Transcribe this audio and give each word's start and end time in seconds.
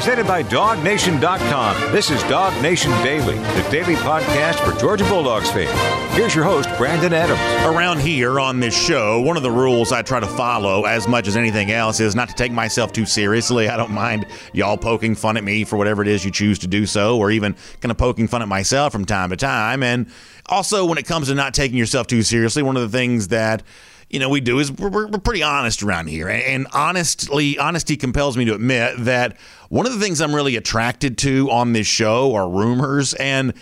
Presented 0.00 0.26
by 0.26 0.42
DawgNation.com. 0.44 1.92
This 1.92 2.10
is 2.10 2.22
Dog 2.22 2.54
Nation 2.62 2.90
Daily, 3.02 3.34
the 3.34 3.68
daily 3.70 3.96
podcast 3.96 4.54
for 4.64 4.72
Georgia 4.80 5.04
Bulldogs 5.04 5.50
fans. 5.50 6.16
Here's 6.16 6.34
your 6.34 6.42
host, 6.44 6.70
Brandon 6.78 7.12
Adams. 7.12 7.38
Around 7.66 8.00
here 8.00 8.40
on 8.40 8.60
this 8.60 8.74
show, 8.74 9.20
one 9.20 9.36
of 9.36 9.42
the 9.42 9.50
rules 9.50 9.92
I 9.92 10.00
try 10.00 10.18
to 10.18 10.26
follow 10.26 10.86
as 10.86 11.06
much 11.06 11.28
as 11.28 11.36
anything 11.36 11.70
else 11.70 12.00
is 12.00 12.14
not 12.14 12.30
to 12.30 12.34
take 12.34 12.50
myself 12.50 12.94
too 12.94 13.04
seriously. 13.04 13.68
I 13.68 13.76
don't 13.76 13.90
mind 13.90 14.24
y'all 14.54 14.78
poking 14.78 15.14
fun 15.14 15.36
at 15.36 15.44
me 15.44 15.64
for 15.64 15.76
whatever 15.76 16.00
it 16.00 16.08
is 16.08 16.24
you 16.24 16.30
choose 16.30 16.58
to 16.60 16.66
do 16.66 16.86
so, 16.86 17.18
or 17.18 17.30
even 17.30 17.54
kind 17.82 17.90
of 17.90 17.98
poking 17.98 18.26
fun 18.26 18.40
at 18.40 18.48
myself 18.48 18.92
from 18.92 19.04
time 19.04 19.28
to 19.28 19.36
time. 19.36 19.82
And 19.82 20.06
also, 20.46 20.86
when 20.86 20.96
it 20.96 21.04
comes 21.04 21.28
to 21.28 21.34
not 21.34 21.52
taking 21.52 21.76
yourself 21.76 22.06
too 22.06 22.22
seriously, 22.22 22.62
one 22.62 22.78
of 22.78 22.90
the 22.90 22.98
things 22.98 23.28
that 23.28 23.62
you 24.10 24.18
know 24.18 24.28
we 24.28 24.40
do 24.40 24.58
is 24.58 24.70
we're, 24.72 24.90
we're 24.90 25.18
pretty 25.18 25.42
honest 25.42 25.82
around 25.82 26.08
here. 26.08 26.28
And 26.28 26.66
honestly 26.72 27.58
honesty 27.58 27.96
compels 27.96 28.36
me 28.36 28.44
to 28.46 28.54
admit 28.54 28.96
that 28.98 29.36
one 29.68 29.86
of 29.86 29.92
the 29.92 30.00
things 30.00 30.20
i'm 30.20 30.34
really 30.34 30.56
attracted 30.56 31.16
to 31.18 31.50
on 31.50 31.72
this 31.72 31.86
show 31.86 32.34
are 32.34 32.48
rumors. 32.48 33.14
And 33.14 33.54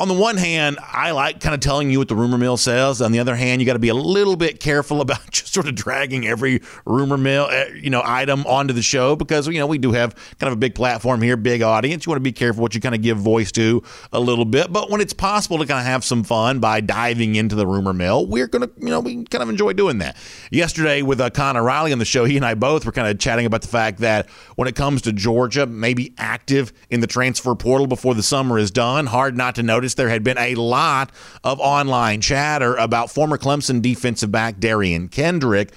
on 0.00 0.08
the 0.08 0.14
one 0.14 0.38
hand, 0.38 0.78
I 0.80 1.10
like 1.10 1.40
kind 1.40 1.54
of 1.54 1.60
telling 1.60 1.90
you 1.90 1.98
what 1.98 2.08
the 2.08 2.16
rumor 2.16 2.38
mill 2.38 2.56
says. 2.56 3.02
On 3.02 3.12
the 3.12 3.18
other 3.18 3.36
hand, 3.36 3.60
you 3.60 3.66
got 3.66 3.74
to 3.74 3.78
be 3.78 3.90
a 3.90 3.94
little 3.94 4.34
bit 4.34 4.58
careful 4.58 5.00
about 5.02 5.30
just 5.30 5.52
sort 5.52 5.68
of 5.68 5.74
dragging 5.74 6.26
every 6.26 6.62
rumor 6.86 7.18
mill, 7.18 7.48
eh, 7.50 7.68
you 7.74 7.90
know, 7.90 8.02
item 8.02 8.46
onto 8.46 8.72
the 8.72 8.80
show 8.80 9.14
because 9.14 9.46
you 9.46 9.58
know 9.58 9.66
we 9.66 9.76
do 9.76 9.92
have 9.92 10.14
kind 10.38 10.50
of 10.50 10.54
a 10.54 10.56
big 10.56 10.74
platform 10.74 11.20
here, 11.20 11.36
big 11.36 11.60
audience. 11.60 12.06
You 12.06 12.10
want 12.10 12.16
to 12.16 12.22
be 12.24 12.32
careful 12.32 12.62
what 12.62 12.74
you 12.74 12.80
kind 12.80 12.94
of 12.94 13.02
give 13.02 13.18
voice 13.18 13.52
to 13.52 13.82
a 14.10 14.18
little 14.18 14.46
bit. 14.46 14.72
But 14.72 14.90
when 14.90 15.02
it's 15.02 15.12
possible 15.12 15.58
to 15.58 15.66
kind 15.66 15.80
of 15.80 15.84
have 15.84 16.02
some 16.02 16.24
fun 16.24 16.60
by 16.60 16.80
diving 16.80 17.36
into 17.36 17.54
the 17.54 17.66
rumor 17.66 17.92
mill, 17.92 18.26
we're 18.26 18.46
gonna, 18.46 18.70
you 18.78 18.88
know, 18.88 19.00
we 19.00 19.24
kind 19.24 19.42
of 19.42 19.50
enjoy 19.50 19.74
doing 19.74 19.98
that. 19.98 20.16
Yesterday 20.50 21.02
with 21.02 21.20
uh, 21.20 21.28
Connor 21.28 21.62
Riley 21.62 21.92
on 21.92 21.98
the 21.98 22.06
show, 22.06 22.24
he 22.24 22.36
and 22.36 22.46
I 22.46 22.54
both 22.54 22.86
were 22.86 22.92
kind 22.92 23.06
of 23.06 23.18
chatting 23.18 23.44
about 23.44 23.60
the 23.60 23.68
fact 23.68 23.98
that 23.98 24.30
when 24.56 24.66
it 24.66 24.74
comes 24.74 25.02
to 25.02 25.12
Georgia, 25.12 25.66
maybe 25.66 26.14
active 26.16 26.72
in 26.88 27.00
the 27.00 27.06
transfer 27.06 27.54
portal 27.54 27.86
before 27.86 28.14
the 28.14 28.22
summer 28.22 28.58
is 28.58 28.70
done, 28.70 29.04
hard 29.06 29.36
not 29.36 29.56
to 29.56 29.62
notice 29.62 29.89
there 29.94 30.08
had 30.08 30.24
been 30.24 30.38
a 30.38 30.54
lot 30.54 31.10
of 31.44 31.60
online 31.60 32.20
chatter 32.20 32.74
about 32.76 33.10
former 33.10 33.38
Clemson 33.38 33.82
defensive 33.82 34.30
back 34.32 34.56
Derion 34.56 35.10
Kendrick 35.10 35.72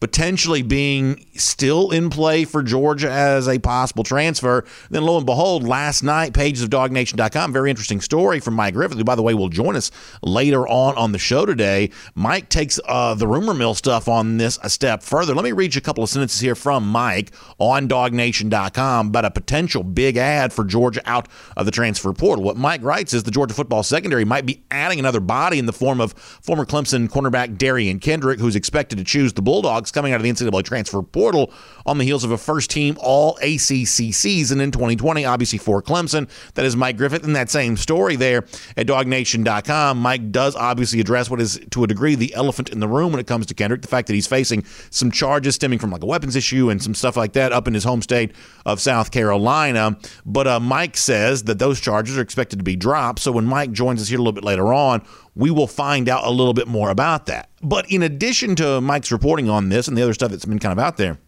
potentially 0.00 0.62
being 0.62 1.26
still 1.34 1.90
in 1.90 2.10
play 2.10 2.44
for 2.44 2.62
Georgia 2.62 3.10
as 3.10 3.48
a 3.48 3.58
possible 3.58 4.04
transfer. 4.04 4.64
Then, 4.90 5.02
lo 5.02 5.16
and 5.16 5.26
behold, 5.26 5.66
last 5.66 6.02
night, 6.02 6.34
pages 6.34 6.62
of 6.62 6.70
DawgNation.com, 6.70 7.52
very 7.52 7.70
interesting 7.70 8.00
story 8.00 8.40
from 8.40 8.54
Mike 8.54 8.74
Griffith, 8.74 8.98
who, 8.98 9.04
by 9.04 9.14
the 9.14 9.22
way, 9.22 9.34
will 9.34 9.48
join 9.48 9.76
us 9.76 9.90
later 10.22 10.66
on 10.68 10.96
on 10.96 11.12
the 11.12 11.18
show 11.18 11.44
today. 11.46 11.90
Mike 12.14 12.48
takes 12.48 12.78
uh, 12.86 13.14
the 13.14 13.26
rumor 13.26 13.54
mill 13.54 13.74
stuff 13.74 14.08
on 14.08 14.36
this 14.36 14.58
a 14.62 14.70
step 14.70 15.02
further. 15.02 15.34
Let 15.34 15.44
me 15.44 15.52
read 15.52 15.74
you 15.74 15.78
a 15.78 15.82
couple 15.82 16.04
of 16.04 16.10
sentences 16.10 16.40
here 16.40 16.54
from 16.54 16.88
Mike 16.88 17.32
on 17.58 17.88
DawgNation.com 17.88 19.08
about 19.08 19.24
a 19.24 19.30
potential 19.30 19.82
big 19.82 20.16
ad 20.16 20.52
for 20.52 20.64
Georgia 20.64 21.02
out 21.06 21.28
of 21.56 21.66
the 21.66 21.72
transfer 21.72 22.12
portal. 22.12 22.44
What 22.44 22.56
Mike 22.56 22.82
writes 22.82 23.12
is 23.12 23.24
the 23.24 23.30
Georgia 23.30 23.54
football 23.54 23.82
secondary 23.82 24.24
might 24.24 24.46
be 24.46 24.62
adding 24.70 24.98
another 24.98 25.20
body 25.20 25.58
in 25.58 25.66
the 25.66 25.72
form 25.72 26.00
of 26.00 26.12
former 26.12 26.64
Clemson 26.64 27.08
cornerback 27.08 27.56
Derion 27.56 28.00
Kendrick, 28.00 28.38
who's 28.38 28.56
expected 28.56 28.98
to 28.98 29.04
choose 29.04 29.32
the 29.32 29.42
Bulldogs 29.42 29.87
coming 29.90 30.12
out 30.12 30.16
of 30.16 30.22
the 30.22 30.30
NCAA 30.30 30.64
transfer 30.64 31.02
portal 31.02 31.52
on 31.86 31.98
the 31.98 32.04
heels 32.04 32.24
of 32.24 32.30
a 32.30 32.38
first 32.38 32.70
team 32.70 32.96
all 33.00 33.36
ACC 33.38 34.12
season 34.12 34.60
in 34.60 34.70
2020, 34.70 35.24
obviously 35.24 35.58
for 35.58 35.82
Clemson. 35.82 36.28
That 36.54 36.64
is 36.64 36.76
Mike 36.76 36.96
Griffith 36.96 37.24
in 37.24 37.32
that 37.32 37.50
same 37.50 37.76
story 37.76 38.16
there 38.16 38.44
at 38.76 38.86
dawgnation.com. 38.86 39.98
Mike 39.98 40.30
does 40.30 40.54
obviously 40.54 41.00
address 41.00 41.30
what 41.30 41.40
is, 41.40 41.60
to 41.70 41.84
a 41.84 41.86
degree, 41.86 42.14
the 42.14 42.34
elephant 42.34 42.68
in 42.70 42.80
the 42.80 42.88
room 42.88 43.12
when 43.12 43.20
it 43.20 43.26
comes 43.26 43.46
to 43.46 43.54
Kendrick 43.54 43.82
the 43.82 43.88
fact 43.88 44.06
that 44.08 44.14
he's 44.14 44.26
facing 44.26 44.64
some 44.90 45.10
charges 45.10 45.54
stemming 45.54 45.78
from 45.78 45.90
like 45.90 46.02
a 46.02 46.06
weapons 46.06 46.36
issue 46.36 46.70
and 46.70 46.82
some 46.82 46.94
stuff 46.94 47.16
like 47.16 47.32
that 47.32 47.52
up 47.52 47.66
in 47.66 47.74
his 47.74 47.84
home 47.84 48.02
state 48.02 48.32
of 48.66 48.80
South 48.80 49.10
Carolina. 49.10 49.98
But 50.24 50.46
uh, 50.46 50.60
Mike 50.60 50.96
says 50.96 51.44
that 51.44 51.58
those 51.58 51.80
charges 51.80 52.18
are 52.18 52.22
expected 52.22 52.58
to 52.58 52.64
be 52.64 52.76
dropped. 52.76 53.20
So 53.20 53.32
when 53.32 53.46
Mike 53.46 53.72
joins 53.72 54.02
us 54.02 54.08
here 54.08 54.18
a 54.18 54.22
little 54.22 54.32
bit 54.32 54.44
later 54.44 54.72
on, 54.72 55.02
we 55.38 55.52
will 55.52 55.68
find 55.68 56.08
out 56.08 56.24
a 56.24 56.30
little 56.30 56.52
bit 56.52 56.66
more 56.66 56.90
about 56.90 57.26
that. 57.26 57.48
But 57.62 57.90
in 57.90 58.02
addition 58.02 58.56
to 58.56 58.80
Mike's 58.80 59.12
reporting 59.12 59.48
on 59.48 59.68
this 59.68 59.86
and 59.86 59.96
the 59.96 60.02
other 60.02 60.12
stuff 60.12 60.32
that's 60.32 60.44
been 60.44 60.58
kind 60.58 60.72
of 60.72 60.84
out 60.84 60.96
there, 60.96 61.18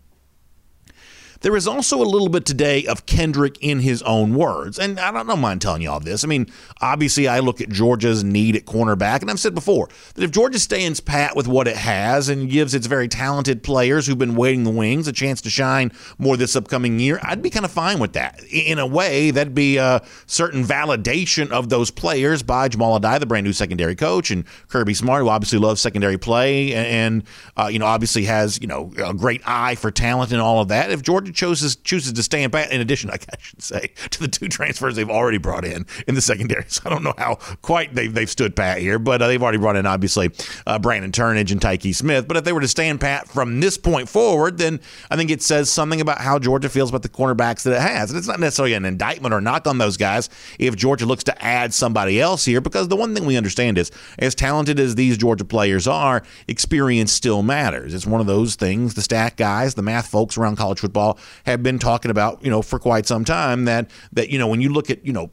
there 1.41 1.57
is 1.57 1.67
also 1.67 2.03
a 2.03 2.05
little 2.05 2.29
bit 2.29 2.45
today 2.45 2.85
of 2.87 3.07
Kendrick 3.07 3.57
in 3.61 3.81
his 3.81 4.03
own 4.03 4.35
words. 4.35 4.79
And 4.79 5.01
I 5.01 5.11
don't 5.11 5.41
mind 5.41 5.63
telling 5.63 5.83
you 5.83 5.91
all 5.91 6.01
this. 6.01 6.25
I 6.25 6.27
mean, 6.27 6.47
obviously, 6.81 7.29
I 7.29 7.41
look 7.41 7.61
at 7.61 7.69
Georgia's 7.69 8.23
need 8.23 8.57
at 8.57 8.67
cornerback, 8.67 9.23
and 9.23 9.31
I've 9.31 9.41
said 9.41 9.55
before 9.55 9.89
that 10.15 10.23
if 10.23 10.31
Georgia 10.31 10.59
stands 10.59 11.01
pat 11.01 11.35
with 11.35 11.49
what 11.49 11.67
it 11.67 11.77
has 11.77 12.29
and 12.29 12.51
gives 12.51 12.75
its 12.75 12.87
very 12.87 13.09
talented 13.09 13.63
players 13.63 14.07
who've 14.07 14.19
been 14.19 14.35
waiting 14.35 14.65
the 14.65 14.71
wings 14.71 15.09
a 15.09 15.13
chance 15.13 15.41
to 15.43 15.51
shine 15.51 15.93
more 16.19 16.37
this 16.37 16.57
upcoming 16.57 16.99
year, 16.99 17.19
I'd 17.23 17.43
be 17.43 17.51
kind 17.51 17.65
of 17.65 17.71
fine 17.71 17.99
with 17.99 18.13
that. 18.13 18.43
In 18.51 18.79
a 18.79 18.87
way, 18.87 19.31
that'd 19.31 19.55
be 19.55 19.79
a 19.79 20.03
certain 20.27 20.65
validation 20.65 21.51
of 21.51 21.69
those 21.69 21.91
players 21.91 22.43
by 22.43 22.69
Jahmile 22.69 23.01
Addae, 23.01 23.19
the 23.19 23.27
brand 23.27 23.47
new 23.47 23.53
secondary 23.53 23.97
coach, 23.97 24.31
and 24.31 24.45
Kirby 24.69 24.95
Smart, 24.95 25.23
who 25.23 25.29
obviously 25.29 25.59
loves 25.59 25.81
secondary 25.81 26.19
play 26.19 26.75
and, 26.75 27.25
uh, 27.57 27.67
you 27.67 27.79
know, 27.79 27.87
obviously 27.87 28.25
has, 28.25 28.59
you 28.61 28.67
know, 28.67 28.93
a 29.03 29.15
great 29.15 29.41
eye 29.47 29.75
for 29.75 29.91
talent 29.91 30.33
and 30.33 30.41
all 30.41 30.61
of 30.61 30.69
that. 30.69 30.91
If 30.91 31.03
Georgia 31.03 31.30
chooses 31.33 31.77
chooses 31.77 32.13
to 32.13 32.23
stay 32.23 32.43
in 32.43 32.51
pat. 32.51 32.71
In 32.71 32.81
addition, 32.81 33.11
I 33.11 33.19
should 33.39 33.63
say 33.63 33.93
to 34.11 34.21
the 34.21 34.29
two 34.29 34.49
transfers 34.49 34.97
they've 34.97 35.11
already 35.11 35.39
brought 35.39 35.65
in 35.65 35.87
in 36.07 36.15
the 36.15 36.23
secondary. 36.23 36.65
So 36.71 36.83
I 36.85 36.91
don't 36.91 37.03
know 37.03 37.15
how 37.19 37.35
quite 37.63 37.95
they've 37.95 38.13
they've 38.13 38.31
stood 38.31 38.55
pat 38.55 38.79
here, 38.79 38.99
but 38.99 39.21
uh, 39.21 39.27
they've 39.27 39.43
already 39.43 39.59
brought 39.59 39.75
in 39.77 39.87
obviously 39.87 40.31
uh, 40.67 40.79
Brandon 40.79 41.11
Turnage 41.11 41.51
and 41.51 41.61
Tykee 41.61 41.95
Smith. 41.95 42.29
But 42.29 42.37
if 42.37 42.45
they 42.45 42.53
were 42.53 42.61
to 42.61 42.69
stand 42.69 43.01
pat 43.01 43.29
from 43.29 43.61
this 43.61 43.77
point 43.77 44.09
forward, 44.09 44.59
then 44.59 44.81
I 45.11 45.17
think 45.17 45.31
it 45.31 45.43
says 45.43 45.71
something 45.71 46.01
about 46.01 46.19
how 46.19 46.39
Georgia 46.39 46.69
feels 46.69 46.91
about 46.91 47.03
the 47.03 47.09
cornerbacks 47.09 47.65
that 47.65 47.73
it 47.73 47.81
has, 47.81 48.11
and 48.11 48.19
it's 48.19 48.29
not 48.29 48.39
necessarily 48.39 48.75
an 48.75 48.85
indictment 48.85 49.35
or 49.35 49.41
knock 49.41 49.67
on 49.67 49.79
those 49.79 49.97
guys 49.97 50.29
if 50.59 50.77
Georgia 50.77 51.07
looks 51.07 51.25
to 51.25 51.45
add 51.45 51.75
somebody 51.75 52.21
else 52.21 52.45
here, 52.45 52.61
because 52.61 52.89
the 52.89 52.97
one 52.97 53.15
thing 53.15 53.27
we 53.27 53.37
understand 53.37 53.79
is 53.79 53.91
as 54.19 54.35
talented 54.35 54.79
as 54.79 54.95
these 54.95 55.19
Georgia 55.19 55.45
players 55.45 55.87
are, 55.87 56.23
experience 56.49 57.13
still 57.13 57.43
matters. 57.43 57.95
It's 57.95 58.07
one 58.07 58.21
of 58.21 58.27
those 58.27 58.55
things. 58.55 58.95
The 58.95 59.03
stat 59.03 59.37
guys, 59.37 59.75
the 59.75 59.83
math 59.83 60.09
folks 60.09 60.39
around 60.39 60.57
college 60.57 60.81
football 60.81 61.19
have 61.47 61.63
been 61.63 61.79
talking 61.79 62.11
about, 62.11 62.45
you 62.45 62.51
know, 62.51 62.63
for 62.63 62.79
quite 62.79 63.07
some 63.07 63.25
time 63.25 63.65
that 63.65 63.91
that 64.13 64.31
you 64.31 64.39
know 64.39 64.49
when 64.49 64.61
you 64.61 64.73
look 64.73 64.91
at, 64.91 65.05
you 65.05 65.13
know, 65.13 65.31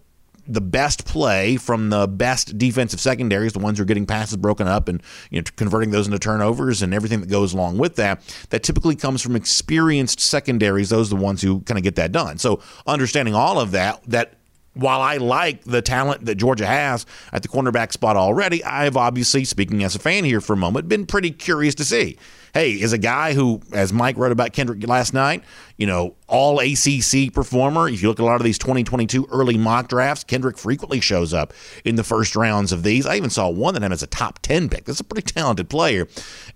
the 0.48 0.62
best 0.62 1.06
play 1.06 1.58
from 1.58 1.90
the 1.90 2.08
best 2.08 2.58
defensive 2.58 3.00
secondaries, 3.00 3.54
the 3.54 3.60
ones 3.60 3.78
who 3.78 3.82
are 3.84 3.86
getting 3.86 4.06
passes 4.06 4.38
broken 4.38 4.68
up 4.68 4.88
and 4.88 5.04
you 5.30 5.40
know 5.40 5.44
converting 5.56 5.92
those 5.92 6.08
into 6.08 6.20
turnovers 6.20 6.82
and 6.82 6.94
everything 6.94 7.20
that 7.22 7.30
goes 7.30 7.54
along 7.54 7.78
with 7.78 7.96
that, 7.98 8.22
that 8.50 8.64
typically 8.64 8.96
comes 8.96 9.22
from 9.22 9.36
experienced 9.36 10.20
secondaries. 10.20 10.90
Those 10.90 11.12
are 11.12 11.18
the 11.18 11.24
ones 11.24 11.42
who 11.42 11.62
kind 11.62 11.78
of 11.78 11.84
get 11.84 11.96
that 11.96 12.12
done. 12.12 12.38
So 12.38 12.62
understanding 12.86 13.36
all 13.36 13.60
of 13.60 13.72
that, 13.72 14.02
that 14.08 14.34
while 14.74 15.02
I 15.02 15.18
like 15.18 15.64
the 15.64 15.82
talent 15.82 16.26
that 16.26 16.36
Georgia 16.36 16.68
has 16.68 17.06
at 17.34 17.42
the 17.42 17.48
cornerback 17.48 17.92
spot 17.92 18.16
already, 18.16 18.64
I've 18.64 18.96
obviously, 18.96 19.44
speaking 19.44 19.84
as 19.84 19.96
a 19.96 20.00
fan 20.00 20.24
here 20.24 20.40
for 20.40 20.54
a 20.54 20.58
moment, 20.58 20.88
been 20.88 21.06
pretty 21.06 21.32
curious 21.32 21.76
to 21.76 21.84
see 21.84 22.18
hey, 22.58 22.72
is 22.72 22.92
a 22.92 22.98
guy 22.98 23.34
who, 23.34 23.62
as 23.72 23.94
Mike 23.94 24.18
wrote 24.18 24.32
about 24.32 24.52
Kendrick 24.52 24.86
last 24.88 25.14
night, 25.14 25.44
you 25.78 25.86
know, 25.86 26.16
all 26.26 26.60
ACC 26.60 27.32
performer. 27.32 27.88
If 27.88 28.02
you 28.02 28.08
look 28.08 28.20
at 28.20 28.24
a 28.24 28.26
lot 28.26 28.42
of 28.42 28.44
these 28.44 28.58
2022 28.58 29.28
early 29.32 29.60
mock 29.60 29.90
drafts, 29.90 30.24
Kendrick 30.24 30.58
frequently 30.58 31.00
shows 31.00 31.36
up 31.36 31.54
in 31.86 31.98
the 31.98 32.04
first 32.04 32.36
rounds 32.36 32.72
of 32.72 32.82
these. 32.82 33.06
I 33.06 33.16
even 33.16 33.30
saw 33.30 33.48
one 33.48 33.76
that 33.76 33.84
him 33.84 33.92
as 33.92 34.02
a 34.02 34.08
top 34.08 34.40
10 34.40 34.70
pick. 34.70 34.86
That's 34.86 35.00
a 35.00 35.04
pretty 35.04 35.32
talented 35.32 35.70
player. 35.70 36.08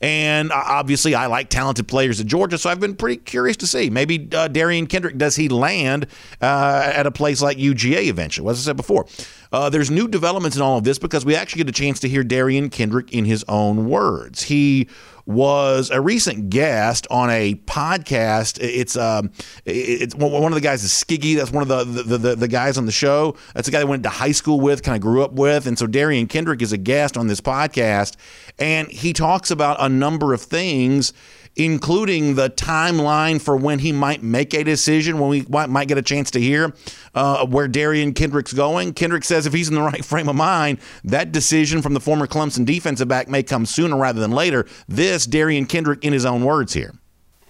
And 0.02 0.52
uh, 0.52 0.64
obviously, 0.66 1.14
I 1.14 1.28
like 1.28 1.50
talented 1.50 1.88
players 1.88 2.20
at 2.20 2.26
Georgia, 2.26 2.58
so 2.58 2.72
I've 2.72 2.80
been 2.80 2.96
pretty 2.96 3.18
curious 3.18 3.58
to 3.58 3.68
see. 3.68 3.92
Maybe 3.92 4.28
uh, 4.34 4.48
Derion 4.48 4.90
Kendrick, 4.90 5.20
does 5.20 5.36
he 5.36 5.50
land 5.50 6.08
uh, 6.42 6.92
at 6.96 7.06
a 7.06 7.12
place 7.12 7.44
like 7.44 7.58
UGA 7.58 8.08
eventually? 8.08 8.50
As 8.50 8.58
I 8.58 8.64
said 8.72 8.78
before, 8.78 9.06
uh, 9.52 9.70
there's 9.70 9.92
new 9.92 10.08
developments 10.08 10.58
in 10.58 10.64
all 10.64 10.80
of 10.80 10.84
this 10.84 10.98
because 10.98 11.26
we 11.26 11.36
actually 11.36 11.60
get 11.64 11.70
a 11.70 11.80
chance 11.80 12.00
to 12.00 12.10
hear 12.10 12.24
Derion 12.24 12.72
Kendrick 12.72 13.14
in 13.14 13.26
his 13.26 13.46
own 13.48 13.88
words. 13.88 14.42
He 14.42 14.88
was 15.26 15.90
a 15.90 16.02
recent 16.02 16.50
guest 16.50 17.08
on 17.10 17.30
a 17.30 17.56
podcast. 17.66 18.60
It's 18.62 18.96
um, 18.96 19.32
it's 19.66 20.16
one 20.16 20.52
of 20.52 20.56
the 20.56 20.62
guys 20.62 20.84
is 20.84 20.92
Skiggy. 20.92 21.36
That's 21.36 21.52
one 21.52 21.62
of 21.62 21.68
the 21.68 22.04
the, 22.04 22.18
the, 22.18 22.36
the 22.36 22.48
guys 22.48 22.78
on 22.78 22.86
the 22.86 22.92
show. 22.92 23.36
That's 23.54 23.68
the 23.68 23.72
guy 23.72 23.82
I 23.82 23.86
went 23.86 24.04
to 24.04 24.10
high 24.10 24.32
school 24.32 24.60
with, 24.60 24.84
kind 24.84 24.96
of 24.96 25.02
grew 25.02 25.24
up 25.24 25.34
with, 25.34 25.68
and 25.68 25.78
so 25.78 25.88
Derion 25.88 26.28
Kendrick 26.28 26.62
is 26.62 26.74
a 26.74 26.78
guest 26.78 27.18
on 27.18 27.28
this 27.28 27.42
podcast, 27.42 28.16
and 28.60 28.88
he 28.90 29.14
talks 29.14 29.52
about 29.52 29.78
a 29.80 29.90
number 29.90 30.34
of 30.34 30.42
things 30.42 31.14
including 31.56 32.36
the 32.36 32.50
timeline 32.50 33.42
for 33.42 33.56
when 33.56 33.80
he 33.80 33.92
might 33.92 34.24
make 34.24 34.54
a 34.54 34.64
decision, 34.64 35.20
when 35.20 35.30
we 35.30 35.46
might 35.50 35.88
get 35.88 35.98
a 35.98 36.02
chance 36.02 36.32
to 36.32 36.40
hear 36.40 36.74
uh, 37.14 37.46
where 37.46 37.68
Derion 37.68 38.16
Kendrick's 38.16 38.54
going. 38.54 38.94
Kendrick 38.94 39.24
says 39.24 39.46
if 39.46 39.54
he's 39.54 39.70
in 39.70 39.76
the 39.76 39.82
right 39.82 40.04
frame 40.12 40.30
of 40.30 40.36
mind, 40.36 40.80
that 41.04 41.32
decision 41.32 41.82
from 41.82 41.94
the 41.94 42.00
former 42.00 42.28
Clemson 42.28 42.66
defensive 42.66 43.08
back 43.08 43.28
may 43.28 43.44
come 43.44 43.66
sooner 43.66 43.98
rather 43.98 44.20
than 44.20 44.32
later. 44.32 44.66
This, 44.88 45.28
Derion 45.28 45.68
Kendrick, 45.68 46.04
in 46.04 46.14
his 46.14 46.26
own 46.26 46.44
words 46.44 46.74
here. 46.74 46.94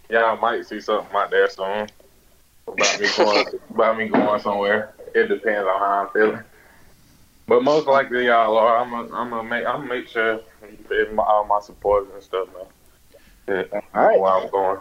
Yeah, 0.10 0.26
I 0.26 0.40
might 0.40 0.66
see 0.66 0.82
something 0.82 1.16
out 1.16 1.32
there 1.32 1.50
soon 1.50 1.88
about 2.68 3.00
me 3.00 3.08
going 3.16 3.46
about 3.70 3.98
me 3.98 4.08
going 4.08 4.42
somewhere. 4.42 4.94
It 5.14 5.28
depends 5.28 5.68
on 5.68 5.80
how 5.80 6.06
I'm 6.06 6.10
feeling. 6.10 6.44
But 7.48 7.64
most 7.64 7.88
likely, 7.88 8.28
y'all 8.28 8.58
are. 8.58 8.78
I'm 8.78 8.90
gonna 8.90 9.14
I'm 9.14 9.30
gonna 9.30 9.48
make 9.48 9.66
I'm 9.66 9.82
gonna 9.82 9.90
make 9.90 10.08
sure 10.08 10.42
all 11.18 11.46
my 11.46 11.60
supporters 11.60 12.14
and 12.14 12.24
stuff, 12.24 12.48
man. 12.54 12.66
Yeah, 13.48 13.64
All 13.94 14.08
right. 14.08 14.20
Where 14.20 14.32
I'm 14.32 14.50
going. 14.50 14.80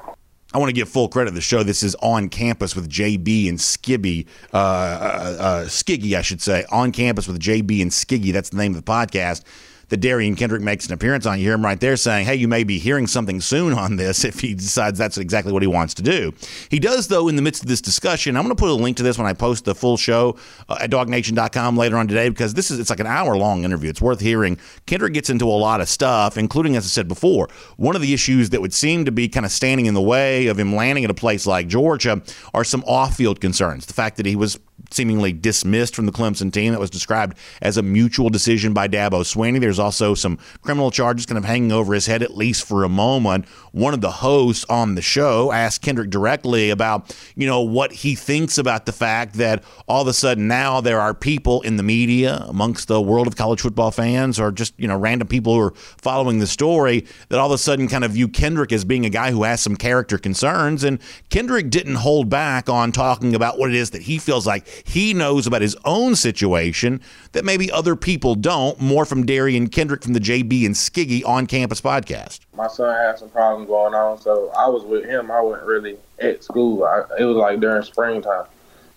I 0.52 0.58
want 0.58 0.68
to 0.68 0.72
give 0.72 0.88
full 0.88 1.08
credit 1.08 1.30
to 1.30 1.34
the 1.34 1.40
show. 1.40 1.62
This 1.62 1.84
is 1.84 1.94
on 1.96 2.28
campus 2.28 2.74
with 2.74 2.88
JB 2.88 3.48
and 3.48 3.56
Skibby, 3.56 4.26
uh, 4.52 4.56
uh, 4.56 5.36
uh, 5.38 5.64
Skiggy, 5.66 6.14
I 6.14 6.22
should 6.22 6.42
say. 6.42 6.64
On 6.72 6.90
campus 6.90 7.28
with 7.28 7.38
JB 7.38 7.80
and 7.82 7.90
Skiggy. 7.92 8.32
That's 8.32 8.50
the 8.50 8.56
name 8.56 8.74
of 8.74 8.84
the 8.84 8.90
podcast 8.90 9.44
that 9.90 10.00
Derion 10.00 10.36
Kendrick 10.36 10.62
makes 10.62 10.86
an 10.86 10.94
appearance 10.94 11.26
on. 11.26 11.38
You 11.38 11.44
hear 11.44 11.54
him 11.54 11.64
right 11.64 11.78
there 11.78 11.96
saying, 11.96 12.24
hey, 12.26 12.36
you 12.36 12.48
may 12.48 12.64
be 12.64 12.78
hearing 12.78 13.06
something 13.06 13.40
soon 13.40 13.74
on 13.74 13.96
this 13.96 14.24
if 14.30 14.40
he 14.40 14.54
decides 14.54 14.98
that's 14.98 15.18
exactly 15.18 15.52
what 15.52 15.62
he 15.62 15.68
wants 15.68 15.94
to 15.94 16.02
do. 16.02 16.32
He 16.70 16.78
does, 16.78 17.08
though, 17.08 17.28
in 17.28 17.36
the 17.36 17.42
midst 17.42 17.62
of 17.62 17.68
this 17.68 17.80
discussion. 17.80 18.36
I'm 18.36 18.44
going 18.44 18.56
to 18.56 18.60
put 18.60 18.70
a 18.70 18.74
link 18.74 18.96
to 18.96 19.02
this 19.02 19.18
when 19.18 19.26
I 19.26 19.32
post 19.32 19.64
the 19.64 19.74
full 19.74 19.96
show 19.96 20.36
uh, 20.68 20.78
at 20.80 20.90
dawgnation.com 20.90 21.76
later 21.76 21.96
on 21.96 22.08
today 22.08 22.28
because 22.28 22.54
this 22.54 22.70
is 22.70 22.78
it's 22.78 22.90
like 22.90 23.00
an 23.00 23.06
hour 23.06 23.36
long 23.36 23.64
interview. 23.64 23.90
It's 23.90 24.00
worth 24.00 24.20
hearing. 24.20 24.58
Kendrick 24.86 25.12
gets 25.12 25.28
into 25.28 25.46
a 25.46 25.50
lot 25.50 25.80
of 25.80 25.88
stuff, 25.88 26.38
including, 26.38 26.76
as 26.76 26.84
I 26.84 26.88
said 26.88 27.08
before, 27.08 27.48
one 27.76 27.96
of 27.96 28.02
the 28.02 28.14
issues 28.14 28.50
that 28.50 28.60
would 28.60 28.72
seem 28.72 29.04
to 29.04 29.12
be 29.12 29.28
kind 29.28 29.44
of 29.44 29.52
standing 29.52 29.86
in 29.86 29.94
the 29.94 30.00
way 30.00 30.46
of 30.46 30.58
him 30.58 30.74
landing 30.74 31.04
at 31.04 31.10
a 31.10 31.14
place 31.14 31.46
like 31.46 31.66
Georgia 31.66 32.22
are 32.54 32.64
some 32.64 32.84
off 32.86 33.16
field 33.16 33.40
concerns. 33.40 33.86
The 33.86 33.94
fact 33.94 34.16
that 34.16 34.26
he 34.26 34.36
was 34.36 34.58
seemingly 34.90 35.32
dismissed 35.32 35.94
from 35.94 36.06
the 36.06 36.12
Clemson 36.12 36.52
team. 36.52 36.72
That 36.72 36.80
was 36.80 36.90
described 36.90 37.36
as 37.62 37.76
a 37.76 37.82
mutual 37.82 38.30
decision 38.30 38.72
by 38.72 38.88
Dabo 38.88 39.22
Swinney. 39.22 39.60
There's 39.60 39.78
also 39.78 40.14
some 40.14 40.38
criminal 40.62 40.90
charges 40.90 41.26
kind 41.26 41.38
of 41.38 41.44
hanging 41.44 41.72
over 41.72 41.94
his 41.94 42.06
head, 42.06 42.22
at 42.22 42.36
least 42.36 42.66
for 42.66 42.84
a 42.84 42.88
moment. 42.88 43.46
One 43.72 43.94
of 43.94 44.00
the 44.00 44.10
hosts 44.10 44.64
on 44.68 44.94
the 44.94 45.02
show 45.02 45.52
asked 45.52 45.82
Kendrick 45.82 46.10
directly 46.10 46.70
about, 46.70 47.14
you 47.36 47.46
know, 47.46 47.60
what 47.60 47.92
he 47.92 48.14
thinks 48.14 48.58
about 48.58 48.86
the 48.86 48.92
fact 48.92 49.34
that 49.34 49.62
all 49.86 50.02
of 50.02 50.08
a 50.08 50.12
sudden 50.12 50.48
now 50.48 50.80
there 50.80 51.00
are 51.00 51.14
people 51.14 51.60
in 51.62 51.76
the 51.76 51.82
media 51.82 52.44
amongst 52.48 52.88
the 52.88 53.00
world 53.00 53.26
of 53.26 53.36
college 53.36 53.60
football 53.60 53.90
fans 53.90 54.40
or 54.40 54.50
just, 54.50 54.74
you 54.76 54.88
know, 54.88 54.98
random 54.98 55.28
people 55.28 55.54
who 55.54 55.60
are 55.60 55.74
following 55.74 56.38
the 56.38 56.46
story 56.46 57.06
that 57.28 57.38
all 57.38 57.46
of 57.46 57.52
a 57.52 57.58
sudden 57.58 57.88
kind 57.88 58.04
of 58.04 58.12
view 58.12 58.28
Kendrick 58.28 58.72
as 58.72 58.84
being 58.84 59.06
a 59.06 59.10
guy 59.10 59.30
who 59.30 59.44
has 59.44 59.60
some 59.60 59.76
character 59.76 60.18
concerns. 60.18 60.84
And 60.84 60.98
Kendrick 61.28 61.70
didn't 61.70 61.96
hold 61.96 62.28
back 62.28 62.68
on 62.68 62.92
talking 62.92 63.34
about 63.34 63.58
what 63.58 63.70
it 63.70 63.76
is 63.76 63.90
that 63.90 64.02
he 64.02 64.18
feels 64.18 64.46
like 64.46 64.66
he 64.86 65.14
knows 65.14 65.46
about 65.46 65.62
his 65.62 65.76
own 65.84 66.16
situation 66.16 67.00
that 67.32 67.44
maybe 67.44 67.70
other 67.70 67.96
people 67.96 68.34
don't. 68.34 68.80
More 68.80 69.04
from 69.04 69.24
Derion 69.24 69.70
Kendrick 69.70 70.02
from 70.02 70.14
the 70.14 70.20
JB 70.20 70.66
and 70.66 70.74
Skiggy 70.74 71.24
on 71.24 71.46
campus 71.46 71.80
podcast. 71.80 72.40
My 72.60 72.68
son 72.68 72.94
had 72.94 73.18
some 73.18 73.30
problems 73.30 73.68
going 73.68 73.94
on, 73.94 74.20
so 74.20 74.50
I 74.50 74.68
was 74.68 74.84
with 74.84 75.06
him. 75.06 75.30
I 75.30 75.40
wasn't 75.40 75.66
really 75.66 75.96
at 76.18 76.44
school. 76.44 76.84
I, 76.84 77.04
it 77.18 77.24
was 77.24 77.38
like 77.38 77.58
during 77.58 77.82
springtime, 77.82 78.44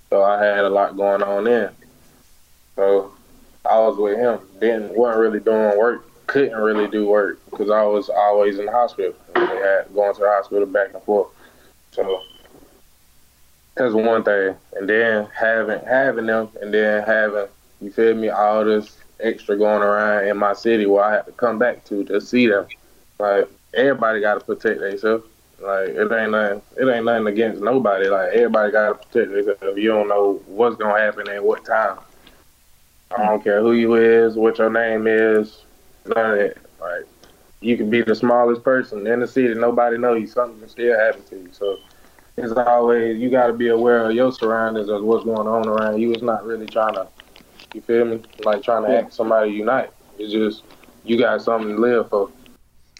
so 0.10 0.22
I 0.22 0.44
had 0.44 0.66
a 0.66 0.70
lot 0.70 0.98
going 0.98 1.24
on 1.24 1.46
then. 1.46 1.70
So 2.76 3.14
I 3.64 3.80
was 3.80 3.96
with 3.96 4.18
him. 4.18 4.42
Then 4.60 4.94
wasn't 4.94 5.22
really 5.22 5.40
doing 5.40 5.80
work. 5.80 6.06
Couldn't 6.28 6.58
really 6.58 6.90
do 6.90 7.08
work 7.08 7.40
because 7.52 7.70
I 7.70 7.84
was 7.84 8.10
always 8.10 8.60
in 8.60 8.66
the 8.66 8.72
hospital. 8.74 9.14
Had 9.34 9.94
going 9.94 10.14
to 10.14 10.20
the 10.20 10.28
hospital 10.28 10.66
back 10.66 10.94
and 10.94 11.02
forth. 11.04 11.30
So 11.92 12.22
that's 13.76 13.94
one 13.94 14.26
thing. 14.26 14.58
And 14.74 14.90
then 14.90 15.30
having 15.34 15.80
having 15.86 16.26
them 16.26 16.50
and 16.62 16.74
then 16.74 17.02
having 17.04 17.48
you 17.80 17.92
feel 17.94 18.14
me, 18.14 18.28
all 18.28 18.66
this 18.66 18.98
extra 19.22 19.58
going 19.58 19.84
around 19.84 20.28
in 20.28 20.36
my 20.36 20.52
city 20.52 20.86
where 20.86 21.06
I 21.06 21.14
have 21.14 21.28
to 21.28 21.32
come 21.32 21.58
back 21.58 21.86
to 21.86 22.04
to 22.04 22.20
see 22.20 22.48
them. 22.48 22.68
Like 23.24 23.48
everybody 23.74 24.20
gotta 24.20 24.42
protect 24.42 24.82
themselves. 24.82 25.24
Like 25.62 25.90
it 25.90 26.12
ain't 26.12 26.32
nothing 26.32 26.62
it 26.78 26.94
ain't 26.94 27.06
nothing 27.06 27.28
against 27.28 27.62
nobody. 27.62 28.10
Like 28.10 28.34
everybody 28.34 28.70
gotta 28.74 28.96
protect 28.96 29.32
themselves. 29.32 29.78
You 29.78 29.88
don't 29.90 30.10
know 30.10 30.42
what's 30.46 30.76
gonna 30.76 31.00
happen 31.00 31.30
at 31.30 31.42
what 31.42 31.64
time. 31.64 32.00
I 33.18 33.28
don't 33.28 33.42
care 33.42 33.62
who 33.62 33.72
you 33.72 33.96
is, 33.96 34.36
what 34.36 34.58
your 34.58 34.70
name 34.70 35.08
is, 35.08 35.64
none 36.06 36.32
of 36.32 36.38
that. 36.38 36.58
Like 36.82 37.06
you 37.62 37.78
can 37.78 37.90
be 37.90 38.02
the 38.02 38.14
smallest 38.14 38.62
person 38.62 39.08
in 39.08 39.22
the 39.22 39.28
city, 39.28 39.54
nobody 39.54 39.98
know 39.98 40.16
you, 40.16 40.28
something 40.28 40.60
can 40.60 40.68
still 40.68 41.00
happen 41.00 41.24
to 41.30 41.38
you. 41.38 41.50
So 41.54 41.78
it's 42.36 42.52
always 42.52 43.18
you 43.22 43.30
got 43.30 43.48
to 43.48 43.54
be 43.54 43.70
aware 43.70 44.00
of 44.00 44.14
your 44.14 44.34
surroundings 44.34 44.90
of 44.90 45.02
what's 45.02 45.24
going 45.24 45.48
on 45.48 45.70
around 45.70 46.02
you. 46.02 46.12
It's 46.12 46.22
not 46.22 46.44
really 46.46 46.66
trying 46.66 46.96
to, 46.96 47.08
you 47.74 47.80
feel 47.80 48.04
me, 48.04 48.22
like 48.44 48.64
trying 48.64 48.84
to 48.84 48.98
act 48.98 49.14
somebody 49.14 49.52
unite. 49.52 49.92
It's 50.20 50.34
just 50.34 50.64
you 51.06 51.18
got 51.18 51.42
something 51.42 51.76
to 51.76 51.82
live 51.82 52.10
for. 52.10 52.30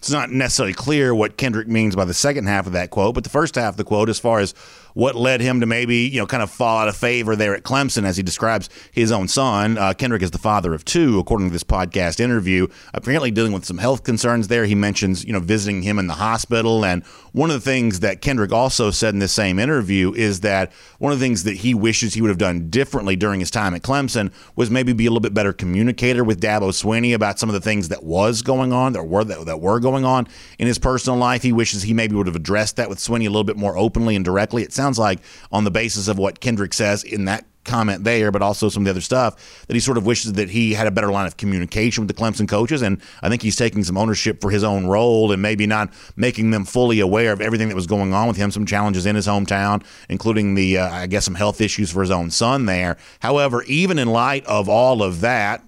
It's 0.04 0.10
not 0.10 0.30
necessarily 0.30 0.74
clear 0.74 1.14
what 1.14 1.38
Kendrick 1.38 1.66
means 1.66 1.96
by 1.96 2.04
the 2.04 2.12
second 2.12 2.44
half 2.44 2.66
of 2.66 2.74
that 2.74 2.90
quote, 2.90 3.14
but 3.14 3.24
the 3.24 3.30
first 3.30 3.54
half 3.54 3.72
of 3.72 3.76
the 3.78 3.84
quote, 3.84 4.10
as 4.10 4.18
far 4.18 4.38
as 4.38 4.52
what 4.94 5.14
led 5.14 5.40
him 5.40 5.60
to 5.60 5.66
maybe 5.66 5.98
you 5.98 6.20
know 6.20 6.26
kind 6.26 6.42
of 6.42 6.50
fall 6.50 6.78
out 6.78 6.88
of 6.88 6.96
favor 6.96 7.36
there 7.36 7.54
at 7.54 7.62
Clemson 7.62 8.04
as 8.04 8.16
he 8.16 8.22
describes 8.22 8.68
his 8.92 9.12
own 9.12 9.28
son. 9.28 9.76
Uh, 9.76 9.92
Kendrick 9.92 10.22
is 10.22 10.30
the 10.30 10.38
father 10.38 10.72
of 10.72 10.84
two, 10.84 11.18
according 11.18 11.48
to 11.48 11.52
this 11.52 11.64
podcast 11.64 12.20
interview. 12.20 12.66
Apparently 12.94 13.30
dealing 13.30 13.52
with 13.52 13.64
some 13.64 13.78
health 13.78 14.04
concerns 14.04 14.48
there. 14.48 14.64
He 14.64 14.74
mentions 14.74 15.24
you 15.24 15.32
know 15.32 15.40
visiting 15.40 15.82
him 15.82 15.98
in 15.98 16.06
the 16.06 16.14
hospital, 16.14 16.84
and 16.84 17.04
one 17.32 17.50
of 17.50 17.54
the 17.54 17.70
things 17.70 18.00
that 18.00 18.20
Kendrick 18.20 18.52
also 18.52 18.90
said 18.90 19.12
in 19.12 19.18
this 19.18 19.32
same 19.32 19.58
interview 19.58 20.12
is 20.14 20.40
that 20.40 20.72
one 20.98 21.12
of 21.12 21.18
the 21.18 21.24
things 21.24 21.42
that 21.44 21.56
he 21.56 21.74
wishes 21.74 22.14
he 22.14 22.22
would 22.22 22.28
have 22.28 22.38
done 22.38 22.70
differently 22.70 23.16
during 23.16 23.40
his 23.40 23.50
time 23.50 23.74
at 23.74 23.82
Clemson 23.82 24.32
was 24.54 24.70
maybe 24.70 24.92
be 24.92 25.06
a 25.06 25.10
little 25.10 25.20
bit 25.20 25.34
better 25.34 25.52
communicator 25.52 26.22
with 26.22 26.40
Dabo 26.40 26.70
Swinney 26.70 27.12
about 27.14 27.38
some 27.38 27.48
of 27.48 27.54
the 27.54 27.60
things 27.60 27.88
that 27.88 28.04
was 28.04 28.42
going 28.42 28.72
on 28.72 28.92
that 28.92 29.04
were 29.04 29.24
that, 29.24 29.46
that 29.46 29.60
were 29.60 29.80
going 29.80 30.04
on 30.04 30.28
in 30.58 30.68
his 30.68 30.78
personal 30.78 31.18
life. 31.18 31.42
He 31.42 31.52
wishes 31.52 31.82
he 31.82 31.92
maybe 31.92 32.14
would 32.14 32.28
have 32.28 32.36
addressed 32.36 32.76
that 32.76 32.88
with 32.88 32.98
Swinney 32.98 33.26
a 33.26 33.30
little 33.30 33.42
bit 33.42 33.56
more 33.56 33.76
openly 33.76 34.14
and 34.14 34.24
directly. 34.24 34.62
It 34.62 34.72
sounds 34.72 34.83
sounds 34.84 34.98
like 34.98 35.20
on 35.50 35.64
the 35.64 35.70
basis 35.70 36.08
of 36.08 36.18
what 36.18 36.40
Kendrick 36.40 36.74
says 36.74 37.04
in 37.04 37.24
that 37.24 37.46
comment 37.64 38.04
there, 38.04 38.30
but 38.30 38.42
also 38.42 38.68
some 38.68 38.82
of 38.82 38.84
the 38.84 38.90
other 38.90 39.00
stuff 39.00 39.64
that 39.66 39.72
he 39.72 39.80
sort 39.80 39.96
of 39.96 40.04
wishes 40.04 40.34
that 40.34 40.50
he 40.50 40.74
had 40.74 40.86
a 40.86 40.90
better 40.90 41.10
line 41.10 41.26
of 41.26 41.38
communication 41.38 42.06
with 42.06 42.14
the 42.14 42.22
Clemson 42.22 42.46
coaches. 42.46 42.82
And 42.82 43.00
I 43.22 43.30
think 43.30 43.40
he's 43.40 43.56
taking 43.56 43.82
some 43.82 43.96
ownership 43.96 44.42
for 44.42 44.50
his 44.50 44.62
own 44.62 44.86
role 44.86 45.32
and 45.32 45.40
maybe 45.40 45.66
not 45.66 45.90
making 46.16 46.50
them 46.50 46.66
fully 46.66 47.00
aware 47.00 47.32
of 47.32 47.40
everything 47.40 47.68
that 47.68 47.74
was 47.74 47.86
going 47.86 48.12
on 48.12 48.28
with 48.28 48.36
him, 48.36 48.50
some 48.50 48.66
challenges 48.66 49.06
in 49.06 49.16
his 49.16 49.26
hometown, 49.26 49.82
including 50.10 50.54
the, 50.54 50.76
uh, 50.76 50.90
I 50.90 51.06
guess, 51.06 51.24
some 51.24 51.34
health 51.34 51.62
issues 51.62 51.90
for 51.90 52.02
his 52.02 52.10
own 52.10 52.30
son 52.30 52.66
there. 52.66 52.98
However, 53.20 53.62
even 53.62 53.98
in 53.98 54.08
light 54.08 54.44
of 54.44 54.68
all 54.68 55.02
of 55.02 55.22
that, 55.22 55.64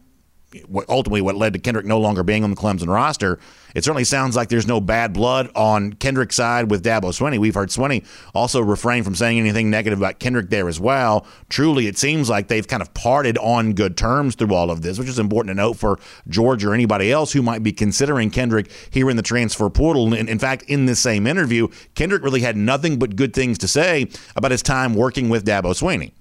ultimately 0.88 1.22
what 1.22 1.36
led 1.36 1.54
to 1.54 1.58
Kendrick 1.58 1.86
no 1.86 1.98
longer 1.98 2.22
being 2.22 2.44
on 2.44 2.50
the 2.50 2.56
Clemson 2.56 2.88
roster. 2.88 3.38
It 3.76 3.84
certainly 3.84 4.04
sounds 4.04 4.36
like 4.36 4.48
there's 4.48 4.66
no 4.66 4.80
bad 4.80 5.12
blood 5.12 5.50
on 5.54 5.92
Kendrick's 5.92 6.34
side 6.34 6.70
with 6.70 6.82
Dabo 6.82 7.12
Swinney. 7.12 7.38
We've 7.38 7.54
heard 7.54 7.68
Swinney 7.68 8.06
also 8.34 8.62
refrain 8.62 9.04
from 9.04 9.14
saying 9.14 9.38
anything 9.38 9.68
negative 9.68 9.98
about 9.98 10.18
Kendrick 10.18 10.48
there 10.48 10.66
as 10.66 10.80
well. 10.80 11.26
Truly, 11.50 11.86
it 11.86 11.98
seems 11.98 12.30
like 12.30 12.48
they've 12.48 12.66
kind 12.66 12.80
of 12.80 12.94
parted 12.94 13.36
on 13.36 13.74
good 13.74 13.98
terms 13.98 14.34
through 14.34 14.54
all 14.54 14.70
of 14.70 14.80
this, 14.80 14.98
which 14.98 15.08
is 15.08 15.18
important 15.18 15.50
to 15.50 15.54
note 15.54 15.74
for 15.74 15.98
George 16.26 16.64
or 16.64 16.72
anybody 16.72 17.12
else 17.12 17.34
who 17.34 17.42
might 17.42 17.62
be 17.62 17.70
considering 17.70 18.30
Kendrick 18.30 18.70
here 18.88 19.10
in 19.10 19.18
the 19.18 19.22
transfer 19.22 19.68
portal. 19.68 20.14
And 20.14 20.30
in 20.30 20.38
fact, 20.38 20.62
in 20.62 20.86
this 20.86 20.98
same 20.98 21.26
interview, 21.26 21.68
Kendrick 21.94 22.22
really 22.22 22.40
had 22.40 22.56
nothing 22.56 22.98
but 22.98 23.14
good 23.14 23.34
things 23.34 23.58
to 23.58 23.68
say 23.68 24.08
about 24.36 24.52
his 24.52 24.62
time 24.62 24.94
working 24.94 25.28
with 25.28 25.44
Dabo 25.44 25.74
Swinney. 25.74 26.12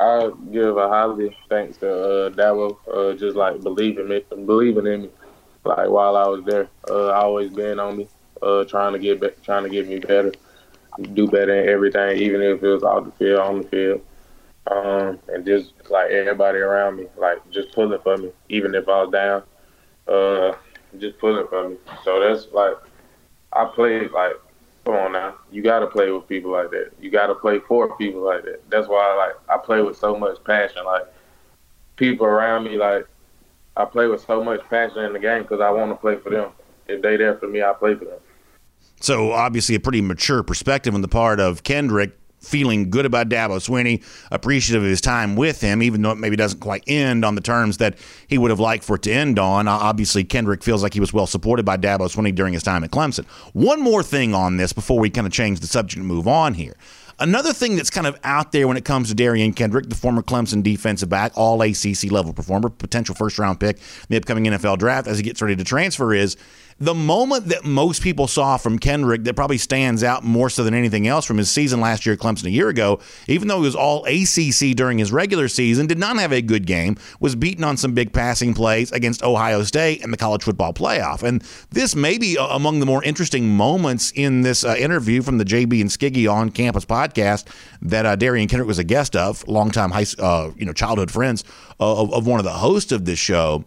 I 0.00 0.28
give 0.50 0.76
a 0.76 0.88
highly 0.88 1.36
thanks 1.48 1.76
to 1.78 2.26
uh, 2.26 2.30
Dabo, 2.30 2.76
uh, 2.92 3.16
just 3.16 3.36
like 3.36 3.62
believing 3.62 4.08
me, 4.08 4.24
believing 4.44 4.88
in 4.88 5.02
me. 5.02 5.10
Like 5.64 5.88
while 5.88 6.16
I 6.16 6.26
was 6.26 6.44
there, 6.44 6.68
uh, 6.90 7.10
always 7.12 7.50
been 7.50 7.78
on 7.80 7.96
me, 7.98 8.08
uh, 8.42 8.64
trying 8.64 8.92
to 8.92 8.98
get 8.98 9.20
be- 9.20 9.30
trying 9.42 9.64
to 9.64 9.70
get 9.70 9.88
me 9.88 9.98
better, 9.98 10.32
do 11.14 11.28
better 11.28 11.54
in 11.54 11.68
everything, 11.68 12.18
even 12.18 12.42
if 12.42 12.62
it 12.62 12.68
was 12.68 12.82
off 12.82 13.04
the 13.04 13.12
field, 13.12 13.40
on 13.40 13.62
the 13.62 13.68
field, 13.68 14.00
um, 14.70 15.18
and 15.28 15.44
just 15.46 15.72
like 15.90 16.10
everybody 16.10 16.58
around 16.58 16.96
me, 16.96 17.06
like 17.16 17.38
just 17.50 17.72
pulling 17.72 18.00
for 18.02 18.18
me, 18.18 18.30
even 18.48 18.74
if 18.74 18.88
I 18.88 19.02
was 19.04 19.12
down, 19.12 19.42
uh, 20.08 20.52
just 20.98 21.18
pulling 21.18 21.46
for 21.48 21.70
me. 21.70 21.76
So 22.04 22.20
that's 22.20 22.48
like 22.52 22.74
I 23.52 23.64
played 23.66 24.10
like 24.12 24.34
Come 24.84 24.96
on 24.96 25.12
now, 25.12 25.36
you 25.50 25.62
got 25.62 25.80
to 25.80 25.86
play 25.86 26.10
with 26.10 26.28
people 26.28 26.52
like 26.52 26.70
that. 26.70 26.90
You 27.00 27.10
got 27.10 27.28
to 27.28 27.34
play 27.34 27.58
for 27.58 27.96
people 27.96 28.22
like 28.22 28.44
that. 28.44 28.68
That's 28.70 28.86
why 28.86 29.14
like 29.14 29.34
I 29.48 29.58
play 29.64 29.80
with 29.80 29.96
so 29.96 30.14
much 30.18 30.42
passion. 30.44 30.84
Like 30.84 31.04
people 31.96 32.26
around 32.26 32.64
me, 32.64 32.76
like 32.76 33.06
I 33.76 33.84
play 33.84 34.06
with 34.06 34.24
so 34.24 34.42
much 34.42 34.60
passion 34.70 34.98
in 34.98 35.12
the 35.12 35.18
game 35.18 35.42
because 35.42 35.60
I 35.60 35.70
want 35.70 35.90
to 35.90 35.96
play 35.96 36.16
for 36.16 36.30
them. 36.30 36.50
If 36.86 37.02
they 37.02 37.16
there 37.16 37.36
for 37.38 37.48
me, 37.48 37.62
I 37.62 37.72
play 37.72 37.94
for 37.94 38.04
them. 38.04 38.18
So 39.00 39.32
obviously, 39.32 39.74
a 39.74 39.80
pretty 39.80 40.00
mature 40.00 40.42
perspective 40.42 40.94
on 40.94 41.02
the 41.02 41.08
part 41.08 41.40
of 41.40 41.62
Kendrick 41.62 42.12
feeling 42.44 42.90
good 42.90 43.06
about 43.06 43.28
Dabo 43.28 43.56
Swinney, 43.56 44.04
appreciative 44.30 44.82
of 44.82 44.88
his 44.88 45.00
time 45.00 45.34
with 45.36 45.60
him, 45.60 45.82
even 45.82 46.02
though 46.02 46.12
it 46.12 46.16
maybe 46.16 46.36
doesn't 46.36 46.60
quite 46.60 46.84
end 46.86 47.24
on 47.24 47.34
the 47.34 47.40
terms 47.40 47.78
that 47.78 47.96
he 48.28 48.38
would 48.38 48.50
have 48.50 48.60
liked 48.60 48.84
for 48.84 48.96
it 48.96 49.02
to 49.02 49.12
end 49.12 49.38
on. 49.38 49.66
Uh, 49.66 49.72
obviously, 49.72 50.24
Kendrick 50.24 50.62
feels 50.62 50.82
like 50.82 50.94
he 50.94 51.00
was 51.00 51.12
well 51.12 51.26
supported 51.26 51.64
by 51.64 51.76
Dabo 51.76 52.00
Swinney 52.00 52.34
during 52.34 52.52
his 52.52 52.62
time 52.62 52.84
at 52.84 52.90
Clemson. 52.90 53.24
One 53.52 53.80
more 53.80 54.02
thing 54.02 54.34
on 54.34 54.56
this 54.56 54.72
before 54.72 54.98
we 54.98 55.10
kind 55.10 55.26
of 55.26 55.32
change 55.32 55.60
the 55.60 55.66
subject 55.66 55.98
and 55.98 56.06
move 56.06 56.28
on 56.28 56.54
here. 56.54 56.76
Another 57.18 57.52
thing 57.52 57.76
that's 57.76 57.90
kind 57.90 58.06
of 58.06 58.18
out 58.24 58.52
there 58.52 58.66
when 58.66 58.76
it 58.76 58.84
comes 58.84 59.08
to 59.08 59.14
Derion 59.14 59.54
Kendrick, 59.54 59.88
the 59.88 59.94
former 59.94 60.22
Clemson 60.22 60.62
defensive 60.62 61.08
back, 61.08 61.32
all 61.36 61.62
ACC 61.62 62.10
level 62.10 62.32
performer, 62.32 62.68
potential 62.68 63.14
first 63.14 63.38
round 63.38 63.60
pick 63.60 63.76
in 63.76 63.82
the 64.08 64.16
upcoming 64.16 64.44
NFL 64.44 64.78
draft 64.78 65.06
as 65.06 65.18
he 65.18 65.22
gets 65.22 65.40
ready 65.40 65.54
to 65.54 65.64
transfer, 65.64 66.12
is 66.12 66.36
the 66.78 66.94
moment 66.94 67.46
that 67.46 67.64
most 67.64 68.02
people 68.02 68.26
saw 68.26 68.56
from 68.56 68.78
Kendrick 68.78 69.24
that 69.24 69.34
probably 69.34 69.58
stands 69.58 70.02
out 70.02 70.24
more 70.24 70.50
so 70.50 70.64
than 70.64 70.74
anything 70.74 71.06
else 71.06 71.24
from 71.24 71.38
his 71.38 71.50
season 71.50 71.80
last 71.80 72.04
year 72.04 72.14
at 72.14 72.18
Clemson 72.18 72.44
a 72.44 72.50
year 72.50 72.68
ago, 72.68 73.00
even 73.28 73.48
though 73.48 73.58
he 73.58 73.64
was 73.64 73.76
all 73.76 74.04
ACC 74.06 74.76
during 74.76 74.98
his 74.98 75.12
regular 75.12 75.48
season, 75.48 75.86
did 75.86 75.98
not 75.98 76.18
have 76.18 76.32
a 76.32 76.42
good 76.42 76.66
game, 76.66 76.96
was 77.20 77.36
beaten 77.36 77.62
on 77.62 77.76
some 77.76 77.94
big 77.94 78.12
passing 78.12 78.54
plays 78.54 78.90
against 78.92 79.22
Ohio 79.22 79.62
State 79.62 80.02
in 80.02 80.10
the 80.10 80.16
college 80.16 80.42
football 80.42 80.72
playoff. 80.72 81.22
And 81.22 81.42
this 81.70 81.94
may 81.94 82.18
be 82.18 82.36
among 82.38 82.80
the 82.80 82.86
more 82.86 83.04
interesting 83.04 83.48
moments 83.48 84.12
in 84.12 84.42
this 84.42 84.64
uh, 84.64 84.74
interview 84.76 85.22
from 85.22 85.38
the 85.38 85.44
JB 85.44 85.80
and 85.80 85.90
Skiggy 85.90 86.30
on 86.30 86.50
campus 86.50 86.84
podcast 86.84 87.46
that 87.82 88.04
uh, 88.04 88.16
Derion 88.16 88.48
Kendrick 88.48 88.66
was 88.66 88.78
a 88.78 88.84
guest 88.84 89.14
of, 89.14 89.46
longtime 89.46 89.92
high, 89.92 90.06
uh, 90.18 90.50
you 90.56 90.66
know, 90.66 90.72
childhood 90.72 91.10
friends 91.10 91.44
of, 91.78 92.12
of 92.12 92.26
one 92.26 92.40
of 92.40 92.44
the 92.44 92.52
hosts 92.52 92.92
of 92.92 93.04
this 93.04 93.18
show 93.18 93.64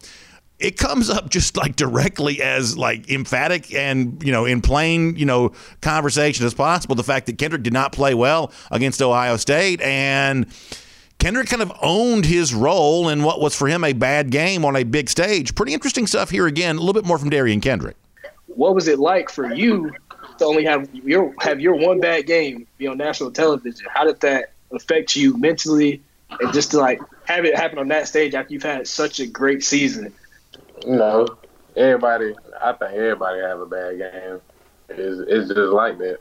it 0.60 0.78
comes 0.78 1.10
up 1.10 1.30
just 1.30 1.56
like 1.56 1.76
directly 1.76 2.42
as 2.42 2.78
like 2.78 3.10
emphatic 3.12 3.74
and 3.74 4.22
you 4.24 4.32
know 4.32 4.46
in 4.46 4.62
plain 4.62 5.16
you 5.16 5.26
know 5.26 5.52
conversation 5.82 6.46
as 6.46 6.54
possible 6.54 6.96
the 6.96 7.04
fact 7.04 7.28
that 7.28 7.38
Kendrick 7.38 7.64
did 7.64 7.74
not 7.74 7.92
play 7.92 8.14
well 8.14 8.52
against 8.72 9.02
Ohio 9.02 9.38
State 9.38 9.82
and 9.82 10.48
Kendrick 11.20 11.48
kind 11.48 11.62
of 11.62 11.72
owned 11.82 12.26
his 12.26 12.54
role 12.54 13.10
in 13.10 13.24
what 13.24 13.40
was 13.42 13.56
for 13.56 13.68
him 13.68 13.84
a 13.84 13.94
bad 13.94 14.30
game 14.30 14.64
on 14.64 14.76
a 14.76 14.84
big 14.84 15.10
stage. 15.10 15.56
Pretty 15.56 15.74
interesting 15.74 16.06
stuff 16.06 16.30
here 16.30 16.46
again. 16.46 16.76
A 16.76 16.80
little 16.80 16.94
bit 16.94 17.06
more 17.06 17.18
from 17.18 17.32
Derion 17.32 17.60
Kendrick. 17.60 17.96
What 18.46 18.76
was 18.76 18.88
it 18.88 19.00
like 19.00 19.32
for 19.32 19.52
you 19.52 19.92
to 20.38 20.46
only 20.46 20.64
have 20.66 20.94
your 20.94 21.34
have 21.40 21.60
your 21.60 21.76
one 21.76 22.00
bad 22.00 22.28
game 22.28 22.68
be 22.78 22.88
on 22.88 22.98
national 22.98 23.32
television? 23.32 23.88
How 23.92 24.04
did 24.04 24.20
that 24.22 24.52
affect 24.72 25.16
you 25.16 25.36
mentally 25.38 26.02
and 26.40 26.54
just 26.54 26.72
to 26.72 26.78
like 26.78 27.02
have 27.26 27.46
it 27.46 27.56
happen 27.56 27.80
on 27.80 27.88
that 27.88 28.08
stage 28.08 28.36
after 28.36 28.54
you've 28.54 28.64
had 28.64 28.88
such 28.88 29.20
a 29.20 29.26
great 29.26 29.64
season? 29.64 30.14
You 30.86 30.96
know, 30.96 31.28
everybody. 31.76 32.34
I 32.62 32.74
think 32.74 32.94
everybody 32.94 33.42
have 33.42 33.60
a 33.60 33.66
bad 33.66 33.98
game. 33.98 34.42
It's, 34.90 35.20
it's 35.28 35.48
just 35.50 35.72
like 35.74 35.98
that. 36.00 36.20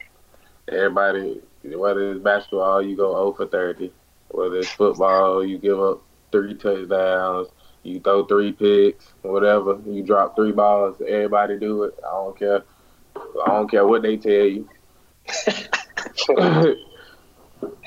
Everybody, 0.68 1.40
whether 1.64 2.12
it's 2.12 2.22
basketball, 2.22 2.82
you 2.82 2.96
go 2.96 3.14
0 3.14 3.32
for 3.32 3.46
30. 3.46 3.92
Whether 4.30 4.56
it's 4.56 4.70
football, 4.70 5.44
you 5.44 5.58
give 5.58 5.80
up 5.80 6.02
three 6.32 6.54
touchdowns. 6.54 7.48
You 7.82 8.00
throw 8.00 8.24
three 8.26 8.52
picks, 8.52 9.12
whatever. 9.22 9.80
You 9.86 10.02
drop 10.02 10.34
three 10.34 10.50
balls. 10.50 11.00
Everybody 11.00 11.58
do 11.58 11.84
it. 11.84 11.94
I 12.04 12.10
don't 12.10 12.36
care. 12.38 12.64
I 13.16 13.46
don't 13.46 13.70
care 13.70 13.86
what 13.86 14.02
they 14.02 14.16
tell 14.16 14.32
you. 14.32 14.68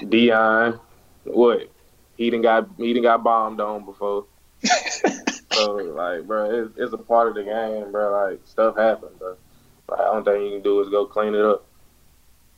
Deion, 0.02 0.80
what? 1.26 1.72
He 2.16 2.30
didn't 2.30 2.44
got 2.44 2.70
he 2.78 2.88
didn't 2.88 3.04
got 3.04 3.24
bombed 3.24 3.62
on 3.62 3.86
before. 3.86 4.26
So 4.64 5.74
like, 5.74 6.26
bro, 6.26 6.64
it's, 6.64 6.78
it's 6.78 6.94
a 6.94 6.98
part 6.98 7.28
of 7.30 7.36
the 7.36 7.44
game, 7.44 7.92
bro. 7.92 8.12
Like 8.12 8.42
stuff 8.46 8.78
happens, 8.78 9.18
bro. 9.18 9.36
Like, 9.88 9.98
the 10.00 10.08
only 10.08 10.24
thing 10.24 10.44
you 10.44 10.52
can 10.52 10.62
do 10.62 10.82
is 10.82 10.90
go 10.90 11.06
clean 11.06 11.36
it 11.36 11.44
up. 11.44 11.66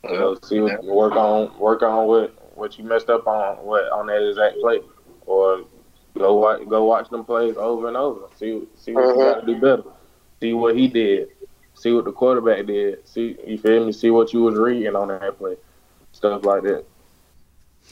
You 0.04 0.18
know, 0.18 0.38
see 0.44 0.60
what 0.60 0.84
work 0.84 1.14
on, 1.14 1.58
work 1.60 1.84
on 1.84 2.08
what 2.08 2.56
what 2.56 2.78
you 2.78 2.84
messed 2.84 3.10
up 3.10 3.28
on, 3.28 3.58
what 3.58 3.92
on 3.92 4.08
that 4.08 4.28
exact 4.28 4.60
play, 4.60 4.82
or 5.26 5.64
go 6.18 6.36
watch 6.36 6.68
go 6.68 6.84
watch 6.86 7.10
them 7.10 7.24
plays 7.24 7.56
over 7.58 7.88
and 7.88 7.98
over. 7.98 8.28
See 8.36 8.64
see 8.76 8.94
what 8.94 9.06
mm-hmm. 9.06 9.20
you 9.20 9.26
got 9.26 9.40
to 9.42 9.46
do 9.46 9.62
better. 9.62 9.84
See 10.40 10.54
what 10.54 10.76
he 10.76 10.88
did. 10.88 11.30
See 11.76 11.94
what 11.94 12.06
the 12.06 12.12
quarterback 12.12 12.66
did. 12.66 13.08
See 13.08 13.38
you 13.46 13.58
feel 13.58 13.86
me? 13.86 13.92
See 13.92 14.10
what 14.10 14.34
you 14.34 14.42
was 14.42 14.56
reading 14.56 14.96
on 14.96 15.08
that 15.08 15.38
play. 15.38 15.56
Stuff 16.12 16.46
like 16.46 16.64
that. 16.64 16.86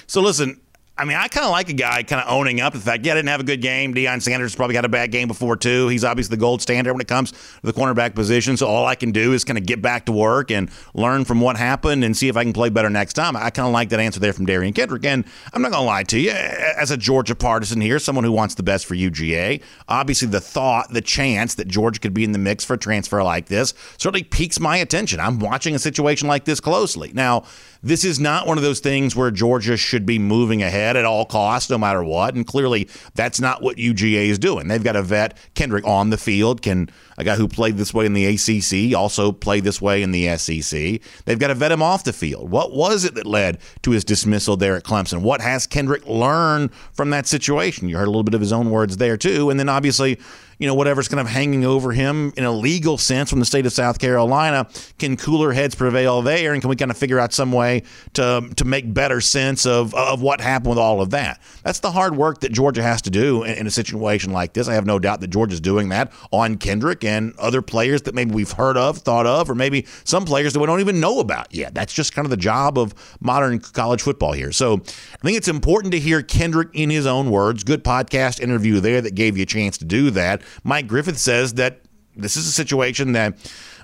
So 0.08 0.22
listen, 0.22 0.60
I 1.00 1.06
mean, 1.06 1.16
I 1.16 1.30
kind 1.30 1.46
of 1.46 1.52
like 1.52 1.70
a 1.70 1.74
guy 1.74 2.04
kind 2.04 2.22
of 2.22 2.30
owning 2.30 2.60
up 2.60 2.74
the 2.74 2.80
fact, 2.80 3.06
yeah, 3.06 3.14
I 3.14 3.16
didn't 3.16 3.30
have 3.30 3.40
a 3.40 3.46
good 3.46 3.62
game. 3.62 3.94
Deion 3.94 4.22
Sanders 4.22 4.54
probably 4.54 4.76
had 4.76 4.84
a 4.84 4.90
bad 4.90 5.12
game 5.12 5.30
before, 5.30 5.56
too. 5.56 5.88
He's 5.88 6.04
obviously 6.04 6.36
the 6.36 6.42
gold 6.42 6.62
standard 6.62 6.94
when 6.94 7.00
it 7.00 7.08
comes 7.08 7.32
to 7.32 7.38
the 7.64 7.72
cornerback 7.72 8.16
position. 8.16 8.58
So 8.58 8.68
all 8.68 8.86
I 8.86 8.96
can 8.96 9.14
do 9.14 9.32
is 9.32 9.46
kind 9.46 9.58
of 9.58 9.66
get 9.66 9.82
back 9.82 10.08
to 10.08 10.12
work 10.12 10.52
and 10.52 10.70
learn 10.94 11.24
from 11.24 11.40
what 11.40 11.56
happened 11.56 12.04
and 12.04 12.18
see 12.18 12.28
if 12.28 12.36
I 12.36 12.44
can 12.44 12.52
play 12.52 12.68
better 12.68 12.90
next 12.90 13.14
time. 13.14 13.38
I 13.38 13.50
kind 13.50 13.66
of 13.66 13.72
like 13.72 13.88
that 13.90 14.02
answer 14.02 14.20
there 14.20 14.34
from 14.34 14.46
Derion 14.46 14.76
Kendrick. 14.76 15.06
And 15.06 15.24
I'm 15.54 15.62
not 15.62 15.72
going 15.72 15.84
to 15.84 15.88
lie 15.88 16.04
to 16.04 16.20
you, 16.20 16.32
as 16.32 16.92
a 16.92 16.98
Georgia 16.98 17.34
partisan 17.34 17.80
here, 17.80 17.98
someone 17.98 18.26
who 18.26 18.34
wants 18.34 18.56
the 18.56 18.64
best 18.64 18.86
for 18.86 18.96
UGA, 18.96 19.62
obviously 19.88 20.28
the 20.28 20.42
thought, 20.42 20.92
the 20.92 21.02
chance 21.02 21.56
that 21.56 21.70
Georgia 21.70 22.02
could 22.02 22.14
be 22.14 22.26
in 22.26 22.34
the 22.34 22.40
mix 22.40 22.66
for 22.66 22.74
a 22.74 22.78
transfer 22.78 23.24
like 23.24 23.46
this 23.46 23.74
certainly 23.98 24.24
piques 24.24 24.60
my 24.60 24.76
attention. 24.76 25.22
I'm 25.22 25.40
watching 25.40 25.76
a 25.76 25.80
situation 25.80 26.28
like 26.28 26.44
this 26.44 26.60
closely. 26.60 27.12
Now, 27.14 27.46
this 27.82 28.04
is 28.04 28.20
not 28.20 28.46
one 28.46 28.58
of 28.58 28.64
those 28.64 28.82
things 28.82 29.16
where 29.16 29.32
Georgia 29.32 29.78
should 29.78 30.06
be 30.06 30.20
moving 30.20 30.62
ahead 30.62 30.89
at 30.96 31.06
all 31.06 31.26
costs, 31.26 31.70
no 31.70 31.78
matter 31.78 32.04
what. 32.04 32.36
And 32.36 32.46
clearly, 32.46 32.90
that's 33.16 33.40
not 33.40 33.62
what 33.62 33.78
UGA 33.78 34.28
is 34.28 34.40
doing. 34.40 34.68
They've 34.68 34.84
got 34.84 34.96
a 34.96 35.04
vet, 35.04 35.38
Kendrick, 35.54 35.86
on 35.86 36.10
the 36.10 36.18
field, 36.18 36.62
can 36.62 36.90
a 37.18 37.24
guy 37.24 37.36
who 37.36 37.48
played 37.48 37.78
this 37.78 37.94
way 37.94 38.06
in 38.06 38.14
the 38.14 38.26
ACC 38.26 38.98
also 38.98 39.32
play 39.34 39.60
this 39.60 39.82
way 39.82 40.02
in 40.02 40.12
the 40.12 40.38
SEC. 40.38 41.02
They've 41.26 41.40
got 41.40 41.48
to 41.48 41.56
vet 41.56 41.72
him 41.72 41.84
off 41.84 42.06
the 42.06 42.14
field. 42.14 42.50
What 42.50 42.72
was 42.72 43.04
it 43.04 43.16
that 43.16 43.26
led 43.26 43.60
to 43.84 43.92
his 43.92 44.06
dismissal 44.06 44.56
there 44.56 44.78
at 44.78 44.84
Clemson? 44.84 45.22
What 45.22 45.42
has 45.42 45.68
Kendrick 45.68 46.06
learned 46.08 46.74
from 46.94 47.10
that 47.10 47.28
situation? 47.28 47.90
You 47.90 47.98
heard 47.98 48.08
a 48.08 48.12
little 48.12 48.24
bit 48.24 48.36
of 48.36 48.42
his 48.42 48.54
own 48.54 48.70
words 48.70 48.98
there 48.98 49.18
too, 49.18 49.50
and 49.50 49.60
then 49.60 49.68
obviously 49.68 50.18
you 50.60 50.68
know, 50.68 50.74
whatever's 50.74 51.08
kind 51.08 51.22
of 51.22 51.28
hanging 51.28 51.64
over 51.64 51.94
him 51.94 52.34
in 52.36 52.44
a 52.44 52.52
legal 52.52 52.98
sense 52.98 53.30
from 53.30 53.40
the 53.40 53.46
state 53.46 53.66
of 53.66 53.72
South 53.72 53.98
Carolina. 53.98 54.68
Can 54.98 55.16
cooler 55.16 55.54
heads 55.54 55.74
prevail 55.74 56.22
there? 56.22 56.52
And 56.52 56.62
can 56.62 56.70
we 56.70 56.76
kind 56.76 56.92
of 56.92 56.98
figure 56.98 57.18
out 57.18 57.32
some 57.32 57.54
way 57.54 57.84
to, 58.14 58.50
to 58.58 58.66
make 58.66 58.94
better 58.94 59.22
sense 59.22 59.66
of, 59.66 59.96
of 59.96 60.22
what 60.22 60.42
happened 60.42 60.72
with 60.72 60.78
all 60.78 61.02
of 61.02 61.12
that? 61.12 61.42
That's 61.64 61.80
the 61.80 61.92
hard 61.92 62.18
work 62.18 62.42
that 62.42 62.52
Georgia 62.52 62.84
has 62.84 63.02
to 63.04 63.10
do 63.10 63.44
in, 63.44 63.60
in 63.60 63.68
a 63.68 63.72
situation 63.72 64.34
like 64.34 64.52
this. 64.52 64.68
I 64.68 64.74
have 64.74 64.86
no 64.86 65.00
doubt 65.00 65.22
that 65.22 65.30
Georgia's 65.30 65.62
doing 65.62 65.90
that 65.90 66.12
on 66.32 66.58
Kendrick 66.58 67.06
and 67.06 67.34
other 67.40 67.62
players 67.62 68.02
that 68.02 68.14
maybe 68.14 68.36
we've 68.36 68.52
heard 68.52 68.76
of, 68.76 68.98
thought 68.98 69.26
of, 69.26 69.50
or 69.50 69.56
maybe 69.56 69.88
some 70.04 70.26
players 70.26 70.52
that 70.52 70.60
we 70.60 70.66
don't 70.66 70.82
even 70.82 71.00
know 71.00 71.22
about 71.22 71.56
yet. 71.56 71.74
That's 71.74 71.94
just 71.94 72.14
kind 72.14 72.26
of 72.26 72.32
the 72.32 72.38
job 72.38 72.78
of 72.78 72.94
modern 73.22 73.60
college 73.60 74.02
football 74.02 74.34
here. 74.34 74.52
So 74.52 74.74
I 74.74 75.24
think 75.24 75.38
it's 75.38 75.48
important 75.48 75.94
to 75.94 76.00
hear 76.00 76.22
Kendrick 76.22 76.70
in 76.74 76.90
his 76.90 77.06
own 77.06 77.32
words. 77.32 77.64
Good 77.64 77.86
podcast 77.86 78.42
interview 78.42 78.82
there 78.82 79.00
that 79.00 79.16
gave 79.16 79.38
you 79.38 79.44
a 79.44 79.46
chance 79.46 79.78
to 79.78 79.86
do 79.86 80.10
that. 80.12 80.42
Mike 80.64 80.88
Griffith 80.88 81.18
says 81.18 81.56
that 81.56 81.82
this 82.16 82.36
is 82.36 82.48
a 82.48 82.52
situation 82.52 83.14
that 83.14 83.36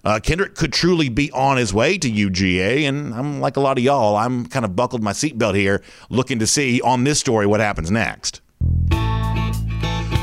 uh, 0.03 0.19
Kendrick 0.21 0.55
could 0.55 0.73
truly 0.73 1.09
be 1.09 1.31
on 1.31 1.57
his 1.57 1.73
way 1.73 1.97
to 1.97 2.09
UGA. 2.09 2.87
And 2.87 3.13
I'm 3.13 3.39
like 3.39 3.57
a 3.57 3.61
lot 3.61 3.77
of 3.77 3.83
y'all, 3.83 4.15
I'm 4.15 4.45
kind 4.45 4.65
of 4.65 4.75
buckled 4.75 5.01
my 5.01 5.13
seatbelt 5.13 5.55
here, 5.55 5.81
looking 6.09 6.39
to 6.39 6.47
see 6.47 6.81
on 6.81 7.03
this 7.03 7.19
story 7.19 7.45
what 7.47 7.59
happens 7.59 7.89
next. 7.89 8.41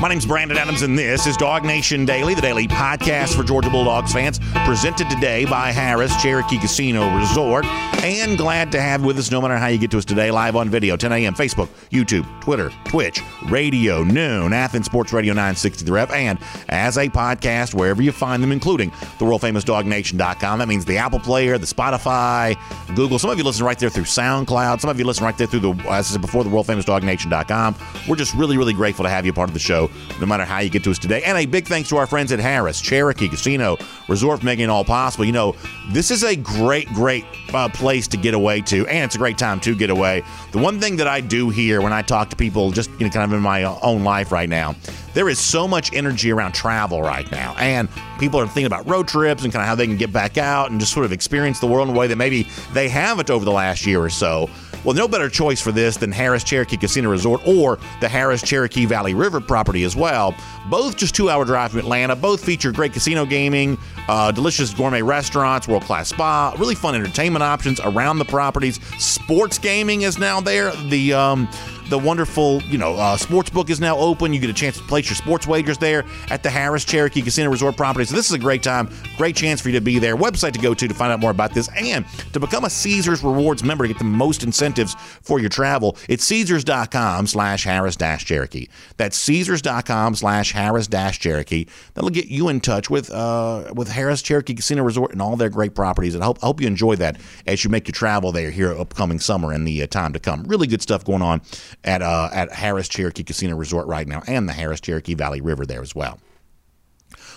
My 0.03 0.09
name's 0.09 0.25
Brandon 0.25 0.57
Adams, 0.57 0.81
and 0.81 0.99
this 0.99 1.25
is 1.25 1.37
Dog 1.37 1.63
Nation 1.63 2.03
Daily, 2.03 2.35
the 2.35 2.41
daily 2.41 2.67
podcast 2.67 3.37
for 3.37 3.43
Georgia 3.43 3.69
Bulldogs 3.69 4.11
fans, 4.11 4.37
presented 4.65 5.09
today 5.09 5.45
by 5.45 5.71
Harrah's 5.71 6.13
Cherokee 6.21 6.57
Casino 6.57 7.17
Resort. 7.17 7.63
And 8.03 8.37
glad 8.37 8.69
to 8.73 8.81
have 8.81 9.05
with 9.05 9.17
us, 9.17 9.31
no 9.31 9.39
matter 9.39 9.55
how 9.55 9.67
you 9.67 9.77
get 9.77 9.91
to 9.91 9.97
us 9.97 10.03
today, 10.03 10.29
live 10.29 10.57
on 10.57 10.69
video, 10.69 10.97
10 10.97 11.13
a.m., 11.13 11.33
Facebook, 11.33 11.69
YouTube, 11.89 12.27
Twitter, 12.41 12.69
Twitch, 12.83 13.21
radio, 13.47 14.03
noon, 14.03 14.51
Athens 14.51 14.87
Sports 14.87 15.13
Radio 15.13 15.31
960 15.31 15.85
The 15.85 15.93
Ref, 15.93 16.11
and 16.11 16.37
as 16.67 16.97
a 16.97 17.07
podcast, 17.07 17.73
wherever 17.73 18.01
you 18.01 18.11
find 18.11 18.43
them, 18.43 18.51
including 18.51 18.91
the 19.19 19.23
world 19.23 19.39
famous 19.39 19.63
DawgNation.com. 19.63 20.59
That 20.59 20.67
means 20.67 20.83
the 20.83 20.97
Apple 20.97 21.21
Player, 21.21 21.57
the 21.57 21.65
Spotify, 21.65 22.57
Google. 22.93 23.19
Some 23.19 23.29
of 23.29 23.37
you 23.37 23.45
listen 23.45 23.65
right 23.65 23.79
there 23.79 23.89
through 23.89 24.03
SoundCloud. 24.03 24.81
Some 24.81 24.89
of 24.89 24.99
you 24.99 25.05
listen 25.05 25.23
right 25.23 25.37
there 25.37 25.47
through 25.47 25.61
the, 25.61 25.71
as 25.83 26.09
I 26.09 26.11
said 26.11 26.21
before, 26.21 26.43
the 26.43 26.49
world 26.49 26.67
famous 26.67 26.83
DawgNation.com. 26.83 27.77
We're 28.09 28.17
just 28.17 28.33
really, 28.33 28.57
really 28.57 28.73
grateful 28.73 29.03
to 29.03 29.09
have 29.09 29.25
you 29.25 29.31
part 29.31 29.49
of 29.49 29.53
the 29.53 29.61
show 29.61 29.89
no 30.19 30.25
matter 30.25 30.45
how 30.45 30.59
you 30.59 30.69
get 30.69 30.83
to 30.83 30.91
us 30.91 30.99
today. 30.99 31.23
And 31.23 31.37
a 31.37 31.45
big 31.45 31.65
thanks 31.65 31.89
to 31.89 31.97
our 31.97 32.07
friends 32.07 32.31
at 32.31 32.39
Harrah's, 32.39 32.81
Cherokee 32.81 33.27
Casino 33.27 33.77
Resort 34.07 34.39
for 34.39 34.45
making 34.45 34.65
it 34.65 34.69
all 34.69 34.85
possible. 34.85 35.25
You 35.25 35.31
know, 35.31 35.55
this 35.89 36.11
is 36.11 36.23
a 36.23 36.35
great, 36.35 36.87
great 36.89 37.25
uh, 37.53 37.69
place 37.69 38.07
to 38.09 38.17
get 38.17 38.33
away 38.33 38.61
to, 38.61 38.87
and 38.87 39.03
it's 39.03 39.15
a 39.15 39.17
great 39.17 39.37
time 39.37 39.59
to 39.61 39.75
get 39.75 39.89
away. 39.89 40.23
The 40.51 40.59
one 40.59 40.79
thing 40.79 40.97
that 40.97 41.07
I 41.07 41.21
do 41.21 41.49
here 41.49 41.81
when 41.81 41.93
I 41.93 42.01
talk 42.01 42.29
to 42.29 42.35
people, 42.35 42.71
just 42.71 42.89
you 42.91 43.05
know, 43.05 43.09
kind 43.09 43.23
of 43.23 43.33
in 43.33 43.41
my 43.41 43.63
own 43.63 44.03
life 44.03 44.31
right 44.31 44.49
now, 44.49 44.75
there 45.13 45.29
is 45.29 45.39
so 45.39 45.67
much 45.67 45.93
energy 45.93 46.31
around 46.31 46.53
travel 46.53 47.01
right 47.01 47.29
now, 47.31 47.55
and 47.59 47.87
people 48.19 48.39
are 48.39 48.45
thinking 48.45 48.65
about 48.65 48.87
road 48.87 49.07
trips 49.07 49.43
and 49.43 49.53
kind 49.53 49.61
of 49.61 49.67
how 49.67 49.75
they 49.75 49.85
can 49.85 49.97
get 49.97 50.11
back 50.11 50.37
out 50.37 50.71
and 50.71 50.79
just 50.79 50.93
sort 50.93 51.05
of 51.05 51.11
experience 51.11 51.59
the 51.59 51.67
world 51.67 51.89
in 51.89 51.95
a 51.95 51.97
way 51.97 52.07
that 52.07 52.15
maybe 52.15 52.47
they 52.73 52.89
haven't 52.89 53.29
over 53.29 53.45
the 53.45 53.51
last 53.51 53.85
year 53.85 54.01
or 54.01 54.09
so. 54.09 54.49
Well, 54.83 54.93
no 54.93 55.07
better 55.07 55.29
choice 55.29 55.61
for 55.61 55.71
this 55.71 55.95
than 55.95 56.11
Harrah's 56.11 56.43
Cherokee 56.43 56.77
Casino 56.77 57.09
Resort 57.09 57.41
or 57.47 57.77
the 58.01 58.07
Harrah's 58.07 58.41
Cherokee 58.41 58.85
Valley 58.85 59.13
River 59.13 59.39
property 59.39 59.83
as 59.83 59.95
well. 59.95 60.35
Both 60.69 60.97
just 60.97 61.15
two 61.15 61.29
hour 61.29 61.45
drive 61.45 61.71
from 61.71 61.79
Atlanta. 61.79 62.15
Both 62.15 62.43
feature 62.43 62.71
great 62.71 62.93
casino 62.93 63.25
gaming, 63.25 63.77
uh, 64.07 64.31
delicious 64.31 64.73
gourmet 64.73 65.01
restaurants, 65.01 65.67
world 65.67 65.83
class 65.83 66.09
spa, 66.09 66.55
really 66.57 66.75
fun 66.75 66.95
entertainment 66.95 67.43
options 67.43 67.79
around 67.81 68.19
the 68.19 68.25
properties. 68.25 68.79
Sports 68.97 69.57
gaming 69.59 70.03
is 70.03 70.17
now 70.17 70.39
there. 70.41 70.71
The 70.89 71.13
um, 71.13 71.47
The 71.89 71.99
wonderful, 71.99 72.61
you 72.63 72.77
know, 72.77 72.95
uh, 72.95 73.17
sports 73.17 73.49
book 73.49 73.69
is 73.69 73.79
now 73.81 73.97
open. 73.97 74.31
You 74.33 74.39
get 74.39 74.49
a 74.49 74.53
chance 74.53 74.77
to 74.77 74.83
place 74.85 75.09
your 75.09 75.15
sports 75.17 75.45
wagers 75.45 75.77
there 75.77 76.05
at 76.29 76.41
the 76.41 76.49
Harrah's 76.49 76.85
Cherokee 76.85 77.21
Casino 77.21 77.51
Resort 77.51 77.75
property. 77.75 78.05
So 78.05 78.15
this 78.15 78.25
is 78.25 78.31
a 78.31 78.39
great 78.39 78.63
time, 78.63 78.89
great 79.17 79.35
chance 79.35 79.59
for 79.59 79.67
you 79.67 79.75
to 79.75 79.81
be 79.81 79.99
there. 79.99 80.15
Website 80.15 80.53
to 80.53 80.59
go 80.59 80.73
to 80.73 80.87
to 80.87 80.93
find 80.93 81.11
out 81.11 81.19
more 81.19 81.29
about 81.31 81.53
this 81.53 81.69
and 81.75 82.05
to 82.31 82.39
become 82.39 82.63
a 82.63 82.69
Caesars 82.69 83.21
Rewards 83.21 83.63
member 83.63 83.83
to 83.83 83.89
get 83.89 83.97
the 83.99 84.05
most 84.05 84.43
incentives 84.43 84.95
for 85.21 85.39
your 85.39 85.49
travel. 85.49 85.97
It's 86.07 86.23
Caesars.com 86.23 87.27
slash 87.27 87.65
Harrah's 87.65 88.23
Cherokee. 88.23 88.69
That's 88.95 89.17
Caesars.com 89.17 90.15
slash 90.15 90.52
Harrah's 90.53 90.87
Cherokee. 91.17 91.65
That'll 91.93 92.09
get 92.09 92.27
you 92.27 92.49
in 92.49 92.61
touch 92.61 92.89
with 92.89 93.11
uh, 93.11 93.73
with 93.75 93.89
Harrah's 93.89 94.21
Cherokee 94.21 94.53
Casino 94.53 94.83
Resort 94.83 95.11
and 95.11 95.21
all 95.21 95.35
their 95.35 95.49
great 95.49 95.75
properties. 95.75 96.15
And 96.15 96.23
hope, 96.23 96.39
hope 96.39 96.61
you 96.61 96.67
enjoy 96.67 96.95
that 96.97 97.19
as 97.47 97.63
you 97.63 97.69
make 97.69 97.87
your 97.87 97.93
travel 97.93 98.31
there 98.31 98.51
here 98.51 98.77
upcoming 98.77 99.19
summer 99.19 99.51
and 99.51 99.67
the 99.67 99.83
uh, 99.83 99.87
time 99.87 100.13
to 100.13 100.19
come. 100.19 100.43
Really 100.43 100.67
good 100.67 100.81
stuff 100.81 101.03
going 101.03 101.21
on 101.21 101.41
at 101.83 102.01
uh, 102.01 102.29
at 102.31 102.49
Harrah's 102.51 102.87
Cherokee 102.87 103.23
Casino 103.23 103.55
Resort 103.55 103.87
right 103.87 104.07
now 104.07 104.21
and 104.27 104.47
the 104.47 104.53
Harrah's 104.53 104.81
Cherokee 104.81 105.15
Valley 105.15 105.41
River 105.41 105.65
there 105.65 105.81
as 105.81 105.95
well. 105.95 106.19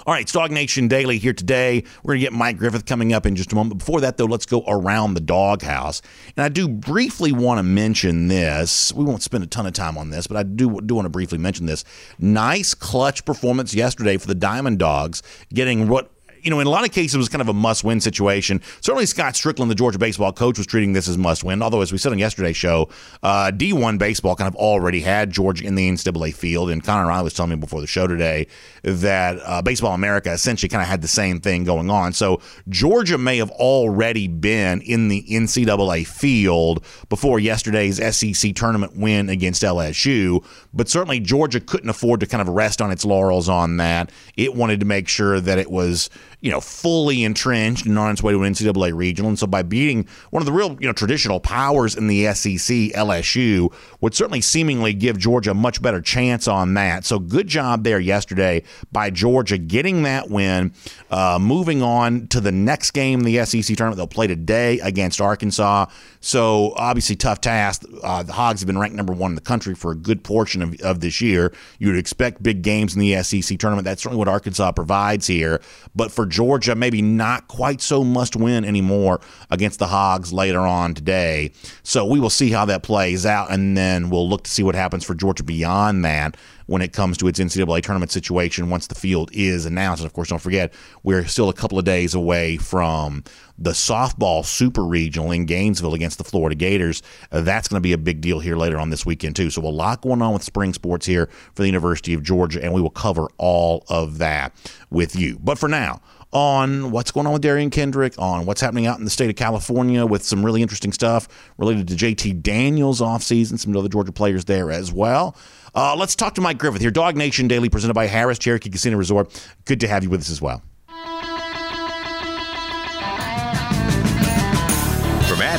All 0.07 0.15
right, 0.15 0.25
Dog 0.25 0.53
Nation 0.53 0.87
Daily 0.87 1.19
here 1.19 1.33
today. 1.33 1.83
We're 2.05 2.13
going 2.15 2.21
to 2.21 2.27
get 2.27 2.33
Mike 2.33 2.59
Griffith 2.59 2.87
coming 2.87 3.13
up 3.13 3.27
in 3.27 3.35
just 3.35 3.51
a 3.51 3.57
moment. 3.57 3.79
Before 3.79 4.01
that, 4.03 4.17
though, 4.17 4.27
let's 4.27 4.47
go 4.47 4.63
around 4.69 5.15
the 5.15 5.21
doghouse. 5.21 6.01
And 6.37 6.45
I 6.45 6.49
do 6.49 6.69
briefly 6.69 7.33
want 7.33 7.59
to 7.59 7.65
mention 7.65 8.29
this. 8.29 8.93
We 8.93 9.05
won't 9.05 9.25
spend 9.25 9.43
a 9.43 9.49
ton 9.49 9.67
of 9.67 9.73
time 9.73 9.99
on 9.99 10.11
this, 10.11 10.29
but 10.29 10.37
I 10.37 10.45
do, 10.45 10.81
do 10.81 10.95
want 10.95 11.07
to 11.07 11.11
briefly 11.11 11.39
mention 11.39 11.67
this. 11.67 11.83
Nice 12.21 12.73
clutch 12.73 13.25
performance 13.25 13.75
yesterday 13.75 14.17
for 14.17 14.29
the 14.29 14.37
Diamond 14.37 14.79
Dogs, 14.79 15.25
getting 15.53 15.89
what 15.89 16.13
you 16.47 16.51
know, 16.51 16.61
in 16.61 16.69
a 16.69 16.71
lot 16.71 16.85
of 16.85 16.93
cases, 16.93 17.17
it 17.17 17.19
was 17.19 17.29
kind 17.29 17.43
of 17.43 17.49
a 17.49 17.53
must 17.53 17.83
win 17.83 18.01
situation. 18.01 18.63
Certainly, 18.81 19.07
Scott 19.07 19.35
Stricklin, 19.35 19.67
the 19.67 19.75
Georgia 19.75 19.99
baseball 19.99 20.33
coach, 20.33 20.59
was 20.59 20.67
treating 20.69 20.93
this 20.93 21.09
as 21.09 21.19
must 21.19 21.43
win. 21.43 21.61
Although, 21.61 21.81
as 21.81 21.91
we 21.91 21.99
said 21.99 22.13
on 22.13 22.21
yesterday's 22.21 22.57
show, 22.57 22.89
uh, 23.25 23.51
D1 23.53 23.99
baseball 23.99 24.37
kind 24.37 24.47
of 24.47 24.55
already 24.55 25.01
had 25.01 25.33
Georgia 25.33 25.65
in 25.65 25.75
the 25.75 25.91
NCAA 25.91 26.33
field. 26.33 26.71
And 26.71 26.85
Connor 26.85 27.09
Riley 27.09 27.25
was 27.25 27.35
telling 27.35 27.51
me 27.51 27.57
before 27.57 27.81
the 27.81 27.89
show 27.89 28.07
today 28.07 28.47
that 28.85 29.41
uh, 29.45 29.61
Baseball 29.61 29.93
America 29.93 30.31
essentially 30.31 30.69
kind 30.69 30.83
of 30.83 30.87
had 30.87 31.03
the 31.03 31.09
same 31.09 31.41
thing 31.41 31.65
going 31.65 31.91
on. 31.91 32.13
So, 32.13 32.41
Georgia 32.69 33.19
may 33.19 33.39
have 33.39 33.51
already 33.51 34.29
been 34.29 34.83
in 34.83 35.09
the 35.09 35.25
NCAA 35.29 36.07
field 36.07 36.85
before 37.09 37.41
yesterday's 37.41 37.97
SEC 38.17 38.55
tournament 38.55 38.97
win 38.97 39.29
against 39.31 39.65
LSU. 39.65 40.45
But 40.73 40.89
certainly, 40.89 41.19
Georgia 41.19 41.59
couldn't 41.59 41.91
afford 41.91 42.21
to 42.21 42.27
kind 42.27 42.41
of 42.41 42.47
rest 42.55 42.81
on 42.81 42.93
its 42.93 43.05
laurels 43.05 43.49
on 43.49 43.79
that. 43.79 44.13
It 44.37 44.55
wanted 44.55 44.79
to 44.79 44.87
make 44.87 45.09
sure 45.09 45.41
that 45.41 45.59
it 45.59 45.73
was 45.73 46.09
you 46.41 46.51
know, 46.51 46.61
fully 46.61 47.25
entrenched 47.25 47.87
and 47.87 47.99
on 47.99 48.13
its 48.13 48.23
way 48.23 48.33
to 48.33 48.43
an 48.43 48.53
NCAA 48.53 48.95
regional. 48.95 49.29
And 49.29 49.39
so 49.39 49.47
by 49.47 49.63
beating 49.63 50.07
one 50.31 50.43
of 50.43 50.47
the 50.47 50.53
real, 50.53 50.77
you 50.81 50.87
know, 50.87 50.93
traditional 50.93 51.41
powers 51.41 51.97
in 51.97 52.09
the 52.09 52.33
SEC, 52.35 52.77
LSU, 52.95 53.73
would 54.01 54.15
certainly 54.15 54.43
seemingly 54.43 54.93
give 54.93 55.19
Georgia 55.19 55.53
a 55.53 55.55
much 55.55 55.81
better 55.81 56.01
chance 56.01 56.47
on 56.47 56.75
that. 56.75 57.05
So 57.05 57.19
good 57.19 57.49
job 57.49 57.85
there 57.85 57.99
yesterday 57.99 58.63
by 58.93 59.11
Georgia 59.11 59.57
getting 59.57 60.03
that 60.03 60.29
win, 60.29 60.73
uh, 61.11 61.39
moving 61.41 61.83
on 61.83 62.29
to 62.29 62.41
the 62.41 62.53
next 62.53 62.91
game 62.91 63.21
in 63.21 63.25
the 63.25 63.45
SEC 63.45 63.77
tournament. 63.77 63.97
They'll 63.97 64.07
play 64.07 64.27
today 64.27 64.79
against 64.81 65.21
Arkansas. 65.21 65.87
So 66.21 66.75
obviously 66.77 67.17
tough 67.17 67.41
task. 67.41 67.83
Uh, 68.03 68.23
the 68.23 68.33
Hogs 68.33 68.61
have 68.61 68.67
been 68.67 68.79
ranked 68.79 68.97
number 68.97 69.15
one 69.15 69.31
in 69.31 69.37
the 69.37 69.41
country 69.41 69.75
for 69.75 69.93
a 69.93 69.97
good 69.97 70.23
portion 70.23 70.63
of, 70.63 70.81
of 70.83 71.01
this 71.01 71.21
year. 71.21 71.53
You 71.79 71.89
would 71.89 71.99
expect 71.99 72.43
big 72.43 72.63
games 72.63 72.95
in 72.95 73.01
the 73.01 73.23
SEC 73.23 73.59
tournament. 73.59 73.85
That's 73.85 74.03
certainly 74.03 74.19
what 74.19 74.29
Arkansas 74.29 74.73
provides 74.73 75.27
here. 75.27 75.61
But 75.95 76.13
for 76.13 76.27
Georgia, 76.37 76.75
maybe 76.75 77.01
not 77.01 77.49
quite 77.49 77.81
so 77.81 78.05
must 78.05 78.37
win 78.37 78.63
anymore 78.67 79.23
against 79.51 79.79
the 79.79 79.87
Hogs 79.87 80.35
later 80.35 80.61
on 80.61 80.93
today. 80.93 81.51
So 81.83 82.05
we 82.05 82.21
will 82.21 82.29
see 82.29 82.51
how 82.51 82.67
that 82.67 82.83
plays 82.83 83.25
out, 83.25 83.51
and 83.51 83.75
then 83.75 84.11
we'll 84.11 84.29
look 84.29 84.45
to 84.45 84.51
see 84.51 84.63
what 84.63 84.75
happens 84.75 85.03
for 85.03 85.15
Georgia 85.15 85.43
beyond 85.45 86.05
that 86.05 86.37
when 86.67 86.83
it 86.83 86.93
comes 86.93 87.17
to 87.17 87.29
its 87.29 87.39
NCAA 87.41 87.83
tournament 87.83 88.13
situation 88.13 88.69
once 88.69 88.87
the 88.87 88.95
field 88.95 89.31
is 89.33 89.65
announced. 89.65 90.03
And 90.03 90.07
of 90.07 90.13
course, 90.13 90.29
don't 90.29 90.43
forget, 90.43 90.75
we're 91.03 91.25
still 91.25 91.49
a 91.49 91.55
couple 91.55 91.79
of 91.79 91.87
days 91.87 92.15
away 92.15 92.59
from 92.59 93.25
the 93.57 93.71
softball 93.71 94.45
super 94.45 94.85
regional 94.85 95.31
in 95.31 95.47
Gainesville 95.47 95.95
against 95.95 96.19
the 96.19 96.25
Florida 96.25 96.55
Gators. 96.55 97.03
Uh, 97.33 97.41
that's 97.41 97.67
going 97.69 97.81
to 97.81 97.83
be 97.83 97.95
a 97.95 97.99
big 97.99 98.21
deal 98.21 98.41
here 98.41 98.57
later 98.57 98.79
on 98.79 98.91
this 98.91 99.07
weekend, 99.07 99.37
too. 99.37 99.49
So, 99.49 99.63
a 99.63 99.69
lot 99.69 100.03
going 100.03 100.21
on 100.21 100.35
with 100.35 100.43
spring 100.43 100.75
sports 100.75 101.07
here 101.07 101.31
for 101.55 101.63
the 101.63 101.69
University 101.69 102.13
of 102.13 102.23
Georgia, 102.23 102.63
and 102.63 102.75
we 102.75 102.83
will 102.83 102.91
cover 102.91 103.29
all 103.39 103.87
of 103.89 104.19
that 104.19 104.53
with 104.91 105.17
you. 105.17 105.39
But 105.43 105.59
for 105.59 105.69
now, 105.69 106.03
on 106.37 106.91
what's 106.91 107.11
going 107.11 107.27
on 107.27 107.33
with 107.33 107.43
Derion 107.43 107.73
Kendrick, 107.73 108.13
on 108.19 108.45
what's 108.45 108.61
happening 108.61 108.87
out 108.87 108.99
in 108.99 109.07
the 109.07 109.11
state 109.11 109.31
of 109.31 109.37
California 109.37 110.05
with 110.05 110.23
some 110.23 110.45
really 110.45 110.61
interesting 110.61 110.93
stuff 110.93 111.29
related 111.57 111.89
to 111.89 111.95
JT 111.95 112.43
Daniels 112.43 113.01
offseason, 113.01 113.59
some 113.59 113.75
other 113.75 113.89
Georgia 113.89 114.13
players 114.13 114.45
there 114.45 114.71
as 114.71 114.93
well. 114.93 115.35
Uh, 115.75 115.97
let's 115.97 116.15
talk 116.15 116.35
to 116.35 116.43
Mike 116.43 116.59
Griffith 116.59 116.83
here, 116.83 116.91
Dog 116.91 117.17
Nation 117.17 117.49
Daily, 117.49 117.71
presented 117.71 117.95
by 117.95 118.07
Harrah's 118.07 118.39
Cherokee 118.39 118.69
Casino 118.69 118.99
Resort. 118.99 119.49
Good 119.65 119.81
to 119.81 119.89
have 119.89 120.05
you 120.05 120.11
with 120.11 120.21
us 120.21 120.29
as 120.29 120.43
well. 120.43 120.63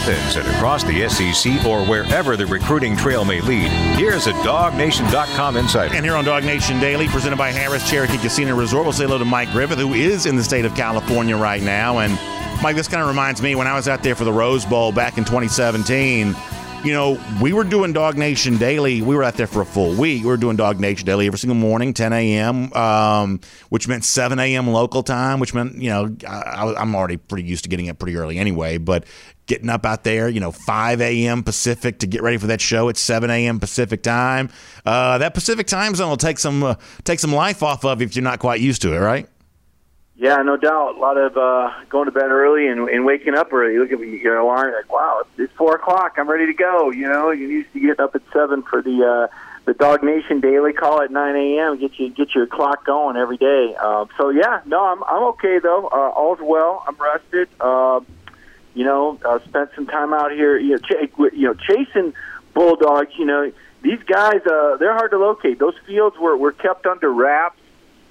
Athens 0.08 0.38
and 0.38 0.56
across 0.56 0.84
the 0.84 1.10
SEC 1.10 1.66
or 1.66 1.84
wherever 1.86 2.38
the 2.38 2.46
recruiting 2.46 2.96
trail 2.96 3.26
may 3.26 3.42
lead, 3.42 3.70
here's 3.98 4.28
a 4.28 4.32
DawgNation.com 4.34 5.58
insider. 5.58 5.94
And 5.94 6.06
here 6.06 6.16
on 6.16 6.24
Dog 6.24 6.46
Nation 6.46 6.80
Daily, 6.80 7.08
presented 7.08 7.36
by 7.36 7.52
Harrah's 7.52 7.88
Cherokee 7.90 8.18
Casino 8.18 8.56
Resort, 8.56 8.86
we'll 8.86 8.94
say 8.94 9.04
hello 9.04 9.18
to 9.18 9.26
Mike 9.26 9.52
Griffith, 9.52 9.80
who 9.80 9.94
is 9.94 10.26
in 10.26 10.38
the 10.38 10.44
state 10.44 10.64
of 10.64 10.74
California 10.76 11.36
right 11.36 11.62
now. 11.62 12.00
And 12.00 12.14
Mike, 12.62 12.78
this 12.78 12.88
kind 12.88 13.02
of 13.02 13.10
reminds 13.10 13.42
me 13.42 13.56
when 13.56 13.68
I 13.68 13.76
was 13.76 13.90
out 13.90 14.02
there 14.02 14.16
for 14.16 14.24
the 14.24 14.32
Rose 14.32 14.66
Bowl 14.66 14.92
back 14.92 15.18
in 15.18 15.26
2017 15.26 16.36
you 16.84 16.94
know, 16.94 17.20
we 17.42 17.54
were 17.54 17.64
doing 17.64 17.92
Dog 17.92 18.18
Nation 18.18 18.58
Daily. 18.58 19.02
We 19.02 19.16
were 19.16 19.24
out 19.24 19.34
there 19.34 19.48
for 19.48 19.62
a 19.62 19.66
full 19.66 19.94
week. 19.96 20.22
We 20.22 20.30
were 20.30 20.38
doing 20.38 20.58
Dog 20.58 20.80
Nation 20.80 21.06
Daily 21.08 21.26
every 21.26 21.40
single 21.40 21.56
morning, 21.56 21.92
10 21.92 22.14
a.m., 22.14 22.72
um, 22.74 23.40
which 23.70 23.88
meant 23.88 24.06
7 24.06 24.38
a.m. 24.40 24.70
local 24.70 25.02
time, 25.02 25.40
which 25.40 25.56
meant, 25.56 25.82
you 25.82 25.90
know, 25.90 26.16
I, 26.28 26.76
I'm 26.78 26.96
already 26.96 27.18
pretty 27.18 27.50
used 27.50 27.64
to 27.64 27.70
getting 27.70 27.90
up 27.90 27.98
pretty 27.98 28.16
early 28.16 28.38
anyway, 28.38 28.78
but 28.78 29.06
getting 29.48 29.70
up 29.70 29.86
out 29.86 30.04
there, 30.04 30.30
you 30.30 30.40
know, 30.40 30.52
5 30.52 31.02
a.m. 31.02 31.44
Pacific 31.44 32.00
to 32.00 32.08
get 32.08 32.22
ready 32.22 32.38
for 32.38 32.48
that 32.48 32.62
show 32.62 32.90
at 32.90 32.98
7 32.98 33.30
a.m. 33.30 33.60
Pacific 33.60 34.04
time. 34.04 34.50
Uh, 34.86 35.18
that 35.18 35.34
Pacific 35.34 35.66
time 35.68 35.96
zone 35.96 36.10
will 36.10 36.18
take 36.18 36.38
some 36.38 36.64
uh, 36.64 36.76
take 37.04 37.20
some 37.20 37.34
life 37.34 37.64
off 37.64 37.84
of 37.84 38.02
if 38.02 38.16
you're 38.16 38.24
not 38.24 38.40
quite 38.40 38.62
used 38.62 38.82
to 38.84 38.94
it, 38.94 39.00
right? 39.00 39.28
Yeah, 40.20 40.38
no 40.38 40.58
doubt. 40.58 40.96
A 40.96 41.00
lot 41.00 41.16
of 41.18 41.38
uh, 41.38 41.72
going 41.90 42.06
to 42.06 42.12
bed 42.12 42.32
early 42.32 42.68
and, 42.68 42.90
and 42.90 43.06
waking 43.06 43.36
up 43.36 43.54
early. 43.54 43.74
You 43.74 43.82
look 43.82 43.92
at 43.92 44.00
your 44.00 44.38
alarm, 44.38 44.74
like, 44.74 44.92
wow, 44.92 45.24
it's, 45.38 45.54
four 45.54 45.76
o'clock. 45.76 46.16
I'm 46.18 46.28
ready 46.28 46.48
to 46.48 46.54
go. 46.54 46.90
You 46.90 47.08
know, 47.08 47.30
you 47.30 47.48
used 47.48 47.72
to 47.74 47.80
get 47.80 48.00
up 48.00 48.16
at 48.16 48.24
seven 48.34 48.64
for 48.64 48.82
the 48.82 49.06
uh, 49.06 49.36
the 49.66 49.76
Dog 49.76 50.02
Nation 50.02 50.40
Daily 50.40 50.74
call 50.74 51.02
at 51.02 51.12
9 51.12 51.36
a.m. 51.36 51.78
Get 51.78 52.00
you 52.00 52.10
get 52.10 52.34
your 52.34 52.48
clock 52.48 52.84
going 52.84 53.16
every 53.16 53.38
day. 53.38 53.76
Um, 53.76 54.10
so 54.18 54.30
yeah, 54.30 54.62
no, 54.66 54.86
I'm 54.86 55.04
I'm 55.04 55.24
okay 55.34 55.60
though. 55.60 55.88
Uh, 55.88 56.10
all's 56.10 56.40
well. 56.42 56.84
I'm 56.88 56.96
rested. 56.96 57.48
Uh, 57.60 58.00
you 58.78 58.86
know, 58.86 59.20
uh, 59.26 59.40
spent 59.46 59.72
some 59.76 59.88
time 59.88 60.14
out 60.14 60.32
here. 60.32 60.58
You 60.58 60.72
know, 60.72 60.78
ch- 60.78 61.12
you 61.34 61.48
know, 61.48 61.54
chasing 61.54 62.14
bulldogs. 62.54 63.12
You 63.18 63.26
know, 63.26 63.52
these 63.82 64.02
guys, 64.04 64.42
uh, 64.46 64.78
they're 64.78 64.94
hard 64.94 65.12
to 65.12 65.18
locate. 65.18 65.60
Those 65.60 65.76
fields 65.86 66.18
were 66.18 66.38
were 66.38 66.52
kept 66.52 66.86
under 66.86 67.12
wraps 67.12 67.60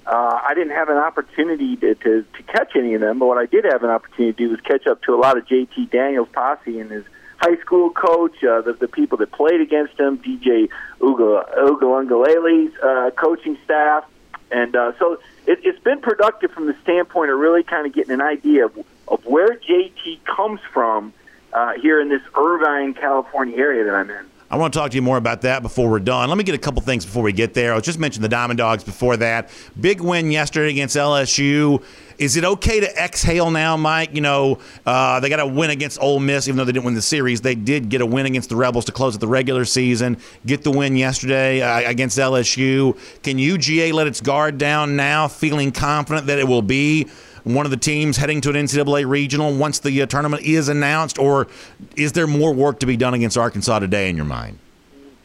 uh, 0.07 0.39
I 0.47 0.53
didn't 0.53 0.73
have 0.73 0.87
an 0.87 0.97
opportunity 0.97 1.75
to, 1.75 1.95
to, 1.95 2.23
to 2.23 2.43
catch 2.43 2.77
any 2.77 2.93
of 2.93 3.01
them, 3.01 3.19
but 3.19 3.25
what 3.25 3.37
I 3.37 3.45
did 3.45 3.65
have 3.65 3.83
an 3.83 3.89
opportunity 3.89 4.31
to 4.31 4.37
do 4.37 4.49
was 4.51 4.61
catch 4.61 4.87
up 4.87 5.01
to 5.03 5.13
a 5.13 5.19
lot 5.19 5.37
of 5.37 5.45
JT 5.45 5.91
Daniels' 5.91 6.29
posse 6.31 6.79
and 6.79 6.89
his 6.89 7.03
high 7.37 7.57
school 7.57 7.89
coach, 7.89 8.41
uh, 8.41 8.61
the, 8.61 8.73
the 8.73 8.87
people 8.87 9.17
that 9.17 9.33
played 9.33 9.59
against 9.59 9.99
him, 9.99 10.17
DJ 10.17 10.69
Uiagalelei's 11.01 12.73
uh, 12.81 13.11
coaching 13.17 13.57
staff. 13.65 14.05
And 14.49 14.77
uh, 14.77 14.93
so 14.97 15.19
it, 15.45 15.59
it's 15.63 15.79
been 15.79 15.99
productive 15.99 16.51
from 16.51 16.67
the 16.67 16.75
standpoint 16.83 17.29
of 17.29 17.37
really 17.37 17.63
kind 17.63 17.85
of 17.85 17.91
getting 17.91 18.13
an 18.13 18.21
idea 18.21 18.67
of, 18.67 18.77
of 19.07 19.25
where 19.25 19.55
JT 19.57 20.23
comes 20.25 20.59
from 20.73 21.13
uh, 21.53 21.73
here 21.81 22.01
in 22.01 22.09
this 22.09 22.21
Irvine, 22.35 22.93
California 22.93 23.57
area 23.57 23.83
that 23.85 23.93
I'm 23.93 24.09
in. 24.09 24.25
I 24.49 24.55
want 24.55 24.73
to 24.73 24.79
talk 24.79 24.91
to 24.91 24.95
you 24.95 25.01
more 25.01 25.17
about 25.17 25.41
that 25.41 25.61
before 25.61 25.89
we're 25.89 25.99
done. 25.99 26.29
Let 26.29 26.37
me 26.37 26.45
get 26.45 26.55
a 26.55 26.57
couple 26.57 26.81
things 26.81 27.05
before 27.05 27.21
we 27.21 27.33
get 27.33 27.53
there. 27.53 27.73
I 27.73 27.75
was 27.75 27.83
just 27.83 27.99
mentioned 27.99 28.23
the 28.23 28.29
Diamond 28.29 28.57
Dogs 28.57 28.81
before 28.81 29.17
that. 29.17 29.49
Big 29.79 29.99
win 29.99 30.31
yesterday 30.31 30.69
against 30.69 30.95
LSU. 30.95 31.83
Is 32.17 32.37
it 32.37 32.45
okay 32.45 32.79
to 32.79 32.87
exhale 32.95 33.51
now, 33.51 33.75
Mike? 33.75 34.15
You 34.15 34.21
know, 34.21 34.59
uh, 34.85 35.19
they 35.19 35.27
got 35.27 35.41
a 35.41 35.45
win 35.45 35.69
against 35.69 36.01
Ole 36.01 36.21
Miss, 36.21 36.47
even 36.47 36.57
though 36.57 36.63
they 36.63 36.71
didn't 36.71 36.85
win 36.85 36.93
the 36.93 37.01
series. 37.01 37.41
They 37.41 37.55
did 37.55 37.89
get 37.89 37.99
a 37.99 38.05
win 38.05 38.25
against 38.25 38.47
the 38.47 38.55
Rebels 38.55 38.85
to 38.85 38.93
close 38.93 39.15
out 39.15 39.19
the 39.19 39.27
regular 39.27 39.65
season. 39.65 40.17
Get 40.45 40.63
the 40.63 40.71
win 40.71 40.95
yesterday 40.95 41.61
uh, 41.61 41.89
against 41.89 42.17
LSU. 42.17 42.97
Can 43.23 43.37
UGA 43.37 43.91
let 43.91 44.07
its 44.07 44.21
guard 44.21 44.57
down 44.57 44.95
now, 44.95 45.27
feeling 45.27 45.73
confident 45.73 46.27
that 46.27 46.39
it 46.39 46.47
will 46.47 46.61
be 46.61 47.09
one 47.53 47.65
of 47.65 47.71
the 47.71 47.77
teams 47.77 48.17
heading 48.17 48.41
to 48.41 48.49
an 48.49 48.55
NCAA 48.55 49.07
regional 49.07 49.53
once 49.53 49.79
the 49.79 50.01
uh, 50.01 50.05
tournament 50.05 50.43
is 50.43 50.69
announced, 50.69 51.17
or 51.17 51.47
is 51.95 52.13
there 52.13 52.27
more 52.27 52.53
work 52.53 52.79
to 52.79 52.85
be 52.85 52.97
done 52.97 53.13
against 53.13 53.37
Arkansas 53.37 53.79
today 53.79 54.09
in 54.09 54.15
your 54.15 54.25
mind? 54.25 54.59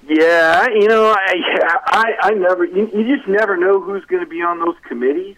Yeah, 0.09 0.67
you 0.69 0.89
know, 0.89 1.15
I 1.17 1.35
I, 1.87 2.15
I 2.23 2.31
never 2.31 2.65
you, 2.65 2.91
you 2.93 3.17
just 3.17 3.29
never 3.29 3.57
know 3.57 3.81
who's 3.81 4.05
going 4.05 4.23
to 4.23 4.29
be 4.29 4.43
on 4.43 4.59
those 4.59 4.77
committees. 4.89 5.37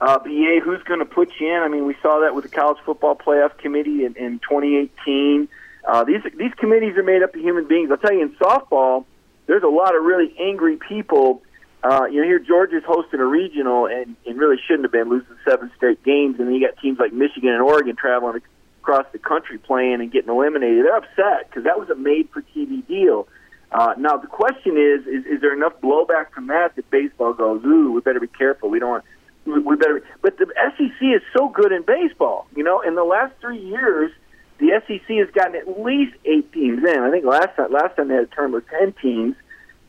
Uh, 0.00 0.18
BA, 0.18 0.60
who's 0.62 0.82
going 0.84 1.00
to 1.00 1.04
put 1.04 1.30
you 1.40 1.54
in? 1.54 1.62
I 1.62 1.68
mean, 1.68 1.84
we 1.84 1.96
saw 2.00 2.20
that 2.20 2.34
with 2.34 2.44
the 2.44 2.50
college 2.50 2.78
football 2.84 3.16
playoff 3.16 3.58
committee 3.58 4.04
in, 4.04 4.14
in 4.14 4.38
2018. 4.38 5.48
Uh, 5.86 6.04
these 6.04 6.22
these 6.36 6.52
committees 6.54 6.96
are 6.96 7.02
made 7.02 7.22
up 7.22 7.34
of 7.34 7.40
human 7.40 7.66
beings. 7.66 7.90
I'll 7.90 7.96
tell 7.96 8.12
you, 8.12 8.22
in 8.22 8.30
softball, 8.36 9.04
there's 9.46 9.62
a 9.62 9.68
lot 9.68 9.94
of 9.96 10.04
really 10.04 10.34
angry 10.38 10.76
people. 10.76 11.42
Uh, 11.82 12.06
you 12.10 12.20
know, 12.20 12.26
here 12.26 12.38
Georgia's 12.38 12.82
hosting 12.86 13.20
a 13.20 13.24
regional 13.24 13.86
and, 13.86 14.16
and 14.26 14.38
really 14.38 14.56
shouldn't 14.66 14.84
have 14.84 14.92
been 14.92 15.08
losing 15.08 15.36
seven 15.48 15.70
straight 15.76 16.02
games, 16.02 16.36
and 16.38 16.48
then 16.48 16.54
you 16.54 16.66
got 16.66 16.80
teams 16.80 16.98
like 16.98 17.12
Michigan 17.12 17.50
and 17.50 17.62
Oregon 17.62 17.94
traveling 17.94 18.42
across 18.82 19.06
the 19.12 19.18
country 19.18 19.58
playing 19.58 20.00
and 20.00 20.10
getting 20.10 20.30
eliminated. 20.30 20.84
They're 20.84 20.96
upset 20.96 21.48
because 21.48 21.64
that 21.64 21.78
was 21.78 21.88
a 21.90 21.94
made-for-TV 21.94 22.86
deal. 22.88 23.28
Uh, 23.70 23.94
now 23.98 24.16
the 24.16 24.26
question 24.26 24.76
is, 24.76 25.06
is, 25.06 25.26
is 25.26 25.40
there 25.40 25.52
enough 25.52 25.74
blowback 25.82 26.32
from 26.32 26.46
that 26.46 26.74
that 26.76 26.90
baseball 26.90 27.34
goes, 27.34 27.62
ooh, 27.64 27.92
we 27.92 28.00
better 28.00 28.20
be 28.20 28.26
careful. 28.26 28.70
We 28.70 28.78
don't 28.78 28.90
want, 28.90 29.04
we, 29.44 29.76
better. 29.76 30.02
But 30.22 30.38
the 30.38 30.46
SEC 30.76 31.02
is 31.02 31.22
so 31.36 31.48
good 31.48 31.70
in 31.70 31.82
baseball. 31.82 32.46
You 32.56 32.64
know, 32.64 32.80
in 32.80 32.94
the 32.94 33.04
last 33.04 33.34
three 33.40 33.60
years, 33.60 34.10
the 34.58 34.80
SEC 34.86 35.16
has 35.18 35.30
gotten 35.34 35.54
at 35.54 35.80
least 35.80 36.14
eight 36.24 36.50
teams 36.52 36.82
in. 36.82 36.98
I 36.98 37.10
think 37.10 37.24
last 37.24 37.54
time 37.56 37.70
last 37.70 37.96
time 37.96 38.08
they 38.08 38.14
had 38.14 38.24
a 38.24 38.34
term 38.34 38.54
of 38.54 38.66
ten 38.68 38.92
teams, 39.00 39.36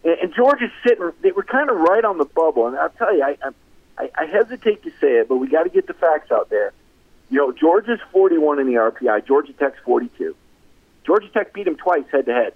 and, 0.04 0.20
and 0.20 0.34
Georgia's 0.34 0.72
sitting. 0.86 1.12
They 1.22 1.32
were 1.32 1.44
kind 1.44 1.70
of 1.70 1.78
right 1.78 2.04
on 2.04 2.18
the 2.18 2.26
bubble. 2.26 2.68
And 2.68 2.78
I'll 2.78 2.90
tell 2.90 3.16
you, 3.16 3.24
I 3.24 3.38
I, 3.98 4.10
I 4.16 4.26
hesitate 4.26 4.84
to 4.84 4.92
say 5.02 5.20
it, 5.20 5.28
but 5.28 5.38
we 5.38 5.48
got 5.48 5.64
to 5.64 5.70
get 5.70 5.88
the 5.88 5.94
facts 5.94 6.32
out 6.32 6.50
there. 6.50 6.72
You 7.30 7.38
know, 7.38 7.52
Georgia's 7.52 8.00
41 8.12 8.60
in 8.60 8.68
the 8.68 8.74
RPI. 8.74 9.28
Georgia 9.28 9.54
Tech's 9.54 9.80
42. 9.84 10.36
Georgia 11.06 11.28
Tech 11.30 11.54
beat 11.54 11.66
them 11.66 11.76
twice 11.76 12.06
head 12.12 12.26
to 12.26 12.34
head. 12.34 12.54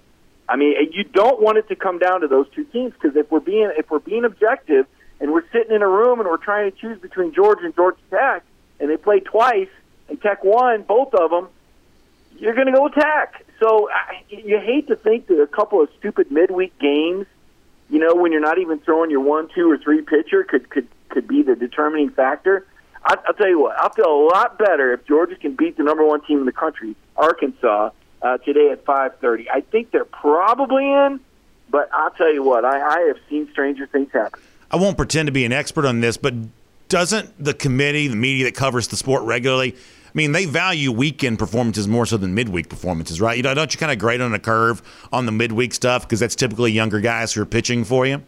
I 0.48 0.56
mean, 0.56 0.74
you 0.92 1.04
don't 1.04 1.40
want 1.40 1.58
it 1.58 1.68
to 1.68 1.76
come 1.76 1.98
down 1.98 2.20
to 2.20 2.28
those 2.28 2.46
two 2.54 2.64
teams 2.64 2.92
because 2.92 3.16
if 3.16 3.30
we're 3.30 3.40
being 3.40 3.72
if 3.76 3.90
we're 3.90 3.98
being 3.98 4.24
objective 4.24 4.86
and 5.20 5.32
we're 5.32 5.48
sitting 5.52 5.74
in 5.74 5.82
a 5.82 5.88
room 5.88 6.20
and 6.20 6.28
we're 6.28 6.36
trying 6.36 6.70
to 6.70 6.76
choose 6.76 7.00
between 7.00 7.32
Georgia 7.32 7.64
and 7.64 7.74
Georgia 7.74 8.00
Tech, 8.10 8.44
and 8.80 8.90
they 8.90 8.96
play 8.96 9.20
twice 9.20 9.68
and 10.08 10.20
Tech 10.20 10.44
won 10.44 10.82
both 10.82 11.14
of 11.14 11.30
them, 11.30 11.48
you're 12.38 12.54
going 12.54 12.66
to 12.66 12.72
go 12.72 12.88
Tech. 12.88 13.44
So 13.60 13.88
I, 13.90 14.22
you 14.28 14.58
hate 14.58 14.88
to 14.88 14.96
think 14.96 15.28
that 15.28 15.40
a 15.40 15.46
couple 15.46 15.80
of 15.82 15.88
stupid 15.98 16.30
midweek 16.30 16.78
games, 16.78 17.26
you 17.90 17.98
know, 17.98 18.14
when 18.14 18.32
you're 18.32 18.40
not 18.40 18.58
even 18.58 18.78
throwing 18.80 19.10
your 19.10 19.20
one, 19.20 19.48
two, 19.54 19.70
or 19.70 19.78
three 19.78 20.02
pitcher, 20.02 20.44
could 20.44 20.68
could 20.70 20.88
could 21.08 21.28
be 21.28 21.42
the 21.42 21.54
determining 21.54 22.10
factor. 22.10 22.66
I, 23.04 23.16
I'll 23.26 23.34
tell 23.34 23.48
you 23.48 23.60
what, 23.60 23.76
I'll 23.78 23.92
feel 23.92 24.06
a 24.06 24.22
lot 24.26 24.58
better 24.58 24.92
if 24.92 25.06
Georgia 25.06 25.36
can 25.36 25.54
beat 25.54 25.76
the 25.76 25.82
number 25.82 26.04
one 26.04 26.24
team 26.24 26.38
in 26.40 26.46
the 26.46 26.52
country, 26.52 26.96
Arkansas, 27.16 27.90
uh, 28.22 28.38
today 28.38 28.70
at 28.70 28.84
5:30. 28.84 29.46
I 29.52 29.60
think 29.60 29.90
they're 29.90 30.04
probably 30.04 30.90
in, 30.90 31.20
but 31.70 31.88
I'll 31.92 32.10
tell 32.10 32.32
you 32.32 32.42
what, 32.42 32.64
I, 32.64 32.80
I 32.80 33.00
have 33.08 33.18
seen 33.28 33.48
stranger 33.52 33.86
things 33.86 34.10
happen. 34.12 34.40
I 34.70 34.76
won't 34.76 34.96
pretend 34.96 35.26
to 35.26 35.32
be 35.32 35.44
an 35.44 35.52
expert 35.52 35.84
on 35.84 36.00
this, 36.00 36.16
but 36.16 36.34
doesn't 36.88 37.32
the 37.42 37.54
committee, 37.54 38.08
the 38.08 38.16
media 38.16 38.44
that 38.44 38.54
covers 38.54 38.88
the 38.88 38.96
sport 38.96 39.22
regularly, 39.24 39.76
mean, 40.14 40.32
they 40.32 40.44
value 40.46 40.92
weekend 40.92 41.38
performances 41.38 41.88
more 41.88 42.06
so 42.06 42.16
than 42.16 42.34
midweek 42.34 42.68
performances, 42.68 43.20
right? 43.20 43.36
You 43.36 43.42
know, 43.42 43.54
don't 43.54 43.72
you 43.74 43.78
kind 43.78 43.92
of 43.92 43.98
grade 43.98 44.20
on 44.20 44.32
a 44.32 44.38
curve 44.38 44.82
on 45.12 45.26
the 45.26 45.32
midweek 45.32 45.74
stuff 45.74 46.02
because 46.02 46.20
that's 46.20 46.36
typically 46.36 46.72
younger 46.72 47.00
guys 47.00 47.32
who 47.32 47.42
are 47.42 47.46
pitching 47.46 47.84
for 47.84 48.06
you? 48.06 48.22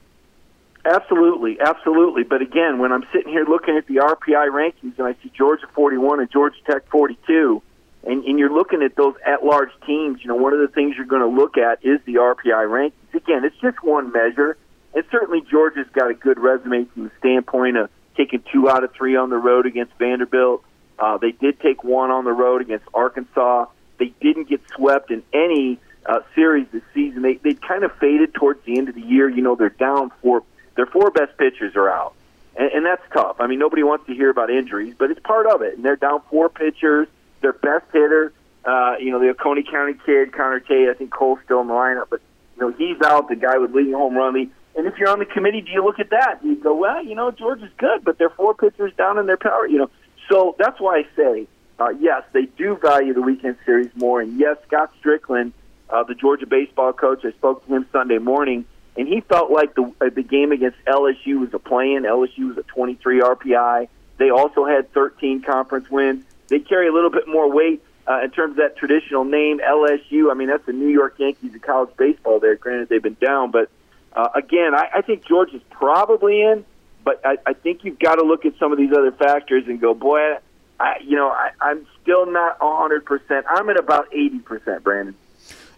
Absolutely, 0.85 1.59
absolutely. 1.61 2.22
But 2.22 2.42
again, 2.42 2.79
when 2.79 2.92
I'm 2.92 3.05
sitting 3.12 3.33
here 3.33 3.44
looking 3.44 3.77
at 3.77 3.87
the 3.87 3.96
RPI 3.96 4.51
rankings 4.51 4.99
and 4.99 5.07
I 5.07 5.14
see 5.22 5.33
Georgia 5.37 5.66
41 5.75 6.20
and 6.20 6.31
Georgia 6.31 6.57
Tech 6.64 6.88
42, 6.88 7.61
and, 8.05 8.25
and 8.25 8.38
you're 8.38 8.53
looking 8.53 8.83
at 8.83 8.94
those 8.94 9.14
at-large 9.27 9.70
teams, 9.85 10.20
you 10.22 10.29
know, 10.29 10.37
one 10.37 10.53
of 10.53 10.61
the 10.61 10.68
things 10.68 10.94
you're 10.96 11.07
going 11.07 11.22
to 11.22 11.40
look 11.40 11.59
at 11.59 11.85
is 11.85 12.01
the 12.05 12.14
RPI 12.14 12.68
rankings. 12.68 13.14
Again, 13.14 13.44
it's 13.44 13.57
just 13.61 13.83
one 13.83 14.12
measure, 14.12 14.57
and 14.94 15.05
certainly 15.11 15.40
Georgia's 15.51 15.88
got 15.92 16.09
a 16.09 16.14
good 16.14 16.38
resume 16.38 16.85
from 16.85 17.05
the 17.05 17.11
standpoint 17.18 17.77
of 17.77 17.90
taking 18.16 18.44
two 18.53 18.68
out 18.70 18.85
of 18.85 18.92
three 18.92 19.16
on 19.16 19.29
the 19.31 19.37
road 19.37 19.66
against 19.66 19.92
Vanderbilt. 19.99 20.62
Uh, 20.98 21.18
they 21.18 21.32
did 21.32 21.61
take 21.61 21.85
one 21.85 22.11
on 22.11 22.24
the 22.24 22.32
road 22.32 22.62
against 22.62 22.87
Arkansas. 22.94 23.66
They 23.98 24.12
didn't 24.20 24.48
get 24.48 24.61
swept 24.74 25.11
in 25.11 25.22
any 25.32 25.78
uh, 26.06 26.20
series 26.35 26.66
this 26.72 26.82
season. 26.94 27.22
They 27.22 27.35
they 27.35 27.54
kind 27.54 27.85
of 27.85 27.92
faded 27.98 28.35
towards 28.35 28.64
the 28.64 28.78
end 28.78 28.88
of 28.88 28.94
the 28.94 29.02
year. 29.02 29.28
You 29.28 29.42
know, 29.42 29.56
they're 29.56 29.68
down 29.68 30.11
four. 30.22 30.42
Their 30.76 30.87
four 30.87 31.11
best 31.11 31.37
pitchers 31.38 31.74
are 31.76 31.90
out, 31.90 32.14
and, 32.56 32.70
and 32.72 32.87
that's 32.87 33.02
tough. 33.12 33.37
I 33.40 33.46
mean, 33.46 33.59
nobody 33.59 33.82
wants 33.82 34.06
to 34.06 34.14
hear 34.14 34.30
about 34.30 34.50
injuries, 34.50 34.94
but 34.98 35.11
it's 35.11 35.20
part 35.20 35.46
of 35.46 35.62
it. 35.62 35.76
And 35.76 35.85
they're 35.85 35.96
down 35.96 36.20
four 36.30 36.48
pitchers. 36.48 37.09
Their 37.40 37.52
best 37.52 37.85
hitter, 37.92 38.32
uh, 38.64 38.96
you 38.98 39.11
know, 39.11 39.20
the 39.20 39.28
Oconee 39.30 39.62
County 39.62 39.94
kid, 40.04 40.32
Connor 40.32 40.61
Tate. 40.61 40.88
I 40.88 40.94
think 40.94 41.11
Cole's 41.11 41.38
still 41.44 41.61
in 41.61 41.68
the 41.68 41.74
lineup, 41.74 42.06
but 42.11 42.20
you 42.56 42.62
know, 42.62 42.74
he's 42.76 43.00
out. 43.02 43.28
The 43.28 43.37
guy 43.37 43.59
with 43.59 43.74
leading 43.74 43.92
home 43.92 44.14
run. 44.14 44.37
And 44.76 44.87
if 44.87 44.98
you're 44.98 45.09
on 45.09 45.18
the 45.18 45.24
committee, 45.24 45.62
do 45.62 45.70
you 45.70 45.82
look 45.82 45.98
at 45.98 46.11
that? 46.11 46.42
Do 46.42 46.48
you 46.48 46.56
go, 46.56 46.74
well, 46.74 47.02
you 47.04 47.14
know, 47.14 47.30
Georgia's 47.30 47.70
good, 47.78 48.04
but 48.04 48.18
they're 48.18 48.30
four 48.30 48.54
pitchers 48.54 48.92
down 48.96 49.18
in 49.18 49.26
their 49.26 49.38
power. 49.38 49.66
You 49.66 49.78
know, 49.78 49.90
so 50.28 50.54
that's 50.58 50.80
why 50.80 50.98
I 50.98 51.06
say, 51.16 51.46
uh, 51.78 51.90
yes, 52.00 52.22
they 52.32 52.46
do 52.46 52.76
value 52.76 53.14
the 53.14 53.22
weekend 53.22 53.56
series 53.64 53.90
more. 53.94 54.20
And 54.20 54.38
yes, 54.38 54.56
Scott 54.66 54.92
Stricklin, 55.02 55.52
uh, 55.90 56.02
the 56.04 56.14
Georgia 56.14 56.46
baseball 56.46 56.92
coach, 56.92 57.24
I 57.24 57.32
spoke 57.32 57.66
to 57.66 57.74
him 57.74 57.86
Sunday 57.92 58.18
morning, 58.18 58.64
and 58.96 59.06
he 59.06 59.20
felt 59.20 59.50
like 59.50 59.74
the 59.74 59.92
uh, 60.00 60.08
the 60.14 60.22
game 60.22 60.52
against 60.52 60.78
LSU 60.86 61.40
was 61.40 61.52
a 61.52 61.58
play-in. 61.58 62.04
LSU 62.04 62.48
was 62.48 62.58
a 62.58 62.62
23 62.62 63.20
RPI. 63.20 63.88
They 64.18 64.30
also 64.30 64.64
had 64.64 64.92
13 64.92 65.42
conference 65.42 65.90
wins. 65.90 66.24
They 66.48 66.60
carry 66.60 66.88
a 66.88 66.92
little 66.92 67.10
bit 67.10 67.28
more 67.28 67.52
weight 67.52 67.82
uh, 68.08 68.20
in 68.22 68.30
terms 68.30 68.52
of 68.52 68.56
that 68.56 68.76
traditional 68.76 69.24
name, 69.24 69.58
LSU. 69.58 70.30
I 70.30 70.34
mean, 70.34 70.48
that's 70.48 70.64
the 70.64 70.72
New 70.72 70.88
York 70.88 71.16
Yankees 71.18 71.54
of 71.54 71.60
college 71.60 71.90
baseball. 71.98 72.40
There, 72.40 72.56
granted, 72.56 72.88
they've 72.88 73.02
been 73.02 73.18
down, 73.20 73.50
but 73.50 73.68
uh, 74.14 74.28
again, 74.34 74.74
I, 74.74 74.88
I 74.94 75.02
think 75.02 75.26
Georgia's 75.26 75.62
probably 75.70 76.40
in, 76.40 76.64
but 77.07 77.21
I, 77.25 77.38
I 77.47 77.53
think 77.53 77.85
you've 77.85 78.01
got 78.01 78.16
to 78.16 78.25
look 78.25 78.45
at 78.45 78.59
some 78.59 78.73
of 78.73 78.79
these 78.79 78.90
other 78.90 79.12
factors 79.12 79.62
and 79.69 79.81
go, 79.81 79.95
boy, 79.95 80.38
I, 80.81 80.97
you 81.05 81.14
know, 81.14 81.29
I, 81.29 81.51
I'm 81.61 81.87
still 82.03 82.27
not 82.27 82.59
100%. 82.59 83.45
I'm 83.49 83.71
at 83.71 83.79
about 83.79 84.11
80%, 84.11 84.83
Brandon. 84.83 85.14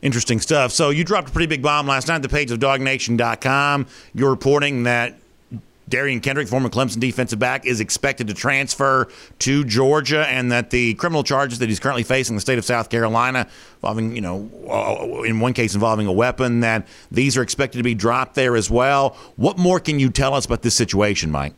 Interesting 0.00 0.40
stuff. 0.40 0.72
So 0.72 0.88
you 0.88 1.04
dropped 1.04 1.28
a 1.28 1.30
pretty 1.30 1.46
big 1.46 1.60
bomb 1.62 1.86
last 1.86 2.08
night 2.08 2.16
at 2.16 2.22
the 2.22 2.30
page 2.30 2.50
of 2.50 2.60
DawgNation.com. 2.60 3.86
You're 4.14 4.30
reporting 4.30 4.84
that 4.84 5.16
Derion 5.88 6.22
Kendrick, 6.22 6.48
former 6.48 6.68
Clemson 6.68 7.00
defensive 7.00 7.38
back, 7.38 7.66
is 7.66 7.80
expected 7.80 8.26
to 8.28 8.34
transfer 8.34 9.08
to 9.40 9.64
Georgia, 9.64 10.26
and 10.28 10.52
that 10.52 10.70
the 10.70 10.94
criminal 10.94 11.22
charges 11.22 11.58
that 11.60 11.68
he's 11.68 11.80
currently 11.80 12.02
facing 12.02 12.34
in 12.34 12.36
the 12.36 12.40
state 12.40 12.58
of 12.58 12.64
South 12.64 12.90
Carolina, 12.90 13.48
involving, 13.76 14.14
you 14.14 14.20
know, 14.20 14.50
uh, 14.68 15.22
in 15.22 15.40
one 15.40 15.52
case 15.52 15.74
involving 15.74 16.06
a 16.06 16.12
weapon, 16.12 16.60
that 16.60 16.86
these 17.10 17.36
are 17.36 17.42
expected 17.42 17.78
to 17.78 17.84
be 17.84 17.94
dropped 17.94 18.34
there 18.34 18.56
as 18.56 18.70
well. 18.70 19.16
What 19.36 19.58
more 19.58 19.80
can 19.80 19.98
you 19.98 20.10
tell 20.10 20.34
us 20.34 20.46
about 20.46 20.62
this 20.62 20.74
situation, 20.74 21.30
Mike? 21.30 21.54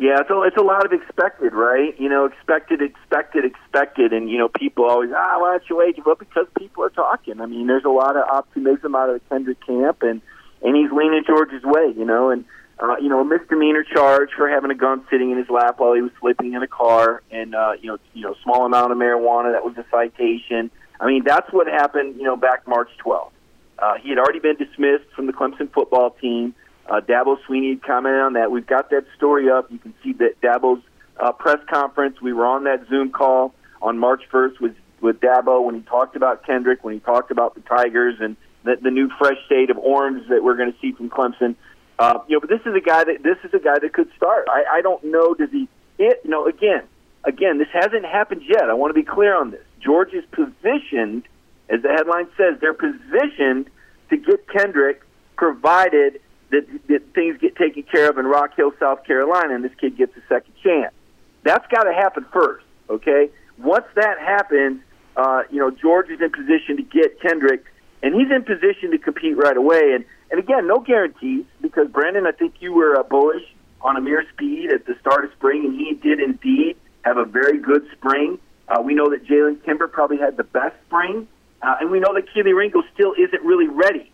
Yeah, 0.00 0.18
so 0.28 0.44
it's 0.44 0.56
a 0.56 0.62
lot 0.62 0.86
of 0.86 0.92
expected, 0.92 1.52
right? 1.52 1.98
You 1.98 2.08
know, 2.08 2.26
expected, 2.26 2.80
expected, 2.80 3.44
expected, 3.44 4.12
and 4.12 4.30
you 4.30 4.38
know, 4.38 4.48
people 4.48 4.84
always 4.84 5.10
ah, 5.12 5.40
why 5.40 5.58
don't 5.58 5.68
you 5.68 5.76
wait? 5.76 5.98
Well, 6.06 6.14
because 6.14 6.46
people 6.56 6.84
are 6.84 6.90
talking. 6.90 7.40
I 7.40 7.46
mean, 7.46 7.66
there's 7.66 7.84
a 7.84 7.90
lot 7.90 8.16
of 8.16 8.22
optimism 8.28 8.94
out 8.94 9.10
of 9.10 9.14
the 9.14 9.20
Kendrick 9.28 9.58
camp, 9.66 10.02
and 10.02 10.22
and 10.62 10.76
he's 10.76 10.92
leaning 10.92 11.24
George's 11.26 11.64
way, 11.64 11.92
you 11.96 12.04
know, 12.04 12.30
and 12.30 12.44
uh, 12.80 12.96
you 13.00 13.08
know, 13.08 13.20
a 13.20 13.24
misdemeanor 13.24 13.82
charge 13.82 14.30
for 14.36 14.48
having 14.48 14.70
a 14.70 14.74
gun 14.74 15.04
sitting 15.10 15.30
in 15.30 15.38
his 15.38 15.48
lap 15.48 15.78
while 15.78 15.94
he 15.94 16.02
was 16.02 16.12
sleeping 16.20 16.52
in 16.52 16.62
a 16.62 16.68
car, 16.68 17.22
and 17.30 17.54
uh, 17.54 17.72
you 17.80 17.88
know, 17.88 17.98
you 18.14 18.22
know, 18.22 18.34
small 18.44 18.64
amount 18.64 18.92
of 18.92 18.98
marijuana. 18.98 19.52
That 19.52 19.64
was 19.64 19.76
a 19.76 19.84
citation. 19.90 20.70
I 21.00 21.06
mean, 21.06 21.24
that's 21.24 21.52
what 21.52 21.66
happened. 21.66 22.16
You 22.16 22.24
know, 22.24 22.36
back 22.36 22.66
March 22.66 22.90
12th. 23.04 23.30
Uh, 23.78 23.94
he 24.02 24.10
had 24.10 24.18
already 24.18 24.40
been 24.40 24.56
dismissed 24.56 25.04
from 25.14 25.26
the 25.26 25.32
Clemson 25.32 25.72
football 25.72 26.10
team. 26.20 26.54
Uh, 26.88 27.00
Dabo 27.00 27.36
Swinney 27.48 27.70
had 27.70 27.82
commented 27.82 28.20
on 28.20 28.32
that. 28.34 28.50
We've 28.50 28.66
got 28.66 28.90
that 28.90 29.04
story 29.16 29.50
up. 29.50 29.70
You 29.70 29.78
can 29.78 29.94
see 30.02 30.12
that 30.14 30.40
Dabo's 30.40 30.82
uh, 31.18 31.32
press 31.32 31.58
conference. 31.70 32.20
We 32.20 32.32
were 32.32 32.46
on 32.46 32.64
that 32.64 32.88
Zoom 32.88 33.10
call 33.10 33.54
on 33.82 33.98
March 33.98 34.22
1st 34.32 34.60
with 34.60 34.74
with 35.00 35.20
Dabo 35.20 35.64
when 35.64 35.76
he 35.76 35.80
talked 35.82 36.16
about 36.16 36.44
Kendrick, 36.44 36.82
when 36.82 36.94
he 36.94 37.00
talked 37.00 37.30
about 37.30 37.54
the 37.54 37.60
Tigers 37.60 38.16
and 38.20 38.36
the, 38.64 38.76
the 38.82 38.90
new 38.90 39.08
fresh 39.16 39.38
shade 39.48 39.70
of 39.70 39.78
orange 39.78 40.28
that 40.28 40.42
we're 40.42 40.56
going 40.56 40.72
to 40.72 40.78
see 40.80 40.92
from 40.92 41.08
Clemson. 41.08 41.54
Uh, 41.98 42.20
you 42.28 42.36
know, 42.36 42.40
but 42.40 42.48
this 42.48 42.60
is 42.64 42.74
a 42.74 42.80
guy 42.80 43.04
that 43.04 43.22
this 43.22 43.38
is 43.44 43.52
a 43.52 43.58
guy 43.58 43.78
that 43.80 43.92
could 43.92 44.08
start. 44.16 44.46
I, 44.48 44.78
I 44.78 44.80
don't 44.82 45.02
know. 45.04 45.34
Does 45.34 45.50
he? 45.50 45.68
It, 45.98 46.20
you 46.24 46.30
know, 46.30 46.46
again, 46.46 46.84
again, 47.24 47.58
this 47.58 47.68
hasn't 47.72 48.04
happened 48.04 48.42
yet. 48.46 48.70
I 48.70 48.74
want 48.74 48.90
to 48.90 48.94
be 48.94 49.02
clear 49.02 49.34
on 49.36 49.50
this. 49.50 49.64
George 49.80 50.12
is 50.12 50.24
positioned, 50.30 51.24
as 51.68 51.82
the 51.82 51.88
headline 51.88 52.28
says, 52.36 52.58
they're 52.60 52.72
positioned 52.72 53.68
to 54.10 54.16
get 54.16 54.48
Kendrick, 54.48 55.02
provided 55.36 56.20
that, 56.50 56.66
that 56.88 57.14
things 57.14 57.38
get 57.40 57.56
taken 57.56 57.82
care 57.82 58.08
of 58.08 58.18
in 58.18 58.26
Rock 58.26 58.54
Hill, 58.56 58.72
South 58.78 59.04
Carolina, 59.04 59.54
and 59.54 59.64
this 59.64 59.74
kid 59.80 59.96
gets 59.96 60.16
a 60.16 60.22
second 60.28 60.54
chance. 60.62 60.94
That's 61.42 61.66
got 61.68 61.84
to 61.84 61.92
happen 61.92 62.24
first. 62.32 62.64
Okay. 62.88 63.30
Once 63.58 63.86
that 63.96 64.18
happens, 64.18 64.80
uh, 65.16 65.42
you 65.50 65.58
know, 65.58 65.70
George 65.70 66.08
is 66.10 66.20
in 66.20 66.30
position 66.30 66.76
to 66.76 66.82
get 66.82 67.20
Kendrick, 67.20 67.64
and 68.02 68.14
he's 68.14 68.30
in 68.30 68.44
position 68.44 68.92
to 68.92 68.98
compete 68.98 69.36
right 69.36 69.56
away. 69.56 69.92
And 69.94 70.04
and 70.30 70.38
again, 70.40 70.66
no 70.66 70.80
guarantees 70.80 71.44
because 71.60 71.88
Brandon, 71.88 72.26
I 72.26 72.32
think 72.32 72.54
you 72.60 72.72
were 72.72 72.98
uh, 72.98 73.02
bullish 73.02 73.44
on 73.80 73.96
Ameer 73.96 74.24
Speed 74.32 74.72
at 74.72 74.86
the 74.86 74.94
start 75.00 75.24
of 75.24 75.32
spring, 75.32 75.64
and 75.64 75.74
he 75.74 75.94
did 75.94 76.20
indeed 76.20 76.76
have 77.02 77.16
a 77.16 77.24
very 77.24 77.58
good 77.58 77.86
spring. 77.92 78.38
Uh, 78.68 78.82
we 78.82 78.94
know 78.94 79.10
that 79.10 79.24
Jalen 79.24 79.64
Kimber 79.64 79.88
probably 79.88 80.18
had 80.18 80.36
the 80.36 80.44
best 80.44 80.74
spring, 80.86 81.26
uh, 81.62 81.76
and 81.80 81.90
we 81.90 82.00
know 82.00 82.12
that 82.14 82.24
Kelee 82.34 82.54
Ringo 82.54 82.82
still 82.92 83.14
isn't 83.14 83.42
really 83.42 83.68
ready. 83.68 84.10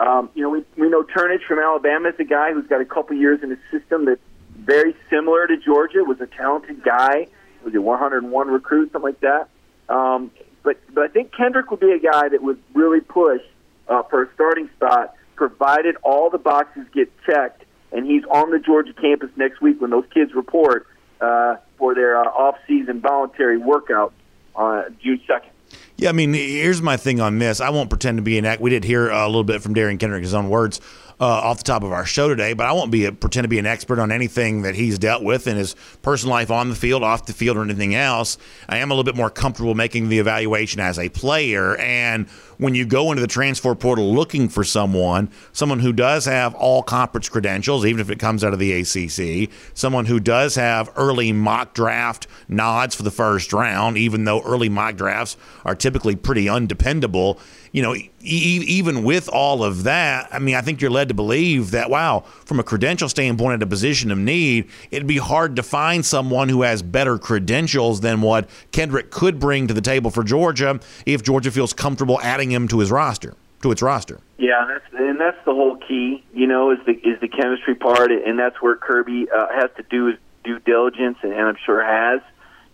Um, 0.00 0.30
you 0.34 0.42
know, 0.42 0.50
we, 0.50 0.64
we 0.76 0.88
know 0.88 1.02
Turnage 1.02 1.44
from 1.46 1.58
Alabama 1.58 2.10
is 2.10 2.14
a 2.18 2.24
guy 2.24 2.52
who's 2.52 2.66
got 2.66 2.80
a 2.80 2.84
couple 2.84 3.16
years 3.16 3.42
in 3.42 3.50
his 3.50 3.58
system 3.70 4.04
that's 4.04 4.20
very 4.56 4.94
similar 5.10 5.46
to 5.46 5.56
Georgia. 5.56 6.04
Was 6.04 6.20
a 6.20 6.26
talented 6.26 6.82
guy. 6.84 7.26
Was 7.64 7.74
a 7.74 7.80
101 7.80 8.48
recruit, 8.48 8.92
something 8.92 9.02
like 9.02 9.20
that. 9.20 9.48
Um, 9.88 10.30
but 10.62 10.78
but 10.94 11.04
I 11.04 11.08
think 11.08 11.32
Kendrick 11.34 11.70
would 11.70 11.80
be 11.80 11.92
a 11.92 11.98
guy 11.98 12.28
that 12.28 12.42
would 12.42 12.62
really 12.74 13.00
push 13.00 13.42
uh, 13.88 14.04
for 14.04 14.22
a 14.22 14.34
starting 14.34 14.68
spot 14.76 15.14
provided 15.38 15.96
all 16.02 16.28
the 16.28 16.38
boxes 16.38 16.84
get 16.92 17.10
checked, 17.24 17.64
and 17.92 18.04
he's 18.04 18.24
on 18.24 18.50
the 18.50 18.58
Georgia 18.58 18.92
campus 18.92 19.30
next 19.36 19.62
week 19.62 19.80
when 19.80 19.90
those 19.90 20.04
kids 20.12 20.34
report 20.34 20.86
uh, 21.20 21.56
for 21.78 21.94
their 21.94 22.20
uh, 22.20 22.24
off-season 22.24 23.00
voluntary 23.00 23.56
workout 23.56 24.12
on 24.54 24.96
June 25.00 25.20
second. 25.26 25.50
Yeah, 25.96 26.10
I 26.10 26.12
mean, 26.12 26.34
here's 26.34 26.82
my 26.82 26.96
thing 26.96 27.20
on 27.20 27.38
this. 27.38 27.60
I 27.60 27.70
won't 27.70 27.88
pretend 27.88 28.18
to 28.18 28.22
be 28.22 28.36
an 28.38 28.44
act. 28.44 28.60
We 28.60 28.70
did 28.70 28.84
hear 28.84 29.10
a 29.10 29.26
little 29.26 29.44
bit 29.44 29.62
from 29.62 29.74
Derion 29.74 29.98
Kendrick, 29.98 30.22
his 30.22 30.34
own 30.34 30.48
words, 30.48 30.80
uh, 31.20 31.24
off 31.24 31.58
the 31.58 31.64
top 31.64 31.82
of 31.82 31.92
our 31.92 32.06
show 32.06 32.28
today, 32.28 32.52
but 32.52 32.66
I 32.66 32.72
won't 32.72 32.92
be 32.92 33.04
a, 33.06 33.12
pretend 33.12 33.44
to 33.44 33.48
be 33.48 33.58
an 33.58 33.66
expert 33.66 33.98
on 33.98 34.12
anything 34.12 34.62
that 34.62 34.76
he's 34.76 34.98
dealt 34.98 35.22
with 35.24 35.46
in 35.46 35.56
his 35.56 35.74
personal 36.02 36.32
life 36.32 36.50
on 36.50 36.68
the 36.68 36.76
field, 36.76 37.02
off 37.02 37.26
the 37.26 37.32
field, 37.32 37.56
or 37.56 37.62
anything 37.62 37.94
else. 37.94 38.38
I 38.68 38.78
am 38.78 38.90
a 38.90 38.94
little 38.94 39.04
bit 39.04 39.16
more 39.16 39.30
comfortable 39.30 39.74
making 39.74 40.08
the 40.08 40.18
evaluation 40.20 40.80
as 40.80 40.98
a 40.98 41.08
player. 41.08 41.76
And 41.76 42.28
when 42.58 42.74
you 42.74 42.86
go 42.86 43.10
into 43.10 43.20
the 43.20 43.26
transfer 43.26 43.74
portal 43.74 44.14
looking 44.14 44.48
for 44.48 44.62
someone, 44.62 45.30
someone 45.52 45.80
who 45.80 45.92
does 45.92 46.24
have 46.24 46.54
all 46.54 46.82
conference 46.82 47.28
credentials, 47.28 47.84
even 47.84 48.00
if 48.00 48.10
it 48.10 48.20
comes 48.20 48.44
out 48.44 48.52
of 48.52 48.60
the 48.60 48.72
ACC, 48.72 49.50
someone 49.74 50.06
who 50.06 50.20
does 50.20 50.54
have 50.54 50.90
early 50.96 51.32
mock 51.32 51.74
draft 51.74 52.28
nods 52.48 52.94
for 52.94 53.02
the 53.02 53.10
first 53.10 53.52
round, 53.52 53.98
even 53.98 54.24
though 54.24 54.40
early 54.42 54.68
mock 54.68 54.96
drafts 54.96 55.36
are 55.64 55.74
typically 55.74 56.14
pretty 56.14 56.48
undependable 56.48 57.40
you 57.72 57.82
know, 57.82 57.94
e- 57.94 58.08
even 58.22 59.04
with 59.04 59.28
all 59.28 59.62
of 59.62 59.84
that, 59.84 60.28
I 60.32 60.38
mean, 60.38 60.54
I 60.54 60.60
think 60.60 60.80
you're 60.80 60.90
led 60.90 61.08
to 61.08 61.14
believe 61.14 61.70
that, 61.72 61.90
wow, 61.90 62.24
from 62.44 62.60
a 62.60 62.62
credential 62.62 63.08
standpoint 63.08 63.54
at 63.54 63.62
a 63.62 63.66
position 63.66 64.10
of 64.10 64.18
need, 64.18 64.68
it'd 64.90 65.06
be 65.06 65.18
hard 65.18 65.56
to 65.56 65.62
find 65.62 66.04
someone 66.04 66.48
who 66.48 66.62
has 66.62 66.82
better 66.82 67.18
credentials 67.18 68.00
than 68.00 68.20
what 68.20 68.48
Kendrick 68.72 69.10
could 69.10 69.38
bring 69.38 69.66
to 69.68 69.74
the 69.74 69.80
table 69.80 70.10
for 70.10 70.24
Georgia 70.24 70.80
if 71.06 71.22
Georgia 71.22 71.50
feels 71.50 71.72
comfortable 71.72 72.20
adding 72.22 72.50
him 72.50 72.68
to 72.68 72.78
his 72.78 72.90
roster, 72.90 73.34
to 73.62 73.70
its 73.70 73.82
roster. 73.82 74.20
Yeah, 74.38 74.66
that's, 74.68 74.84
and 74.94 75.20
that's 75.20 75.44
the 75.44 75.52
whole 75.52 75.76
key, 75.76 76.24
you 76.32 76.46
know, 76.46 76.70
is 76.70 76.78
the 76.86 76.92
is 76.92 77.20
the 77.20 77.28
chemistry 77.28 77.74
part, 77.74 78.10
and 78.12 78.38
that's 78.38 78.62
where 78.62 78.76
Kirby 78.76 79.28
uh, 79.30 79.48
has 79.52 79.70
to 79.76 79.82
do 79.90 80.06
his 80.06 80.16
due 80.44 80.58
diligence, 80.60 81.18
and, 81.22 81.32
and 81.32 81.42
I'm 81.42 81.56
sure 81.64 81.84
has. 81.84 82.20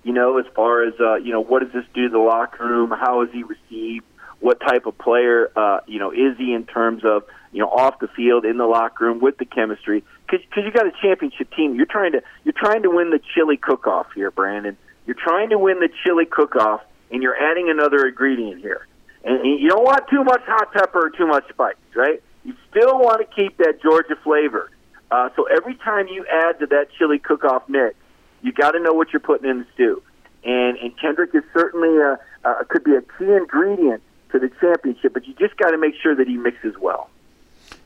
You 0.03 0.13
know, 0.13 0.37
as 0.37 0.45
far 0.55 0.83
as 0.83 0.93
uh, 1.01 1.15
you 1.15 1.33
know, 1.33 1.41
what 1.41 1.63
does 1.63 1.73
this 1.73 1.87
do 1.95 2.03
to 2.03 2.09
the 2.11 2.19
locker 2.19 2.67
room? 2.67 2.91
How 2.91 3.23
is 3.23 3.31
he 3.33 3.43
received? 3.43 4.05
What 4.45 4.61
type 4.61 4.85
of 4.85 4.97
player 4.99 5.51
uh, 5.57 5.81
you 5.87 5.99
know 5.99 6.11
is 6.11 6.37
he 6.37 6.53
in 6.53 6.67
terms 6.67 7.03
of 7.03 7.23
you 7.51 7.61
know 7.61 7.69
off 7.69 7.99
the 7.99 8.09
field 8.09 8.45
in 8.45 8.59
the 8.59 8.67
locker 8.67 9.07
room 9.07 9.19
with 9.19 9.39
the 9.39 9.47
chemistry? 9.47 10.05
Because 10.31 10.65
you 10.65 10.71
got 10.71 10.87
a 10.87 10.93
championship 11.01 11.51
team. 11.57 11.75
You're 11.75 11.87
trying 11.87 12.13
to 12.13 12.23
you're 12.45 12.55
trying 12.55 12.83
to 12.83 12.91
win 12.91 13.09
the 13.09 13.21
chili 13.35 13.57
cook 13.57 13.87
off 13.87 14.09
here 14.15 14.31
Brandon. 14.31 14.77
You're 15.07 15.17
trying 15.17 15.49
to 15.49 15.59
win 15.59 15.81
the 15.81 15.89
chili 16.05 16.27
cook 16.27 16.57
off 16.57 16.83
and 17.11 17.23
you're 17.23 17.37
adding 17.37 17.71
another 17.71 18.07
ingredient 18.07 18.61
here. 18.61 18.87
And 19.25 19.47
you 19.59 19.71
don't 19.71 19.83
want 19.83 20.07
too 20.11 20.23
much 20.23 20.43
hot 20.45 20.73
pepper 20.75 21.07
or 21.07 21.11
too 21.11 21.27
much 21.27 21.49
spice 21.49 21.77
right? 21.97 22.23
You 22.45 22.53
still 22.69 22.99
want 22.99 23.21
to 23.21 23.35
keep 23.35 23.57
that 23.57 23.81
Georgia 23.81 24.17
flavor. 24.23 24.71
Uh, 25.11 25.31
so 25.37 25.45
every 25.45 25.77
time 25.77 26.09
you 26.09 26.27
add 26.31 26.59
to 26.61 26.67
that 26.67 26.89
chili 26.99 27.19
cook 27.19 27.45
off 27.45 27.63
mix 27.69 27.97
you 28.43 28.53
got 28.53 28.73
to 28.73 28.81
know 28.81 28.93
what 28.93 29.11
you're 29.11 29.21
putting 29.21 29.49
in 29.49 29.61
the 29.61 29.67
stew. 29.73 30.03
And 30.45 30.77
and 30.77 30.93
Kendrick 31.01 31.35
is 31.35 31.45
certainly 31.55 31.97
a, 31.97 32.19
uh, 32.45 32.65
could 32.69 32.85
be 32.85 32.95
a 32.95 33.01
key 33.01 33.33
ingredient 33.33 34.03
to 34.35 34.41
the 34.41 34.51
championship, 34.61 35.15
but 35.15 35.27
you 35.27 35.35
just 35.35 35.57
got 35.57 35.71
to 35.71 35.79
make 35.79 35.95
sure 36.03 36.15
that 36.15 36.27
he 36.27 36.37
mixes 36.37 36.75
well. 36.81 37.09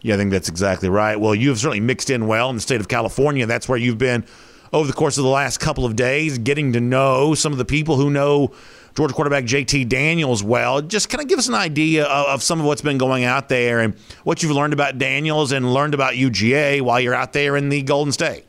Yeah, 0.00 0.14
I 0.14 0.16
think 0.16 0.30
that's 0.30 0.48
exactly 0.48 0.88
right. 0.88 1.20
Well, 1.20 1.34
you've 1.34 1.58
certainly 1.58 1.80
mixed 1.80 2.08
in 2.08 2.26
well 2.26 2.48
in 2.50 2.56
the 2.56 2.62
state 2.62 2.80
of 2.80 2.88
California. 2.88 3.46
That's 3.46 3.68
where 3.68 3.78
you've 3.78 3.98
been 3.98 4.24
over 4.72 4.86
the 4.86 4.92
course 4.92 5.18
of 5.18 5.24
the 5.24 5.30
last 5.30 5.58
couple 5.60 5.84
of 5.84 5.96
days, 5.96 6.38
getting 6.38 6.72
to 6.72 6.80
know 6.80 7.34
some 7.34 7.52
of 7.52 7.58
the 7.58 7.64
people 7.64 7.96
who 7.96 8.10
know 8.10 8.52
Georgia 8.96 9.14
quarterback 9.14 9.44
JT 9.44 9.88
Daniels 9.88 10.42
well. 10.42 10.80
Just 10.82 11.08
kind 11.08 11.22
of 11.22 11.28
give 11.28 11.38
us 11.38 11.48
an 11.48 11.54
idea 11.54 12.04
of, 12.06 12.26
of, 12.26 12.42
some 12.42 12.60
of 12.60 12.66
what's 12.66 12.82
been 12.82 12.98
going 12.98 13.24
out 13.24 13.48
there 13.48 13.80
and 13.80 13.94
what 14.24 14.42
you've 14.42 14.52
learned 14.52 14.72
about 14.72 14.98
Daniels 14.98 15.52
and 15.52 15.72
learned 15.72 15.94
about 15.94 16.14
UGA 16.14 16.80
while 16.80 17.00
you're 17.00 17.14
out 17.14 17.32
there 17.32 17.56
in 17.56 17.68
the 17.68 17.82
Golden 17.82 18.12
State. 18.12 18.44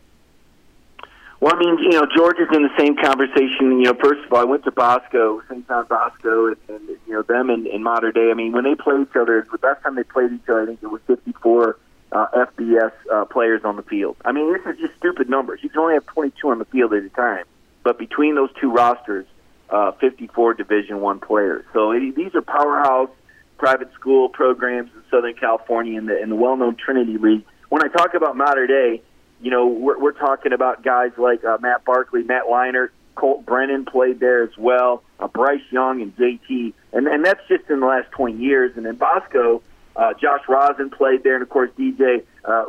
Well, 1.42 1.56
I 1.56 1.60
mean, 1.60 1.78
you 1.80 1.92
know, 1.92 2.06
Georgia's 2.14 2.50
in 2.52 2.64
the 2.64 2.78
same 2.78 2.98
conversation. 2.98 3.80
You 3.80 3.84
know, 3.84 3.94
first 3.94 4.26
of 4.26 4.34
all, 4.34 4.40
I 4.40 4.44
went 4.44 4.66
to 4.66 4.72
Bosco, 4.72 5.42
St. 5.50 5.66
John 5.68 5.86
Bosco, 5.88 6.48
and, 6.48 6.58
and 6.68 6.90
you 7.08 7.14
know 7.14 7.22
them 7.22 7.50
in, 7.50 7.66
in 7.66 7.82
modern 7.82 8.12
day. 8.12 8.30
I 8.30 8.34
mean, 8.34 8.52
when 8.52 8.66
they 8.66 8.76
play 8.76 9.02
each 9.02 9.16
other, 9.16 9.48
the 9.50 9.58
best 9.58 9.82
time 9.82 9.96
they 9.96 10.04
played 10.04 10.34
each 10.34 10.50
other, 10.50 10.64
I 10.64 10.66
think 10.66 10.84
it 10.84 10.88
was 10.88 11.02
54 11.08 11.78
uh, 12.12 12.26
FBS 12.36 12.92
uh, 13.12 13.26
players 13.26 13.62
on 13.64 13.78
the 13.78 13.84
field. 13.84 14.18
I 14.26 14.34
mean, 14.34 14.52
this 14.52 14.66
is 14.66 14.82
just 14.82 14.98
stupid 14.98 15.30
numbers. 15.30 15.62
You 15.64 15.70
can 15.70 15.80
only 15.80 15.94
have 15.94 16.06
22 16.08 16.50
on 16.50 16.60
the 16.60 16.66
field 16.66 16.94
at 16.94 17.04
a 17.04 17.10
time, 17.10 17.46
but 17.84 17.98
between 17.98 18.36
those 18.36 18.50
two 18.60 18.72
rosters, 18.72 19.26
uh, 19.70 19.94
54 19.94 20.56
Division 20.56 21.00
One 21.00 21.20
players. 21.20 21.64
So 21.72 21.92
it, 21.92 22.16
these 22.16 22.36
are 22.36 22.42
powerhouse 22.42 23.12
private 23.58 23.94
school 23.94 24.28
programs 24.28 24.90
in 24.94 25.04
Southern 25.10 25.36
California 25.36 25.98
in 25.98 26.06
the 26.06 26.22
in 26.22 26.30
the 26.30 26.36
well-known 26.36 26.76
Trinity 26.76 27.18
League. 27.18 27.46
When 27.70 27.84
I 27.84 27.88
talk 27.88 28.14
about 28.14 28.36
modern 28.36 28.68
day 28.68 29.02
you 29.42 29.52
know, 29.52 29.68
we're, 29.68 30.00
we're 30.00 30.12
talking 30.12 30.54
about 30.54 30.84
guys 30.84 31.12
like 31.18 31.44
uh, 31.44 31.58
Matt 31.62 31.86
Barkley, 31.86 32.24
Matt 32.24 32.44
Leinart, 32.46 32.90
Colt 33.16 33.46
Brennan 33.46 33.86
played 33.86 34.20
there 34.20 34.44
as 34.44 34.58
well, 34.58 35.04
uh, 35.20 35.28
Bryce 35.28 35.62
Young 35.72 36.02
and 36.02 36.16
JT, 36.16 36.74
and 36.94 37.08
and 37.08 37.26
that's 37.26 37.46
just 37.48 37.70
in 37.70 37.82
the 37.82 37.86
last 37.86 38.10
20 38.12 38.38
years. 38.38 38.72
And 38.78 38.86
then 38.86 38.96
Bosco, 38.96 39.62
uh, 39.96 40.14
Josh 40.14 40.42
Rosen 40.48 40.90
played 40.90 41.24
there, 41.24 41.36
and 41.36 41.44
of 41.44 41.50
course 41.50 41.70
DJ 41.78 42.24
uh, 42.46 42.66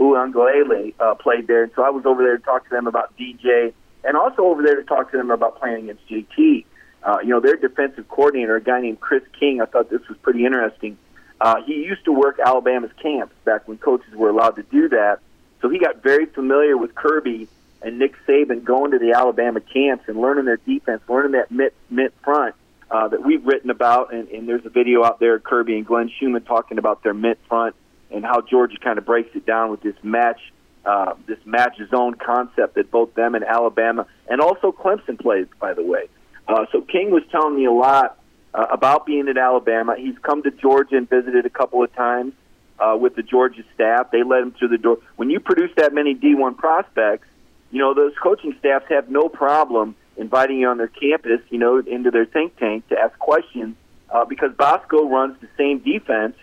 Uiagalelei 0.00 0.94
uh, 0.98 1.14
played 1.14 1.46
there. 1.46 1.62
And 1.64 1.72
so 1.76 1.82
I 1.82 1.90
was 1.90 2.04
over 2.04 2.22
there 2.22 2.36
to 2.36 2.42
talk 2.42 2.64
to 2.64 2.70
them 2.70 2.86
about 2.86 3.16
DJ, 3.16 3.72
and 4.04 4.16
also 4.16 4.42
over 4.42 4.62
there 4.62 4.76
to 4.76 4.84
talk 4.84 5.10
to 5.12 5.16
them 5.16 5.30
about 5.30 5.60
playing 5.60 5.90
against 5.90 6.08
JT. 6.08 6.64
Uh, 7.04 7.18
you 7.22 7.30
know, 7.30 7.40
their 7.40 7.56
defensive 7.56 8.08
coordinator, 8.08 8.56
a 8.56 8.62
guy 8.62 8.80
named 8.80 9.00
Chris 9.00 9.22
King. 9.38 9.60
I 9.60 9.66
thought 9.66 9.90
this 9.90 10.06
was 10.08 10.18
pretty 10.22 10.44
interesting. 10.44 10.98
Uh, 11.40 11.56
he 11.66 11.74
used 11.74 12.04
to 12.04 12.12
work 12.12 12.38
Alabama's 12.38 12.92
camps 13.02 13.34
back 13.44 13.66
when 13.66 13.78
coaches 13.78 14.14
were 14.14 14.28
allowed 14.28 14.56
to 14.56 14.62
do 14.64 14.88
that. 14.90 15.18
So 15.62 15.68
he 15.68 15.78
got 15.78 16.02
very 16.02 16.26
familiar 16.26 16.76
with 16.76 16.94
Kirby 16.94 17.48
and 17.80 17.98
Nick 17.98 18.14
Saban 18.26 18.64
going 18.64 18.90
to 18.90 18.98
the 18.98 19.12
Alabama 19.12 19.60
camps 19.60 20.04
and 20.08 20.20
learning 20.20 20.44
their 20.44 20.58
defense, 20.58 21.02
learning 21.08 21.32
that 21.32 21.50
mid, 21.50 21.72
mid 21.88 22.12
front 22.24 22.56
uh, 22.90 23.08
that 23.08 23.24
we've 23.24 23.44
written 23.46 23.70
about. 23.70 24.12
And, 24.12 24.28
and 24.28 24.48
there's 24.48 24.66
a 24.66 24.70
video 24.70 25.04
out 25.04 25.20
there, 25.20 25.38
Kirby 25.38 25.76
and 25.76 25.86
Glenn 25.86 26.10
Schumann 26.18 26.42
talking 26.42 26.78
about 26.78 27.02
their 27.04 27.14
mid 27.14 27.38
front 27.48 27.76
and 28.10 28.24
how 28.24 28.40
Georgia 28.40 28.76
kind 28.78 28.98
of 28.98 29.06
breaks 29.06 29.34
it 29.34 29.46
down 29.46 29.70
with 29.70 29.80
this 29.82 29.94
match, 30.02 30.40
uh, 30.84 31.14
this 31.26 31.38
match 31.44 31.78
zone 31.90 32.14
concept 32.14 32.74
that 32.74 32.90
both 32.90 33.14
them 33.14 33.36
and 33.36 33.44
Alabama 33.44 34.06
and 34.28 34.40
also 34.40 34.72
Clemson 34.72 35.18
plays, 35.18 35.46
by 35.60 35.74
the 35.74 35.84
way. 35.84 36.08
Uh, 36.48 36.66
so 36.72 36.82
King 36.82 37.12
was 37.12 37.22
telling 37.30 37.54
me 37.54 37.66
a 37.66 37.72
lot 37.72 38.18
uh, 38.52 38.66
about 38.70 39.06
being 39.06 39.28
at 39.28 39.38
Alabama. 39.38 39.94
He's 39.96 40.18
come 40.22 40.42
to 40.42 40.50
Georgia 40.50 40.96
and 40.96 41.08
visited 41.08 41.46
a 41.46 41.50
couple 41.50 41.84
of 41.84 41.94
times 41.94 42.34
uh, 42.82 42.96
with 42.96 43.14
the 43.14 43.22
Georgia 43.22 43.62
staff. 43.74 44.10
They 44.10 44.22
let 44.22 44.42
him 44.42 44.52
through 44.52 44.68
the 44.68 44.78
door. 44.78 44.98
When 45.16 45.30
you 45.30 45.40
produce 45.40 45.70
that 45.76 45.94
many 45.94 46.14
D1 46.14 46.56
prospects, 46.56 47.28
you 47.70 47.78
know 47.78 47.94
those 47.94 48.12
coaching 48.22 48.54
staffs 48.58 48.86
have 48.88 49.08
no 49.08 49.28
problem 49.28 49.94
inviting 50.16 50.58
you 50.58 50.68
on 50.68 50.78
their 50.78 50.88
campus, 50.88 51.40
you 51.48 51.58
know, 51.58 51.78
into 51.78 52.10
their 52.10 52.26
think 52.26 52.56
tank 52.56 52.86
to 52.88 52.98
ask 52.98 53.18
questions 53.18 53.76
uh, 54.10 54.24
because 54.24 54.52
Bosco 54.52 55.08
runs 55.08 55.40
the 55.40 55.48
same 55.56 55.78
defense 55.78 56.36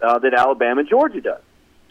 uh, 0.00 0.18
that 0.20 0.32
Alabama 0.34 0.80
and 0.80 0.88
Georgia 0.88 1.20
does. 1.20 1.42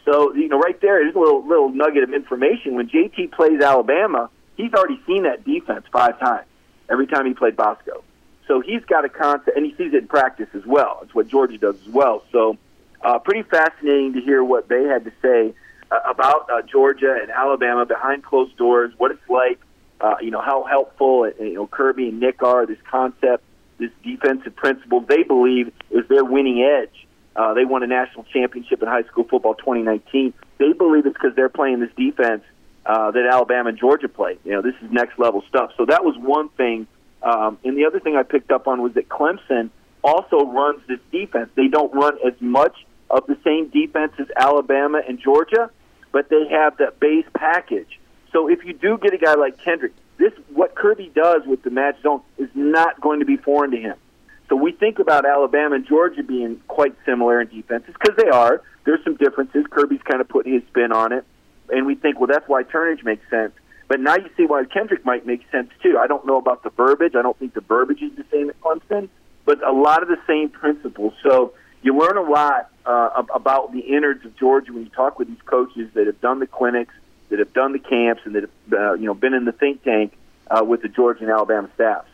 So 0.05 0.33
you 0.35 0.47
know, 0.47 0.59
right 0.59 0.79
there 0.81 1.05
is 1.05 1.15
a 1.15 1.19
little 1.19 1.45
little 1.45 1.69
nugget 1.69 2.03
of 2.03 2.13
information. 2.13 2.75
When 2.75 2.87
JT 2.87 3.31
plays 3.31 3.59
Alabama, 3.61 4.29
he's 4.55 4.73
already 4.73 5.01
seen 5.07 5.23
that 5.23 5.43
defense 5.43 5.85
five 5.91 6.19
times. 6.19 6.45
Every 6.87 7.07
time 7.07 7.25
he 7.25 7.33
played 7.33 7.55
Bosco, 7.55 8.03
so 8.47 8.61
he's 8.61 8.85
got 8.85 9.03
a 9.03 9.09
concept, 9.09 9.57
and 9.57 9.65
he 9.65 9.71
sees 9.71 9.93
it 9.93 10.03
in 10.03 10.07
practice 10.07 10.49
as 10.53 10.63
well. 10.67 10.99
It's 11.01 11.15
what 11.15 11.27
Georgia 11.27 11.57
does 11.57 11.75
as 11.81 11.89
well. 11.91 12.23
So 12.31 12.57
uh, 13.05 13.19
pretty 13.19 13.43
fascinating 13.43 14.13
to 14.13 14.21
hear 14.21 14.43
what 14.43 14.67
they 14.67 14.83
had 14.83 15.05
to 15.05 15.11
say 15.21 15.53
uh, 15.91 15.99
about 16.09 16.49
uh, 16.51 16.61
Georgia 16.63 17.15
and 17.21 17.29
Alabama 17.29 17.85
behind 17.85 18.23
closed 18.23 18.57
doors, 18.57 18.91
what 18.97 19.11
it's 19.11 19.29
like, 19.29 19.59
uh, 20.01 20.15
you 20.21 20.31
know, 20.31 20.41
how 20.41 20.63
helpful 20.63 21.23
uh, 21.23 21.43
you 21.43 21.53
know 21.53 21.67
Kirby 21.67 22.09
and 22.09 22.19
Nick 22.19 22.41
are. 22.41 22.65
This 22.65 22.79
concept, 22.89 23.43
this 23.77 23.91
defensive 24.03 24.55
principle, 24.55 25.01
they 25.01 25.21
believe 25.23 25.71
is 25.91 26.07
their 26.09 26.25
winning 26.25 26.63
edge. 26.63 27.07
Uh, 27.35 27.53
they 27.53 27.65
won 27.65 27.83
a 27.83 27.87
national 27.87 28.23
championship 28.25 28.81
in 28.81 28.87
high 28.87 29.03
school 29.03 29.25
football 29.25 29.53
2019. 29.55 30.33
They 30.57 30.73
believe 30.73 31.05
it's 31.05 31.13
because 31.13 31.35
they're 31.35 31.49
playing 31.49 31.81
this 31.81 31.91
defense 31.95 32.43
uh, 32.85 33.11
that 33.11 33.29
Alabama 33.31 33.69
and 33.69 33.77
Georgia 33.77 34.07
play. 34.07 34.39
You 34.43 34.53
know, 34.53 34.61
this 34.61 34.75
is 34.81 34.91
next 34.91 35.19
level 35.19 35.43
stuff. 35.47 35.71
So 35.77 35.85
that 35.85 36.03
was 36.03 36.15
one 36.17 36.49
thing. 36.49 36.87
Um, 37.21 37.59
and 37.63 37.77
the 37.77 37.85
other 37.85 37.99
thing 37.99 38.15
I 38.15 38.23
picked 38.23 38.51
up 38.51 38.67
on 38.67 38.81
was 38.81 38.93
that 38.93 39.09
Clemson 39.09 39.69
also 40.03 40.45
runs 40.45 40.81
this 40.87 40.99
defense. 41.11 41.49
They 41.55 41.67
don't 41.67 41.93
run 41.93 42.17
as 42.25 42.39
much 42.39 42.85
of 43.15 43.25
the 43.27 43.37
same 43.43 43.69
defense 43.69 44.13
as 44.19 44.27
Alabama 44.35 45.01
and 45.07 45.19
Georgia, 45.19 45.69
but 46.11 46.29
they 46.29 46.47
have 46.49 46.77
that 46.77 46.99
base 46.99 47.25
package. 47.33 47.99
So 48.31 48.49
if 48.49 48.65
you 48.65 48.73
do 48.73 48.97
get 48.97 49.13
a 49.13 49.17
guy 49.17 49.35
like 49.35 49.57
Kendrick, 49.57 49.93
this 50.17 50.33
what 50.53 50.75
Kirby 50.75 51.11
does 51.13 51.41
with 51.45 51.63
the 51.63 51.69
match 51.69 52.01
zone 52.01 52.21
is 52.37 52.49
not 52.53 52.99
going 53.01 53.19
to 53.19 53.25
be 53.25 53.37
foreign 53.37 53.71
to 53.71 53.77
him. 53.77 53.95
So 54.49 54.55
we 54.55 54.71
think 54.71 54.99
about 54.99 55.25
Alabama 55.25 55.75
and 55.75 55.87
Georgia 55.87 56.23
being 56.23 56.61
quite 56.67 56.95
similar 57.05 57.41
in 57.41 57.47
defenses 57.47 57.93
because 57.99 58.15
they 58.15 58.29
are. 58.29 58.61
There's 58.85 59.03
some 59.03 59.15
differences. 59.15 59.65
Kirby's 59.69 60.01
kind 60.03 60.21
of 60.21 60.29
putting 60.29 60.53
his 60.53 60.63
spin 60.67 60.91
on 60.91 61.11
it, 61.11 61.25
and 61.69 61.87
we 61.87 61.95
think, 61.95 62.19
well, 62.19 62.27
that's 62.27 62.47
why 62.47 62.63
Turnage 62.63 63.03
makes 63.03 63.27
sense. 63.29 63.53
But 63.87 63.99
now 63.99 64.15
you 64.15 64.29
see 64.37 64.45
why 64.45 64.63
Kendrick 64.65 65.05
might 65.05 65.25
make 65.25 65.41
sense 65.51 65.69
too. 65.81 65.97
I 65.97 66.07
don't 66.07 66.25
know 66.25 66.37
about 66.37 66.63
the 66.63 66.69
verbiage. 66.71 67.15
I 67.15 67.21
don't 67.21 67.37
think 67.37 67.53
the 67.53 67.61
verbiage 67.61 68.01
is 68.01 68.15
the 68.15 68.25
same 68.31 68.49
at 68.49 68.59
Clemson, 68.61 69.09
but 69.45 69.65
a 69.65 69.71
lot 69.71 70.01
of 70.01 70.09
the 70.09 70.19
same 70.27 70.49
principles. 70.49 71.13
So 71.23 71.53
you 71.85 71.95
learn 71.97 72.17
a 72.17 72.21
lot 72.21 72.71
uh, 72.85 73.23
about 73.33 73.71
the 73.71 73.79
innards 73.79 74.25
of 74.25 74.35
Georgia 74.35 74.73
when 74.73 74.83
you 74.83 74.89
talk 74.89 75.19
with 75.19 75.27
these 75.27 75.41
coaches 75.45 75.89
that 75.93 76.07
have 76.07 76.19
done 76.19 76.39
the 76.39 76.47
clinics, 76.47 76.93
that 77.29 77.39
have 77.39 77.53
done 77.53 77.73
the 77.73 77.79
camps, 77.79 78.23
and 78.25 78.35
that 78.35 78.43
have 78.43 78.73
uh, 78.73 78.93
you 78.93 79.05
know 79.05 79.13
been 79.13 79.33
in 79.33 79.45
the 79.45 79.51
think 79.51 79.83
tank 79.83 80.17
uh, 80.49 80.63
with 80.63 80.81
the 80.81 80.89
Georgia 80.89 81.21
and 81.21 81.31
Alabama 81.31 81.69
staffs. 81.75 82.09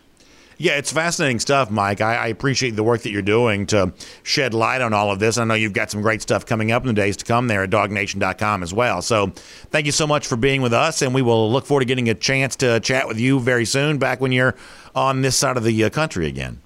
Yeah, 0.57 0.73
it's 0.73 0.91
fascinating 0.91 1.39
stuff, 1.39 1.71
Mike. 1.71 2.01
I, 2.01 2.15
I, 2.15 2.27
appreciate 2.27 2.75
the 2.75 2.83
work 2.83 3.01
that 3.01 3.09
you're 3.09 3.23
doing 3.23 3.65
to 3.67 3.93
shed 4.21 4.53
light 4.53 4.81
on 4.81 4.93
all 4.93 5.09
of 5.09 5.17
this. 5.17 5.39
I 5.39 5.43
know 5.43 5.55
you've 5.55 5.73
got 5.73 5.89
some 5.89 6.03
great 6.03 6.21
stuff 6.21 6.45
coming 6.45 6.71
up 6.71 6.83
in 6.83 6.87
the 6.87 6.93
days 6.93 7.17
to 7.17 7.25
come 7.25 7.47
there 7.47 7.63
at 7.63 7.71
dawgnation.com 7.71 8.61
as 8.61 8.71
well. 8.71 9.01
So 9.01 9.31
thank 9.71 9.87
you 9.87 9.91
so 9.91 10.05
much 10.05 10.27
for 10.27 10.35
being 10.35 10.61
with 10.61 10.71
us, 10.71 11.01
and 11.01 11.15
we 11.15 11.23
will 11.23 11.51
look 11.51 11.65
forward 11.65 11.81
to 11.81 11.85
getting 11.85 12.09
a 12.09 12.13
chance 12.13 12.55
to 12.57 12.79
chat 12.79 13.07
with 13.07 13.19
you 13.19 13.39
very 13.39 13.65
soon 13.65 13.97
back 13.97 14.21
when 14.21 14.31
you're 14.31 14.53
on 14.93 15.23
this 15.23 15.35
side 15.35 15.57
of 15.57 15.63
the 15.63 15.83
uh, 15.83 15.89
country 15.89 16.27
again. 16.27 16.61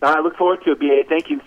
I 0.00 0.20
look 0.20 0.36
forward 0.36 0.64
to 0.64 0.72
it, 0.72 0.80
BA. 0.80 1.02
Thank 1.06 1.28
you. 1.28 1.40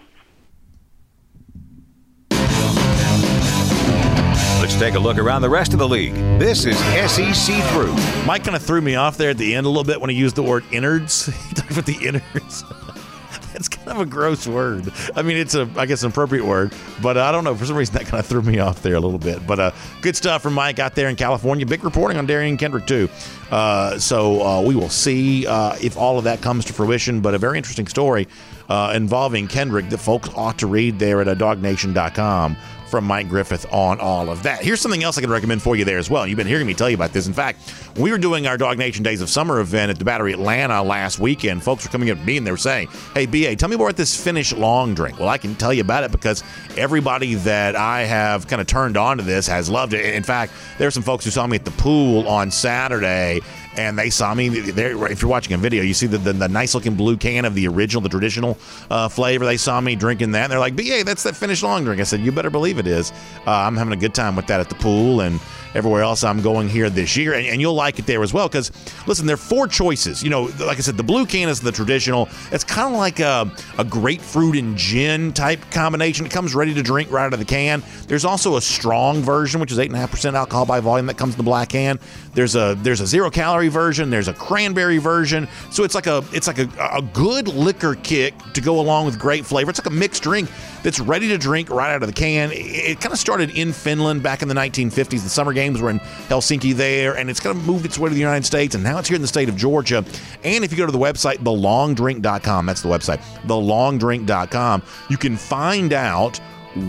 Let's 4.65 4.79
take 4.79 4.95
a 4.95 4.99
look 4.99 5.19
around 5.19 5.43
the 5.43 5.49
rest 5.49 5.73
of 5.73 5.79
the 5.79 5.87
league. 5.87 6.15
This 6.39 6.65
is 6.65 6.75
SEC 6.75 7.63
Through. 7.69 7.93
Mike 8.25 8.45
kind 8.45 8.55
of 8.55 8.63
threw 8.63 8.81
me 8.81 8.95
off 8.95 9.15
there 9.15 9.29
at 9.29 9.37
the 9.37 9.53
end 9.53 9.67
a 9.67 9.69
little 9.69 9.83
bit 9.83 10.01
when 10.01 10.09
he 10.09 10.15
used 10.15 10.35
the 10.35 10.41
word 10.41 10.63
innards. 10.71 11.27
he 11.49 11.53
talked 11.53 11.69
about 11.69 11.85
the 11.85 11.99
innards. 12.01 12.63
That's 13.53 13.67
kind 13.67 13.89
of 13.89 13.99
a 13.99 14.07
gross 14.07 14.47
word. 14.47 14.91
I 15.15 15.21
mean, 15.21 15.37
it's 15.37 15.53
a, 15.53 15.69
I 15.77 15.85
guess, 15.85 16.01
an 16.01 16.09
appropriate 16.09 16.45
word, 16.45 16.73
but 16.99 17.15
I 17.15 17.31
don't 17.31 17.43
know. 17.43 17.53
For 17.53 17.67
some 17.67 17.75
reason, 17.75 17.93
that 17.93 18.07
kind 18.07 18.19
of 18.19 18.25
threw 18.25 18.41
me 18.41 18.57
off 18.57 18.81
there 18.81 18.95
a 18.95 18.99
little 18.99 19.19
bit. 19.19 19.45
But 19.45 19.59
uh, 19.59 19.71
good 20.01 20.15
stuff 20.15 20.41
from 20.41 20.55
Mike 20.55 20.79
out 20.79 20.95
there 20.95 21.09
in 21.09 21.15
California. 21.15 21.63
Big 21.67 21.83
reporting 21.83 22.17
on 22.17 22.25
Derion 22.25 22.57
Kendrick, 22.57 22.87
too. 22.87 23.07
Uh, 23.51 23.99
so 23.99 24.41
uh, 24.41 24.61
we 24.61 24.75
will 24.75 24.89
see 24.89 25.45
uh, 25.45 25.77
if 25.79 25.95
all 25.95 26.17
of 26.17 26.23
that 26.23 26.41
comes 26.41 26.65
to 26.65 26.73
fruition. 26.73 27.21
But 27.21 27.35
a 27.35 27.37
very 27.37 27.59
interesting 27.59 27.87
story 27.87 28.27
uh, 28.67 28.93
involving 28.95 29.47
Kendrick 29.47 29.89
that 29.89 29.99
folks 29.99 30.27
ought 30.35 30.57
to 30.57 30.65
read 30.67 30.97
there 30.97 31.21
at 31.21 31.37
dawgnation.com 31.37 32.57
from 32.87 33.03
Mike 33.05 33.29
Griffith 33.29 33.65
on 33.71 33.99
all 33.99 34.29
of 34.29 34.43
that. 34.43 34.61
Here's 34.63 34.81
something 34.81 35.03
else 35.03 35.17
I 35.17 35.21
can 35.21 35.29
recommend 35.29 35.61
for 35.61 35.75
you 35.75 35.85
there 35.85 35.97
as 35.97 36.09
well. 36.09 36.27
You've 36.27 36.37
been 36.37 36.47
hearing 36.47 36.67
me 36.67 36.73
tell 36.73 36.89
you 36.89 36.95
about 36.95 37.13
this. 37.13 37.27
In 37.27 37.33
fact, 37.33 37.73
we 37.97 38.11
were 38.11 38.17
doing 38.17 38.47
our 38.47 38.57
DawgNation 38.57 39.03
Days 39.03 39.21
of 39.21 39.29
Summer 39.29 39.59
event 39.59 39.89
at 39.89 39.99
the 39.99 40.05
Battery 40.05 40.33
Atlanta 40.33 40.83
last 40.83 41.19
weekend. 41.19 41.63
Folks 41.63 41.85
were 41.85 41.91
coming 41.91 42.09
up 42.09 42.17
to 42.17 42.23
me 42.23 42.37
and 42.37 42.45
they 42.45 42.51
were 42.51 42.57
saying, 42.57 42.87
Hey, 43.13 43.25
BA, 43.25 43.55
tell 43.55 43.69
me 43.69 43.75
more 43.75 43.87
about 43.87 43.97
this 43.97 44.21
Finnish 44.21 44.53
long 44.53 44.93
drink. 44.93 45.19
Well, 45.19 45.29
I 45.29 45.37
can 45.37 45.55
tell 45.55 45.73
you 45.73 45.81
about 45.81 46.03
it 46.03 46.11
because 46.11 46.43
everybody 46.77 47.35
that 47.35 47.75
I 47.75 48.01
have 48.01 48.47
kind 48.47 48.61
of 48.61 48.67
turned 48.67 48.97
on 48.97 49.17
to 49.17 49.23
this 49.23 49.47
has 49.47 49.69
loved 49.69 49.93
it. 49.93 50.13
In 50.13 50.23
fact, 50.23 50.53
there 50.77 50.87
are 50.87 50.91
some 50.91 51.03
folks 51.03 51.25
who 51.25 51.31
saw 51.31 51.47
me 51.47 51.55
at 51.55 51.65
the 51.65 51.71
pool 51.71 52.27
on 52.27 52.51
Saturday 52.51 53.41
and 53.77 53.97
they 53.97 54.09
saw 54.09 54.33
me. 54.33 54.47
If 54.47 55.21
you're 55.21 55.31
watching 55.31 55.53
a 55.53 55.57
video, 55.57 55.83
you 55.83 55.93
see 55.93 56.07
the, 56.07 56.17
the, 56.17 56.33
the, 56.33 56.47
nice 56.47 56.75
looking 56.75 56.95
blue 56.95 57.17
can 57.17 57.45
of 57.45 57.55
the 57.55 57.67
original, 57.67 58.01
the 58.01 58.09
traditional 58.09 58.57
uh, 58.89 59.09
flavor. 59.09 59.45
They 59.45 59.57
saw 59.57 59.81
me 59.81 59.95
drinking 59.95 60.31
that, 60.31 60.43
and 60.43 60.51
they're 60.51 60.59
like, 60.59 60.75
"BA, 60.75 61.03
that's 61.05 61.23
that 61.23 61.35
Finnish 61.35 61.63
long 61.63 61.83
drink." 61.83 62.01
I 62.01 62.03
said, 62.03 62.21
"You 62.21 62.31
better 62.31 62.49
believe 62.49 62.79
it 62.79 62.87
is." 62.87 63.11
Uh, 63.45 63.51
I'm 63.51 63.75
having 63.75 63.93
a 63.93 63.97
good 63.97 64.13
time 64.13 64.35
with 64.35 64.47
that 64.47 64.59
at 64.59 64.69
the 64.69 64.75
pool, 64.75 65.21
and 65.21 65.39
everywhere 65.75 66.01
else 66.01 66.23
I'm 66.23 66.41
going 66.41 66.69
here 66.69 66.89
this 66.89 67.15
year. 67.15 67.33
And, 67.33 67.45
and 67.45 67.61
you'll 67.61 67.75
like 67.75 67.99
it 67.99 68.05
there 68.05 68.23
as 68.23 68.33
well 68.33 68.47
because, 68.47 68.71
listen, 69.05 69.27
there 69.27 69.35
are 69.35 69.37
four 69.37 69.67
choices. 69.67 70.23
You 70.23 70.29
know, 70.29 70.43
like 70.59 70.77
I 70.77 70.81
said, 70.81 70.97
the 70.97 71.03
blue 71.03 71.25
can 71.25 71.49
is 71.49 71.59
the 71.59 71.71
traditional. 71.71 72.29
It's 72.51 72.63
kind 72.63 72.93
of 72.93 72.97
like 72.97 73.19
a, 73.19 73.51
a 73.77 73.83
grapefruit 73.83 74.55
and 74.55 74.77
gin 74.77 75.33
type 75.33 75.59
combination. 75.71 76.25
It 76.25 76.31
comes 76.31 76.55
ready 76.55 76.73
to 76.73 76.81
drink 76.81 77.11
right 77.11 77.25
out 77.25 77.33
of 77.33 77.39
the 77.39 77.45
can. 77.45 77.83
There's 78.07 78.25
also 78.25 78.55
a 78.55 78.61
strong 78.61 79.21
version, 79.21 79.59
which 79.59 79.71
is 79.71 79.77
8.5% 79.77 80.33
alcohol 80.33 80.65
by 80.65 80.79
volume 80.79 81.05
that 81.07 81.17
comes 81.17 81.33
in 81.33 81.37
the 81.37 81.43
black 81.43 81.69
can. 81.69 81.99
There's 82.33 82.55
a 82.55 82.75
there's 82.81 83.01
a 83.01 83.07
zero 83.07 83.29
calorie 83.29 83.69
version. 83.69 84.09
There's 84.09 84.27
a 84.27 84.33
cranberry 84.33 84.97
version. 84.97 85.47
So 85.71 85.83
it's 85.83 85.95
like 85.95 86.07
a 86.07 86.23
it's 86.33 86.47
like 86.47 86.59
a, 86.59 86.69
a 86.93 87.01
good 87.01 87.47
liquor 87.47 87.95
kick 87.95 88.33
to 88.53 88.61
go 88.61 88.79
along 88.79 89.05
with 89.05 89.19
great 89.19 89.45
flavor. 89.45 89.69
It's 89.69 89.79
like 89.79 89.87
a 89.87 89.97
mixed 89.97 90.23
drink 90.23 90.49
that's 90.83 90.99
ready 90.99 91.27
to 91.29 91.37
drink 91.37 91.69
right 91.69 91.93
out 91.93 92.03
of 92.03 92.07
the 92.07 92.13
can. 92.13 92.51
It, 92.51 92.57
it 92.57 93.01
kind 93.01 93.13
of 93.13 93.19
started 93.19 93.57
in 93.57 93.73
Finland 93.73 94.21
back 94.21 94.41
in 94.41 94.47
the 94.47 94.53
1950s. 94.53 95.23
The 95.23 95.29
summer 95.29 95.53
games 95.65 95.81
were 95.81 95.89
in 95.89 95.99
Helsinki 96.29 96.73
there, 96.73 97.17
and 97.17 97.29
it's 97.29 97.39
kind 97.39 97.57
of 97.57 97.65
moved 97.65 97.85
its 97.85 97.97
way 97.97 98.09
to 98.09 98.13
the 98.13 98.21
United 98.21 98.45
States, 98.45 98.75
and 98.75 98.83
now 98.83 98.97
it's 98.99 99.07
here 99.07 99.15
in 99.15 99.21
the 99.21 99.27
state 99.27 99.49
of 99.49 99.55
Georgia. 99.55 100.03
And 100.43 100.63
if 100.63 100.71
you 100.71 100.77
go 100.77 100.85
to 100.85 100.91
the 100.91 100.97
website, 100.97 101.37
thelongdrink.com, 101.37 102.65
that's 102.65 102.81
the 102.81 102.89
website, 102.89 103.21
thelongdrink.com, 103.45 104.83
you 105.09 105.17
can 105.17 105.35
find 105.37 105.93
out 105.93 106.39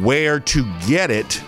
where 0.02 0.40
to 0.40 0.64
get 0.86 1.10
it 1.10 1.40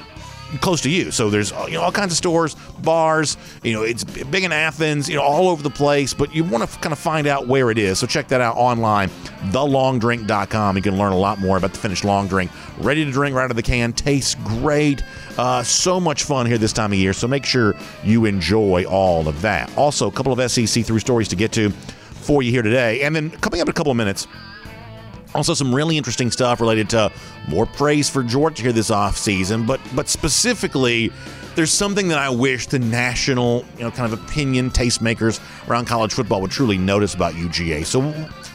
close 0.60 0.80
to 0.80 0.90
you. 0.90 1.10
So 1.10 1.28
there's 1.28 1.50
you 1.50 1.72
know 1.72 1.82
all 1.82 1.92
kinds 1.92 2.12
of 2.12 2.16
stores, 2.16 2.54
bars. 2.80 3.36
You 3.62 3.74
know 3.74 3.82
it's 3.82 4.04
big 4.04 4.44
in 4.44 4.52
Athens. 4.52 5.08
You 5.08 5.16
know 5.16 5.22
all 5.22 5.48
over 5.48 5.62
the 5.62 5.70
place. 5.70 6.14
But 6.14 6.34
you 6.34 6.44
want 6.44 6.68
to 6.68 6.78
kind 6.78 6.92
of 6.92 6.98
find 6.98 7.26
out 7.26 7.46
where 7.46 7.70
it 7.70 7.78
is. 7.78 7.98
So 7.98 8.06
check 8.06 8.28
that 8.28 8.40
out 8.40 8.56
online, 8.56 9.10
thelongdrink.com. 9.50 10.76
You 10.76 10.82
can 10.82 10.96
learn 10.96 11.12
a 11.12 11.18
lot 11.18 11.38
more 11.38 11.56
about 11.56 11.72
the 11.72 11.78
Finnish 11.78 12.04
long 12.04 12.28
drink. 12.28 12.50
Ready 12.78 13.04
to 13.04 13.10
drink 13.10 13.36
right 13.36 13.44
out 13.44 13.50
of 13.50 13.56
the 13.56 13.62
can. 13.62 13.92
Tastes 13.92 14.36
great. 14.36 15.02
Uh, 15.38 15.62
so 15.62 16.00
much 16.00 16.24
fun 16.24 16.46
here 16.46 16.58
this 16.58 16.72
time 16.72 16.92
of 16.92 16.98
year. 16.98 17.12
So 17.12 17.28
make 17.28 17.46
sure 17.46 17.76
you 18.02 18.24
enjoy 18.24 18.84
all 18.84 19.28
of 19.28 19.40
that. 19.42 19.74
Also, 19.78 20.08
a 20.08 20.10
couple 20.10 20.32
of 20.32 20.50
SEC 20.50 20.84
through 20.84 20.98
stories 20.98 21.28
to 21.28 21.36
get 21.36 21.52
to 21.52 21.70
for 21.70 22.42
you 22.42 22.50
here 22.50 22.62
today, 22.62 23.02
and 23.02 23.14
then 23.16 23.30
coming 23.30 23.60
up 23.60 23.68
in 23.68 23.70
a 23.70 23.74
couple 23.74 23.92
of 23.92 23.96
minutes. 23.96 24.26
Also, 25.34 25.54
some 25.54 25.74
really 25.74 25.96
interesting 25.96 26.30
stuff 26.30 26.60
related 26.60 26.90
to 26.90 27.12
more 27.48 27.66
praise 27.66 28.10
for 28.10 28.22
Georgia 28.22 28.62
here 28.62 28.72
this 28.72 28.90
offseason, 28.90 29.66
but 29.66 29.80
but 29.94 30.08
specifically, 30.08 31.12
there's 31.54 31.72
something 31.72 32.08
that 32.08 32.18
I 32.18 32.30
wish 32.30 32.66
the 32.66 32.78
national, 32.78 33.64
you 33.76 33.84
know, 33.84 33.90
kind 33.90 34.12
of 34.12 34.22
opinion 34.22 34.70
tastemakers 34.70 35.40
around 35.68 35.86
college 35.86 36.12
football 36.12 36.40
would 36.40 36.50
truly 36.50 36.78
notice 36.78 37.14
about 37.14 37.34
UGA. 37.34 37.84
So 37.84 38.00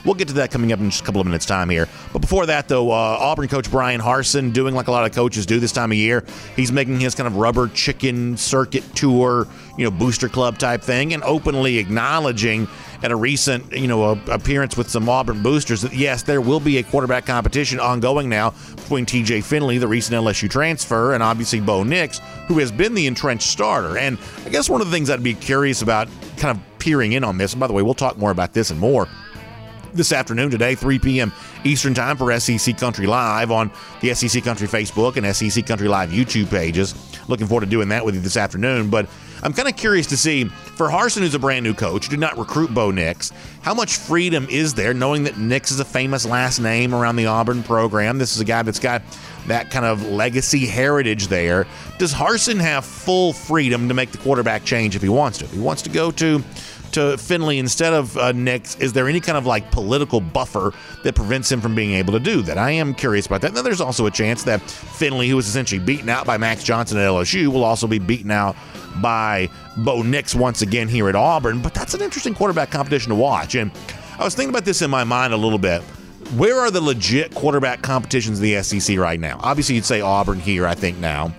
we'll 0.05 0.15
get 0.15 0.27
to 0.29 0.33
that 0.35 0.51
coming 0.51 0.71
up 0.71 0.79
in 0.79 0.89
just 0.89 1.01
a 1.01 1.05
couple 1.05 1.21
of 1.21 1.27
minutes' 1.27 1.45
time 1.45 1.69
here. 1.69 1.87
But 2.11 2.19
before 2.19 2.45
that, 2.47 2.67
though, 2.67 2.91
uh, 2.91 2.93
Auburn 2.93 3.47
coach 3.47 3.69
Bryan 3.69 4.01
Harsin 4.01 4.53
doing 4.53 4.75
like 4.75 4.87
a 4.87 4.91
lot 4.91 5.05
of 5.05 5.13
coaches 5.13 5.45
do 5.45 5.59
this 5.59 5.71
time 5.71 5.91
of 5.91 5.97
year. 5.97 6.23
He's 6.55 6.71
making 6.71 6.99
his 6.99 7.15
kind 7.15 7.27
of 7.27 7.37
rubber 7.37 7.67
chicken 7.69 8.37
circuit 8.37 8.83
tour, 8.95 9.47
you 9.77 9.83
know, 9.83 9.91
booster 9.91 10.29
club 10.29 10.57
type 10.57 10.81
thing, 10.81 11.13
and 11.13 11.23
openly 11.23 11.77
acknowledging 11.77 12.67
at 13.01 13.11
a 13.11 13.15
recent, 13.15 13.69
you 13.73 13.87
know, 13.87 14.11
appearance 14.31 14.77
with 14.77 14.89
some 14.89 15.09
Auburn 15.09 15.43
boosters 15.43 15.81
that 15.81 15.93
yes, 15.93 16.23
there 16.23 16.39
will 16.39 16.61
be 16.61 16.77
a 16.77 16.83
quarterback 16.83 17.25
competition 17.25 17.79
ongoing 17.79 18.29
now 18.29 18.53
between 18.75 19.05
T.J. 19.05 19.41
Finley, 19.41 19.77
the 19.77 19.87
recent 19.87 20.15
LSU 20.15 20.49
transfer, 20.49 21.13
and 21.13 21.21
obviously 21.21 21.59
Bo 21.59 21.83
Nix, 21.83 22.19
who 22.47 22.59
has 22.59 22.71
been 22.71 22.93
the 22.93 23.05
entrenched 23.07 23.49
starter. 23.49 23.97
And 23.97 24.17
I 24.45 24.49
guess 24.49 24.69
one 24.69 24.79
of 24.79 24.87
the 24.87 24.93
things 24.93 25.09
I'd 25.09 25.21
be 25.21 25.33
curious 25.33 25.81
about, 25.81 26.07
kind 26.37 26.57
of 26.57 26.79
peering 26.79 27.11
in 27.11 27.25
on 27.25 27.37
this. 27.37 27.53
And 27.53 27.59
by 27.59 27.67
the 27.67 27.73
way, 27.73 27.81
we'll 27.81 27.93
talk 27.93 28.17
more 28.17 28.31
about 28.31 28.53
this 28.53 28.69
and 28.69 28.79
more 28.79 29.09
this 29.93 30.11
afternoon 30.11 30.49
today 30.49 30.75
3 30.75 30.99
p.m 30.99 31.31
eastern 31.63 31.93
time 31.93 32.17
for 32.17 32.37
sec 32.39 32.77
country 32.77 33.05
live 33.05 33.51
on 33.51 33.71
the 34.01 34.13
sec 34.13 34.43
country 34.43 34.67
facebook 34.67 35.17
and 35.17 35.35
sec 35.35 35.65
country 35.65 35.87
live 35.87 36.09
youtube 36.09 36.49
pages 36.49 36.95
looking 37.27 37.47
forward 37.47 37.61
to 37.65 37.69
doing 37.69 37.89
that 37.89 38.03
with 38.03 38.15
you 38.15 38.21
this 38.21 38.37
afternoon 38.37 38.89
but 38.89 39.07
I'm 39.43 39.51
kind 39.51 39.67
of 39.67 39.75
curious 39.75 40.07
to 40.07 40.15
see 40.15 40.45
for 40.45 40.87
Harsin, 40.87 41.19
who's 41.19 41.35
a 41.35 41.39
brand 41.39 41.65
new 41.65 41.73
coach, 41.73 42.07
did 42.07 42.19
not 42.19 42.37
recruit 42.37 42.73
Bo 42.73 42.91
Nix. 42.91 43.33
How 43.61 43.73
much 43.73 43.97
freedom 43.97 44.47
is 44.49 44.73
there 44.73 44.93
knowing 44.93 45.23
that 45.23 45.37
Nix 45.37 45.69
is 45.69 45.81
a 45.81 45.85
famous 45.85 46.25
last 46.25 46.59
name 46.59 46.95
around 46.95 47.17
the 47.17 47.25
Auburn 47.25 47.61
program? 47.61 48.17
This 48.17 48.33
is 48.33 48.39
a 48.39 48.45
guy 48.45 48.61
that's 48.61 48.79
got 48.79 49.01
that 49.47 49.69
kind 49.69 49.85
of 49.85 50.01
legacy 50.05 50.65
heritage 50.65 51.27
there. 51.27 51.67
Does 51.97 52.13
Harsin 52.13 52.61
have 52.61 52.85
full 52.85 53.33
freedom 53.33 53.89
to 53.89 53.93
make 53.93 54.13
the 54.13 54.17
quarterback 54.19 54.63
change 54.63 54.95
if 54.95 55.01
he 55.01 55.09
wants 55.09 55.39
to? 55.39 55.45
If 55.45 55.51
he 55.51 55.59
wants 55.59 55.81
to 55.81 55.89
go 55.89 56.09
to 56.11 56.41
to 56.93 57.17
Finley 57.17 57.59
instead 57.59 57.93
of 57.93 58.17
uh, 58.17 58.33
is 58.79 58.93
there 58.93 59.07
any 59.07 59.19
kind 59.19 59.37
of 59.37 59.45
like 59.45 59.71
political 59.71 60.21
buffer 60.21 60.73
that 61.03 61.15
prevents 61.15 61.51
him 61.51 61.61
from 61.61 61.75
being 61.75 61.93
able 61.93 62.13
to 62.13 62.19
do 62.19 62.41
that? 62.43 62.57
I 62.57 62.71
am 62.71 62.93
curious 62.93 63.25
about 63.25 63.41
that. 63.41 63.47
And 63.49 63.57
then 63.57 63.63
there's 63.63 63.81
also 63.81 64.05
a 64.05 64.11
chance 64.11 64.43
that 64.43 64.61
Finley, 64.61 65.29
who 65.29 65.35
was 65.35 65.47
essentially 65.47 65.79
beaten 65.79 66.09
out 66.09 66.25
by 66.25 66.37
Max 66.37 66.63
Johnson 66.63 66.97
at 66.97 67.07
LSU, 67.07 67.47
will 67.47 67.63
also 67.63 67.87
be 67.87 67.99
beaten 67.99 68.31
out 68.31 68.55
by 69.01 69.49
Bo 69.77 70.01
Nix 70.01 70.35
once 70.35 70.61
again 70.61 70.87
here 70.87 71.09
at 71.09 71.15
Auburn. 71.15 71.61
But 71.61 71.73
that's 71.73 71.93
an 71.93 72.01
interesting 72.01 72.33
quarterback 72.33 72.71
competition 72.71 73.09
to 73.09 73.15
watch. 73.15 73.55
And 73.55 73.71
I 74.19 74.23
was 74.23 74.35
thinking 74.35 74.49
about 74.49 74.65
this 74.65 74.81
in 74.81 74.89
my 74.89 75.03
mind 75.03 75.33
a 75.33 75.37
little 75.37 75.59
bit. 75.59 75.81
Where 76.37 76.59
are 76.59 76.71
the 76.71 76.81
legit 76.81 77.35
quarterback 77.35 77.81
competitions 77.81 78.39
in 78.39 78.43
the 78.43 78.63
SEC 78.63 78.97
right 78.97 79.19
now? 79.19 79.39
Obviously, 79.41 79.75
you'd 79.75 79.85
say 79.85 80.01
Auburn 80.01 80.39
here, 80.39 80.65
I 80.65 80.73
think, 80.73 80.97
now. 80.97 81.33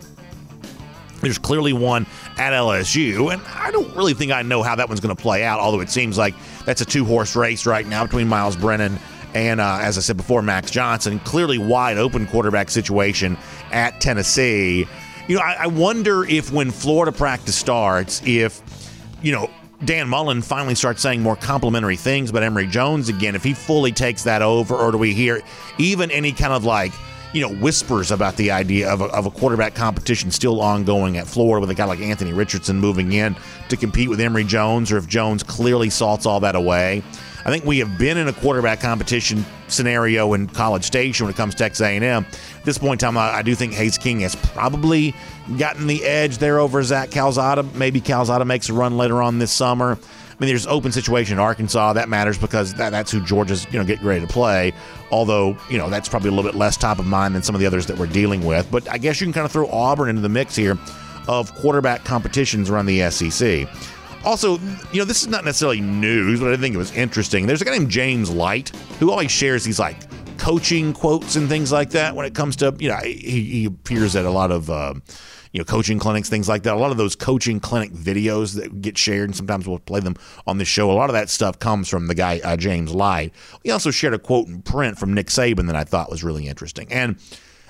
There's 1.24 1.38
clearly 1.38 1.72
one 1.72 2.06
at 2.38 2.52
LSU, 2.52 3.32
and 3.32 3.42
I 3.54 3.70
don't 3.70 3.94
really 3.96 4.14
think 4.14 4.32
I 4.32 4.42
know 4.42 4.62
how 4.62 4.76
that 4.76 4.88
one's 4.88 5.00
going 5.00 5.14
to 5.14 5.20
play 5.20 5.44
out, 5.44 5.58
although 5.58 5.80
it 5.80 5.90
seems 5.90 6.16
like 6.16 6.34
that's 6.64 6.80
a 6.80 6.84
two 6.84 7.04
horse 7.04 7.34
race 7.34 7.66
right 7.66 7.86
now 7.86 8.04
between 8.04 8.28
Myles 8.28 8.56
Brennan 8.56 8.98
and, 9.34 9.60
uh, 9.60 9.78
as 9.82 9.98
I 9.98 10.00
said 10.00 10.16
before, 10.16 10.42
Max 10.42 10.70
Johnson. 10.70 11.18
Clearly 11.20 11.58
wide 11.58 11.98
open 11.98 12.26
quarterback 12.26 12.70
situation 12.70 13.36
at 13.72 14.00
Tennessee. 14.00 14.86
You 15.26 15.36
know, 15.36 15.42
I, 15.42 15.56
I 15.60 15.66
wonder 15.66 16.24
if 16.24 16.52
when 16.52 16.70
Florida 16.70 17.10
practice 17.10 17.56
starts, 17.56 18.22
if, 18.24 18.62
you 19.22 19.32
know, 19.32 19.50
Dan 19.84 20.08
Mullen 20.08 20.40
finally 20.40 20.74
starts 20.74 21.02
saying 21.02 21.20
more 21.20 21.36
complimentary 21.36 21.96
things 21.96 22.30
about 22.30 22.42
Emory 22.42 22.66
Jones 22.66 23.08
again, 23.08 23.34
if 23.34 23.42
he 23.42 23.54
fully 23.54 23.90
takes 23.90 24.22
that 24.22 24.40
over, 24.40 24.76
or 24.76 24.92
do 24.92 24.98
we 24.98 25.12
hear 25.12 25.42
even 25.78 26.10
any 26.10 26.32
kind 26.32 26.52
of 26.52 26.64
like, 26.64 26.92
you 27.34 27.40
know, 27.40 27.52
whispers 27.56 28.12
about 28.12 28.36
the 28.36 28.52
idea 28.52 28.88
of 28.88 29.00
a, 29.00 29.06
of 29.06 29.26
a 29.26 29.30
quarterback 29.30 29.74
competition 29.74 30.30
still 30.30 30.62
ongoing 30.62 31.16
at 31.18 31.26
Florida 31.26 31.60
with 31.60 31.70
a 31.70 31.74
guy 31.74 31.84
like 31.84 31.98
Anthony 31.98 32.32
Richardson 32.32 32.78
moving 32.78 33.12
in 33.12 33.36
to 33.68 33.76
compete 33.76 34.08
with 34.08 34.20
Emory 34.20 34.44
Jones, 34.44 34.92
or 34.92 34.98
if 34.98 35.08
Jones 35.08 35.42
clearly 35.42 35.90
salts 35.90 36.26
all 36.26 36.38
that 36.40 36.54
away. 36.54 37.02
I 37.44 37.50
think 37.50 37.64
we 37.64 37.78
have 37.80 37.98
been 37.98 38.16
in 38.16 38.28
a 38.28 38.32
quarterback 38.32 38.80
competition 38.80 39.44
scenario 39.68 40.32
in 40.32 40.46
College 40.46 40.84
Station 40.84 41.26
when 41.26 41.34
it 41.34 41.36
comes 41.36 41.54
to 41.54 41.58
Texas 41.58 41.84
A&M. 41.84 42.24
This 42.64 42.78
point 42.78 43.02
in 43.02 43.06
time, 43.06 43.18
I, 43.18 43.36
I 43.36 43.42
do 43.42 43.54
think 43.54 43.74
Haynes 43.74 43.98
King 43.98 44.20
has 44.20 44.34
probably 44.34 45.14
gotten 45.58 45.86
the 45.86 46.02
edge 46.04 46.38
there 46.38 46.58
over 46.58 46.82
Zach 46.82 47.10
Calzada. 47.10 47.62
Maybe 47.74 48.00
Calzada 48.00 48.44
makes 48.44 48.68
a 48.68 48.72
run 48.72 48.96
later 48.96 49.22
on 49.22 49.38
this 49.38 49.52
summer. 49.52 49.98
I 50.34 50.36
mean, 50.40 50.48
there's 50.48 50.66
open 50.66 50.90
situation 50.90 51.34
in 51.34 51.38
Arkansas 51.38 51.92
that 51.92 52.08
matters 52.08 52.38
because 52.38 52.74
that, 52.74 52.90
that's 52.90 53.10
who 53.10 53.20
Georgia's 53.20 53.66
you 53.70 53.78
know 53.78 53.84
getting 53.84 54.04
ready 54.04 54.20
to 54.20 54.32
play. 54.32 54.72
Although 55.10 55.56
you 55.70 55.78
know 55.78 55.88
that's 55.88 56.08
probably 56.08 56.30
a 56.30 56.32
little 56.32 56.50
bit 56.50 56.58
less 56.58 56.76
top 56.76 56.98
of 56.98 57.06
mind 57.06 57.34
than 57.34 57.42
some 57.42 57.54
of 57.54 57.60
the 57.60 57.66
others 57.66 57.86
that 57.86 57.98
we're 57.98 58.06
dealing 58.06 58.44
with. 58.44 58.68
But 58.70 58.90
I 58.90 58.98
guess 58.98 59.20
you 59.20 59.26
can 59.26 59.32
kind 59.32 59.46
of 59.46 59.52
throw 59.52 59.68
Auburn 59.68 60.08
into 60.08 60.22
the 60.22 60.28
mix 60.28 60.56
here 60.56 60.76
of 61.28 61.54
quarterback 61.54 62.04
competitions 62.04 62.68
around 62.68 62.86
the 62.86 63.08
SEC. 63.10 63.68
Also, 64.24 64.58
you 64.90 64.98
know, 64.98 65.04
this 65.04 65.22
is 65.22 65.28
not 65.28 65.44
necessarily 65.44 65.80
news, 65.80 66.40
but 66.40 66.52
I 66.52 66.56
think 66.56 66.74
it 66.74 66.78
was 66.78 66.92
interesting. 66.92 67.46
There's 67.46 67.60
a 67.60 67.64
guy 67.64 67.72
named 67.72 67.90
James 67.90 68.30
Light 68.30 68.70
who 68.98 69.10
always 69.10 69.30
shares 69.30 69.64
these 69.64 69.78
like 69.78 69.96
coaching 70.44 70.92
quotes 70.92 71.36
and 71.36 71.48
things 71.48 71.72
like 71.72 71.88
that 71.88 72.14
when 72.14 72.26
it 72.26 72.34
comes 72.34 72.54
to 72.54 72.76
you 72.78 72.90
know 72.90 72.98
he, 73.02 73.14
he 73.44 73.64
appears 73.64 74.14
at 74.14 74.24
a 74.24 74.30
lot 74.30 74.52
of. 74.52 74.70
Uh, 74.70 74.94
you 75.52 75.60
know, 75.60 75.64
coaching 75.64 76.00
clinics, 76.00 76.28
things 76.28 76.48
like 76.48 76.64
that. 76.64 76.74
A 76.74 76.76
lot 76.76 76.90
of 76.90 76.96
those 76.96 77.14
coaching 77.14 77.60
clinic 77.60 77.92
videos 77.92 78.56
that 78.56 78.82
get 78.82 78.98
shared, 78.98 79.28
and 79.28 79.36
sometimes 79.36 79.68
we'll 79.68 79.78
play 79.78 80.00
them 80.00 80.16
on 80.48 80.58
the 80.58 80.64
show. 80.64 80.90
A 80.90 80.94
lot 80.94 81.08
of 81.08 81.14
that 81.14 81.30
stuff 81.30 81.60
comes 81.60 81.88
from 81.88 82.08
the 82.08 82.14
guy 82.16 82.40
uh, 82.42 82.56
James 82.56 82.92
Light. 82.92 83.32
He 83.62 83.70
also 83.70 83.92
shared 83.92 84.14
a 84.14 84.18
quote 84.18 84.48
in 84.48 84.62
print 84.62 84.98
from 84.98 85.14
Nick 85.14 85.28
Saban 85.28 85.68
that 85.68 85.76
I 85.76 85.84
thought 85.84 86.10
was 86.10 86.24
really 86.24 86.48
interesting. 86.48 86.92
And 86.92 87.20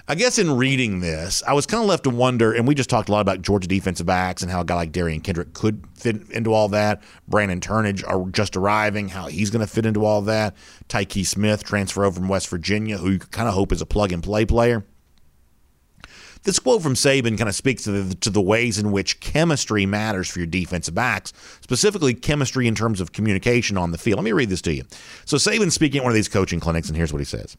I 0.07 0.15
guess 0.15 0.39
in 0.39 0.59
reading 0.59 1.01
this, 1.01 1.43
I 1.47 1.55
was 1.55 1.65
kind 1.65 1.83
of 1.83 1.89
left 1.89 2.05
to 2.05 2.11
wonder, 2.11 2.53
and 2.53 2.69
we 2.69 2.75
just 2.75 2.91
talked 2.91 3.09
a 3.09 3.13
lot 3.13 3.23
about 3.23 3.41
Georgia 3.41 3.67
defensive 3.67 4.05
backs 4.05 4.43
and 4.43 4.51
how 4.51 4.61
a 4.61 4.65
guy 4.65 4.75
like 4.75 4.93
Derion 4.93 5.25
Kendrick 5.25 5.55
could 5.55 5.83
fit 5.95 6.31
into 6.31 6.53
all 6.53 6.69
that. 6.69 7.03
Brandon 7.27 7.59
Turnage 7.59 8.07
are 8.07 8.29
just 8.31 8.55
arriving, 8.55 9.09
how 9.09 9.29
he's 9.29 9.49
going 9.49 9.67
to 9.67 9.73
fit 9.73 9.87
into 9.87 10.05
all 10.05 10.21
that. 10.23 10.55
Tykee 10.91 11.25
Smith, 11.25 11.65
transfer 11.65 12.05
over 12.05 12.17
from 12.21 12.29
West 12.29 12.49
Virginia, 12.49 12.99
who 12.99 13.13
you 13.13 13.19
kind 13.19 13.49
of 13.49 13.55
hope 13.55 13.73
is 13.73 13.81
a 13.81 13.87
plug 13.87 14.13
and 14.13 14.23
play 14.23 14.45
player. 14.45 14.85
This 16.43 16.59
quote 16.59 16.83
from 16.83 16.93
Saban 16.93 17.39
kind 17.39 17.49
of 17.49 17.55
speaks 17.55 17.85
to 17.85 17.91
the, 17.93 18.15
to 18.17 18.29
the 18.29 18.43
ways 18.43 18.79
in 18.79 18.93
which 18.93 19.21
chemistry 19.21 19.87
matters 19.87 20.29
for 20.29 20.41
your 20.41 20.47
defensive 20.47 20.95
backs, 20.95 21.33
specifically 21.63 22.13
chemistry 22.13 22.69
in 22.69 22.75
terms 22.75 23.01
of 23.01 23.13
communication 23.13 23.79
on 23.79 23.91
the 23.91 23.97
field. 23.97 24.19
Let 24.19 24.25
me 24.25 24.33
read 24.33 24.51
this 24.51 24.61
to 24.63 24.75
you. 24.75 24.85
So 25.25 25.39
Saban's 25.39 25.73
speaking 25.73 26.01
at 26.01 26.05
one 26.05 26.11
of 26.11 26.15
these 26.15 26.29
coaching 26.29 26.61
clinics, 26.61 26.89
and 26.89 26.97
here's 26.99 27.15
what 27.15 27.21
he 27.21 27.25
says. 27.25 27.57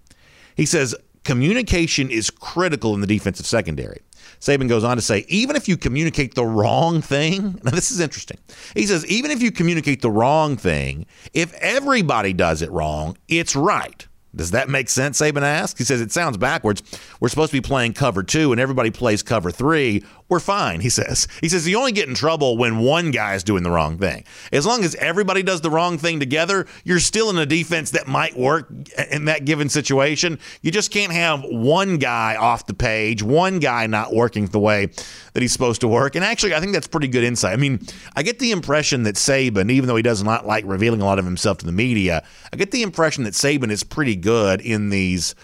He 0.56 0.68
says, 0.68 0.93
communication 1.26 2.09
is 2.09 2.30
critical 2.30 2.93
in 2.93 3.01
the 3.01 3.07
defensive 3.07 3.45
secondary. 3.45 4.01
Saban 4.39 4.69
goes 4.69 4.84
on 4.84 4.95
to 4.95 5.01
say, 5.01 5.26
even 5.28 5.55
if 5.55 5.67
you 5.67 5.76
communicate 5.76 6.36
the 6.36 6.45
wrong 6.45 7.01
thing, 7.01 7.59
now 7.63 7.71
this 7.71 7.91
is 7.91 7.99
interesting. 7.99 8.38
He 8.73 8.86
says, 8.86 9.05
even 9.07 9.32
if 9.32 9.41
you 9.41 9.51
communicate 9.51 10.01
the 10.01 10.11
wrong 10.11 10.55
thing, 10.55 11.05
if 11.34 11.53
everybody 11.55 12.32
does 12.32 12.61
it 12.61 12.71
wrong, 12.71 13.17
it's 13.28 13.55
right. 13.55 14.07
Does 14.36 14.51
that 14.51 14.69
make 14.69 14.89
sense? 14.89 15.19
Saban 15.19 15.43
asks. 15.43 15.77
He 15.77 15.86
says 15.86 16.01
it 16.01 16.11
sounds 16.11 16.38
backwards. 16.38 16.83
We're 17.19 17.29
supposed 17.29 17.51
to 17.51 17.57
be 17.57 17.65
playing 17.65 17.93
cover 17.93 18.23
two, 18.23 18.51
and 18.51 18.59
everybody 18.59 18.91
plays 18.91 19.23
cover 19.23 19.51
three. 19.51 20.03
We're 20.27 20.39
fine, 20.39 20.79
he 20.79 20.89
says. 20.89 21.27
He 21.39 21.49
says 21.49 21.67
you 21.67 21.77
only 21.77 21.91
get 21.91 22.09
in 22.09 22.15
trouble 22.15 22.57
when 22.57 22.79
one 22.79 23.11
guy 23.11 23.36
is 23.36 23.43
doing 23.43 23.61
the 23.61 23.69
wrong 23.69 23.99
thing. 23.99 24.23
As 24.51 24.65
long 24.65 24.83
as 24.83 24.95
everybody 24.95 25.43
does 25.43 25.61
the 25.61 25.69
wrong 25.69 25.99
thing 25.99 26.19
together, 26.19 26.65
you're 26.83 26.99
still 26.99 27.29
in 27.29 27.38
a 27.38 27.45
defense 27.45 27.91
that 27.91 28.07
might 28.07 28.36
work 28.36 28.67
in 29.11 29.25
that 29.25 29.45
given 29.45 29.69
situation. 29.69 30.39
You 30.63 30.71
just 30.71 30.89
can't 30.89 31.11
have 31.11 31.43
one 31.43 31.97
guy 31.97 32.36
off 32.38 32.65
the 32.65 32.73
page, 32.73 33.21
one 33.21 33.59
guy 33.59 33.86
not 33.86 34.15
working 34.15 34.47
the 34.47 34.59
way 34.59 34.88
that 35.33 35.41
he's 35.41 35.53
supposed 35.53 35.81
to 35.81 35.88
work. 35.88 36.15
And 36.15 36.25
actually, 36.25 36.55
I 36.55 36.59
think 36.59 36.73
that's 36.73 36.88
pretty 36.88 37.07
good 37.07 37.23
insight. 37.23 37.53
I 37.53 37.57
mean, 37.57 37.86
I 38.15 38.23
get 38.23 38.39
the 38.39 38.51
impression 38.51 39.03
that 39.03 39.15
Saban, 39.15 39.69
even 39.69 39.88
though 39.88 39.95
he 39.95 40.01
does 40.01 40.23
not 40.23 40.47
like 40.47 40.65
revealing 40.65 41.01
a 41.01 41.05
lot 41.05 41.19
of 41.19 41.25
himself 41.25 41.59
to 41.59 41.65
the 41.67 41.71
media, 41.71 42.23
I 42.51 42.57
get 42.57 42.71
the 42.71 42.81
impression 42.81 43.25
that 43.25 43.33
Saban 43.33 43.69
is 43.69 43.83
pretty 43.83 44.15
good 44.26 44.59
in 44.59 44.89
these 44.89 45.36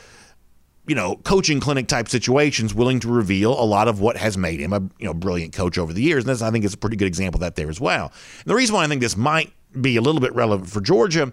you 0.88 0.96
know, 0.96 1.16
coaching 1.24 1.60
clinic 1.60 1.88
type 1.88 2.10
situations, 2.10 2.74
willing 2.74 3.00
to 3.00 3.08
reveal 3.08 3.54
a 3.54 3.64
lot 3.64 3.88
of 3.88 4.02
what 4.02 4.18
has 4.18 4.38
made 4.38 4.60
him 4.60 4.74
a 4.74 4.82
you 5.00 5.06
know 5.06 5.14
brilliant 5.14 5.54
coach 5.54 5.78
over 5.78 5.94
the 5.94 6.02
years. 6.02 6.28
And 6.28 6.44
I 6.44 6.52
think, 6.52 6.66
is 6.66 6.74
a 6.74 6.78
pretty 6.78 6.98
good 6.98 7.08
example 7.08 7.38
of 7.38 7.42
that 7.42 7.56
there 7.56 7.70
as 7.70 7.80
well. 7.80 8.12
And 8.40 8.46
the 8.46 8.56
reason 8.56 8.76
why 8.76 8.84
I 8.84 8.88
think 8.88 9.02
this 9.02 9.16
might 9.16 9.54
be 9.80 9.96
a 9.96 10.02
little 10.02 10.20
bit 10.20 10.34
relevant 10.34 10.70
for 10.70 10.82
Georgia 10.82 11.32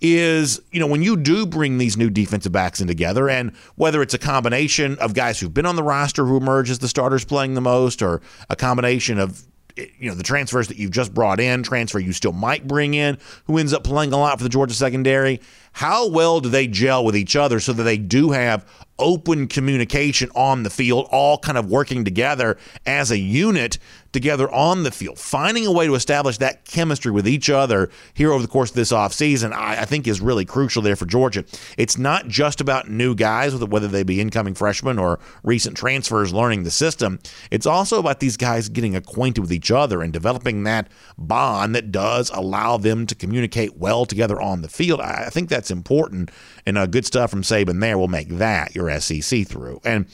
is, 0.00 0.60
you 0.70 0.80
know, 0.80 0.86
when 0.86 1.02
you 1.02 1.16
do 1.16 1.46
bring 1.46 1.78
these 1.78 1.96
new 1.96 2.08
defensive 2.08 2.52
backs 2.52 2.80
in 2.80 2.86
together, 2.86 3.28
and 3.28 3.54
whether 3.74 4.00
it's 4.02 4.14
a 4.14 4.18
combination 4.18 4.96
of 4.98 5.14
guys 5.14 5.40
who've 5.40 5.52
been 5.52 5.66
on 5.66 5.76
the 5.76 5.82
roster 5.82 6.24
who 6.24 6.36
emerge 6.36 6.70
as 6.70 6.78
the 6.78 6.88
starters 6.88 7.24
playing 7.24 7.54
the 7.54 7.60
most, 7.60 8.02
or 8.02 8.20
a 8.48 8.56
combination 8.56 9.18
of 9.18 9.42
you 9.76 10.08
know 10.08 10.14
the 10.14 10.22
transfers 10.22 10.68
that 10.68 10.76
you've 10.76 10.90
just 10.90 11.12
brought 11.14 11.40
in, 11.40 11.62
transfer 11.62 11.98
you 11.98 12.12
still 12.12 12.32
might 12.32 12.66
bring 12.66 12.94
in, 12.94 13.18
who 13.44 13.58
ends 13.58 13.72
up 13.72 13.84
playing 13.84 14.12
a 14.12 14.16
lot 14.16 14.38
for 14.38 14.44
the 14.44 14.50
Georgia 14.50 14.74
secondary. 14.74 15.40
How 15.72 16.08
well 16.08 16.40
do 16.40 16.48
they 16.48 16.66
gel 16.66 17.04
with 17.04 17.16
each 17.16 17.36
other 17.36 17.60
so 17.60 17.72
that 17.72 17.84
they 17.84 17.98
do 17.98 18.30
have 18.32 18.66
open 19.00 19.48
communication 19.48 20.30
on 20.34 20.62
the 20.62 20.70
field, 20.70 21.08
all 21.10 21.38
kind 21.38 21.58
of 21.58 21.70
working 21.70 22.04
together 22.04 22.56
as 22.86 23.10
a 23.10 23.18
unit 23.18 23.78
together 24.12 24.50
on 24.50 24.82
the 24.82 24.90
field, 24.90 25.18
finding 25.18 25.66
a 25.66 25.72
way 25.72 25.86
to 25.86 25.94
establish 25.94 26.38
that 26.38 26.64
chemistry 26.64 27.12
with 27.12 27.28
each 27.28 27.48
other 27.48 27.88
here 28.12 28.32
over 28.32 28.42
the 28.42 28.48
course 28.48 28.70
of 28.70 28.76
this 28.76 28.92
offseason, 28.92 29.52
I, 29.52 29.82
I 29.82 29.84
think 29.84 30.08
is 30.08 30.20
really 30.20 30.44
crucial 30.44 30.82
there 30.82 30.96
for 30.96 31.06
Georgia. 31.06 31.44
It's 31.78 31.96
not 31.96 32.26
just 32.26 32.60
about 32.60 32.90
new 32.90 33.14
guys, 33.14 33.54
whether 33.54 33.86
they 33.86 34.02
be 34.02 34.20
incoming 34.20 34.54
freshmen 34.54 34.98
or 34.98 35.20
recent 35.44 35.76
transfers 35.76 36.32
learning 36.32 36.64
the 36.64 36.70
system. 36.70 37.20
It's 37.50 37.66
also 37.66 38.00
about 38.00 38.20
these 38.20 38.36
guys 38.36 38.68
getting 38.68 38.96
acquainted 38.96 39.40
with 39.42 39.52
each 39.52 39.70
other 39.70 40.02
and 40.02 40.12
developing 40.12 40.64
that 40.64 40.88
bond 41.16 41.74
that 41.76 41.92
does 41.92 42.30
allow 42.30 42.76
them 42.76 43.06
to 43.06 43.14
communicate 43.14 43.76
well 43.76 44.06
together 44.06 44.40
on 44.40 44.62
the 44.62 44.68
field. 44.68 45.00
I, 45.00 45.26
I 45.26 45.30
think 45.30 45.50
that's 45.60 45.70
important, 45.70 46.30
and 46.64 46.78
uh, 46.78 46.86
good 46.86 47.04
stuff 47.04 47.30
from 47.30 47.42
Saban 47.42 47.80
there 47.80 47.98
will 47.98 48.08
make 48.08 48.28
that 48.28 48.74
your 48.74 48.98
SEC 48.98 49.46
through. 49.46 49.80
And 49.84 50.06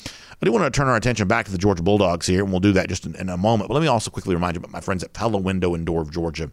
I 0.42 0.44
do 0.44 0.51
want 0.51 0.64
to 0.64 0.76
turn 0.76 0.88
our 0.88 0.97
attention 0.97 1.28
back 1.28 1.47
to 1.47 1.53
the 1.53 1.59
Georgia 1.59 1.84
Bulldogs 1.84 2.26
here, 2.26 2.42
and 2.42 2.51
we'll 2.51 2.61
do 2.61 2.72
that 2.72 2.88
just 2.88 3.07
in, 3.07 3.14
in 3.14 3.28
a 3.28 3.36
moment. 3.36 3.68
But 3.68 3.74
let 3.74 3.80
me 3.80 3.86
also 3.86 4.11
quickly 4.11 4.34
remind 4.34 4.57
you 4.57 4.59
about 4.59 4.72
my 4.72 4.80
friends 4.80 5.05
at 5.05 5.12
Pella 5.12 5.38
Window 5.38 5.74
and 5.74 5.86
Door 5.86 6.03
of 6.03 6.11
Georgia 6.11 6.51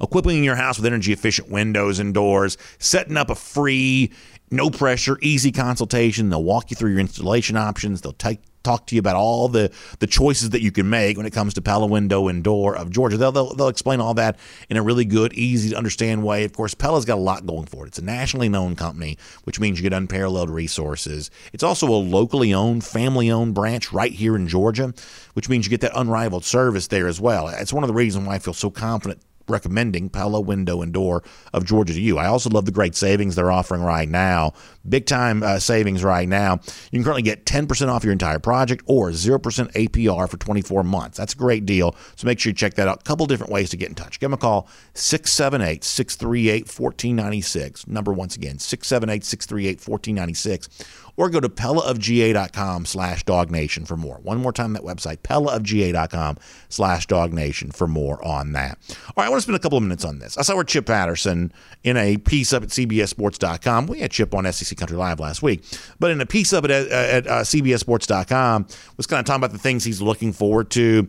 equipping 0.00 0.44
your 0.44 0.54
house 0.54 0.78
with 0.78 0.86
energy 0.86 1.12
efficient 1.12 1.50
windows 1.50 1.98
and 1.98 2.14
doors, 2.14 2.56
setting 2.78 3.16
up 3.16 3.30
a 3.30 3.34
free, 3.34 4.12
no 4.48 4.70
pressure, 4.70 5.18
easy 5.22 5.50
consultation. 5.50 6.30
They'll 6.30 6.44
walk 6.44 6.70
you 6.70 6.76
through 6.76 6.92
your 6.92 7.00
installation 7.00 7.56
options. 7.56 8.00
They'll 8.00 8.12
take 8.12 8.40
talk 8.62 8.86
to 8.86 8.94
you 8.94 8.98
about 8.98 9.16
all 9.16 9.48
the 9.48 9.70
the 9.98 10.06
choices 10.06 10.50
that 10.50 10.62
you 10.62 10.70
can 10.70 10.88
make 10.88 11.16
when 11.16 11.26
it 11.26 11.32
comes 11.32 11.54
to 11.54 11.62
Pella 11.62 11.86
Window 11.86 12.28
and 12.28 12.42
Door 12.42 12.76
of 12.76 12.90
Georgia. 12.90 13.16
They'll, 13.16 13.32
they'll, 13.32 13.54
they'll 13.54 13.68
explain 13.68 14.00
all 14.00 14.14
that 14.14 14.38
in 14.68 14.76
a 14.76 14.82
really 14.82 15.04
good, 15.04 15.32
easy 15.32 15.70
to 15.70 15.76
understand 15.76 16.22
way. 16.22 16.44
Of 16.44 16.52
course, 16.52 16.74
Pella's 16.74 17.04
got 17.04 17.18
a 17.18 17.20
lot 17.20 17.46
going 17.46 17.66
for 17.66 17.84
it. 17.84 17.88
It's 17.88 17.98
a 17.98 18.04
nationally 18.04 18.48
known 18.48 18.76
company, 18.76 19.18
which 19.44 19.60
means 19.60 19.78
you 19.78 19.82
get 19.82 19.92
unparalleled 19.92 20.50
resources. 20.50 21.30
It's 21.52 21.62
also 21.62 21.88
a 21.88 21.96
locally 21.98 22.52
owned, 22.52 22.84
family 22.84 23.30
owned 23.30 23.54
branch 23.54 23.92
right 23.92 24.12
here 24.12 24.36
in 24.36 24.48
Georgia, 24.48 24.92
which 25.34 25.48
means 25.48 25.66
you 25.66 25.70
get 25.70 25.80
that 25.80 25.92
unrivaled 25.94 26.44
service 26.44 26.88
there 26.88 27.06
as 27.06 27.20
well. 27.20 27.48
It's 27.48 27.72
one 27.72 27.84
of 27.84 27.88
the 27.88 27.94
reasons 27.94 28.26
why 28.26 28.34
I 28.34 28.38
feel 28.38 28.54
so 28.54 28.70
confident 28.70 29.22
recommending 29.48 30.08
Pella 30.08 30.40
Window 30.40 30.82
and 30.82 30.92
Door 30.92 31.24
of 31.52 31.64
Georgia 31.64 31.92
to 31.92 32.00
you. 32.00 32.18
I 32.18 32.26
also 32.26 32.50
love 32.50 32.64
the 32.64 32.72
great 32.72 32.94
savings 32.94 33.34
they're 33.34 33.50
offering 33.50 33.82
right 33.82 34.08
now. 34.08 34.52
Big 34.88 35.06
time 35.06 35.42
uh, 35.42 35.58
savings 35.58 36.02
right 36.02 36.28
now. 36.28 36.60
You 36.90 36.98
can 36.98 37.04
currently 37.04 37.22
get 37.22 37.44
10% 37.44 37.88
off 37.88 38.04
your 38.04 38.12
entire 38.12 38.38
project 38.38 38.84
or 38.86 39.10
0% 39.10 39.40
APR 39.40 40.28
for 40.28 40.36
24 40.36 40.82
months. 40.82 41.18
That's 41.18 41.34
a 41.34 41.36
great 41.36 41.66
deal. 41.66 41.94
So 42.16 42.26
make 42.26 42.38
sure 42.38 42.50
you 42.50 42.54
check 42.54 42.74
that 42.74 42.88
out. 42.88 43.00
A 43.00 43.04
couple 43.04 43.26
different 43.26 43.52
ways 43.52 43.70
to 43.70 43.76
get 43.76 43.88
in 43.88 43.94
touch. 43.94 44.20
Give 44.20 44.30
them 44.30 44.34
a 44.34 44.38
call 44.38 44.68
678 44.94 45.84
638 45.84 46.62
1496. 46.66 47.86
Number 47.86 48.12
once 48.12 48.36
again 48.36 48.58
678 48.58 49.24
638 49.24 49.88
1496 49.88 51.07
or 51.18 51.28
go 51.28 51.40
to 51.40 51.48
pellaofga.com 51.48 52.86
slash 52.86 53.24
dawgnation 53.24 53.84
for 53.84 53.96
more. 53.96 54.18
One 54.22 54.38
more 54.38 54.52
time, 54.52 54.72
that 54.74 54.82
website, 54.82 55.18
pellaofga.com 55.18 56.38
slash 56.68 57.08
dawgnation 57.08 57.74
for 57.74 57.88
more 57.88 58.24
on 58.24 58.52
that. 58.52 58.78
All 58.88 59.14
right, 59.16 59.26
I 59.26 59.28
want 59.28 59.38
to 59.38 59.42
spend 59.42 59.56
a 59.56 59.58
couple 59.58 59.76
of 59.76 59.82
minutes 59.82 60.04
on 60.04 60.20
this. 60.20 60.38
I 60.38 60.42
saw 60.42 60.54
where 60.54 60.62
Chip 60.62 60.86
Patterson 60.86 61.52
in 61.82 61.96
a 61.96 62.18
piece 62.18 62.52
up 62.52 62.62
at 62.62 62.68
CBSSports.com. 62.68 63.88
We 63.88 63.98
had 63.98 64.12
Chip 64.12 64.32
on 64.32 64.50
SEC 64.52 64.78
Country 64.78 64.96
Live 64.96 65.18
last 65.18 65.42
week, 65.42 65.64
but 65.98 66.12
in 66.12 66.20
a 66.20 66.26
piece 66.26 66.52
up 66.52 66.64
at, 66.64 66.70
at, 66.70 66.88
at 66.90 67.26
uh, 67.26 67.40
CBSSports.com 67.40 68.68
was 68.96 69.06
kind 69.08 69.18
of 69.18 69.26
talking 69.26 69.40
about 69.40 69.52
the 69.52 69.58
things 69.58 69.82
he's 69.82 70.00
looking 70.00 70.32
forward 70.32 70.70
to 70.70 71.08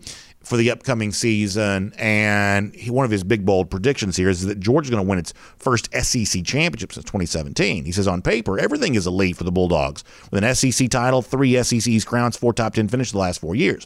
for 0.49 0.57
the 0.57 0.71
upcoming 0.71 1.11
season. 1.11 1.93
And 1.95 2.73
he, 2.73 2.89
one 2.89 3.05
of 3.05 3.11
his 3.11 3.23
big, 3.23 3.45
bold 3.45 3.69
predictions 3.69 4.17
here 4.17 4.29
is 4.29 4.43
that 4.47 4.59
Georgia's 4.59 4.89
going 4.89 5.03
to 5.03 5.07
win 5.07 5.19
its 5.19 5.31
first 5.59 5.93
SEC 5.93 6.43
championship 6.43 6.91
since 6.91 7.05
2017. 7.05 7.85
He 7.85 7.91
says, 7.91 8.07
on 8.07 8.23
paper, 8.23 8.59
everything 8.59 8.95
is 8.95 9.05
elite 9.05 9.37
for 9.37 9.43
the 9.43 9.51
Bulldogs 9.51 10.03
with 10.31 10.43
an 10.43 10.55
SEC 10.55 10.89
title, 10.89 11.21
three 11.21 11.61
SEC's 11.61 12.03
crowns, 12.03 12.35
four 12.35 12.51
top 12.51 12.73
10 12.73 12.87
finishes 12.87 13.11
the 13.11 13.19
last 13.19 13.39
four 13.39 13.53
years. 13.53 13.85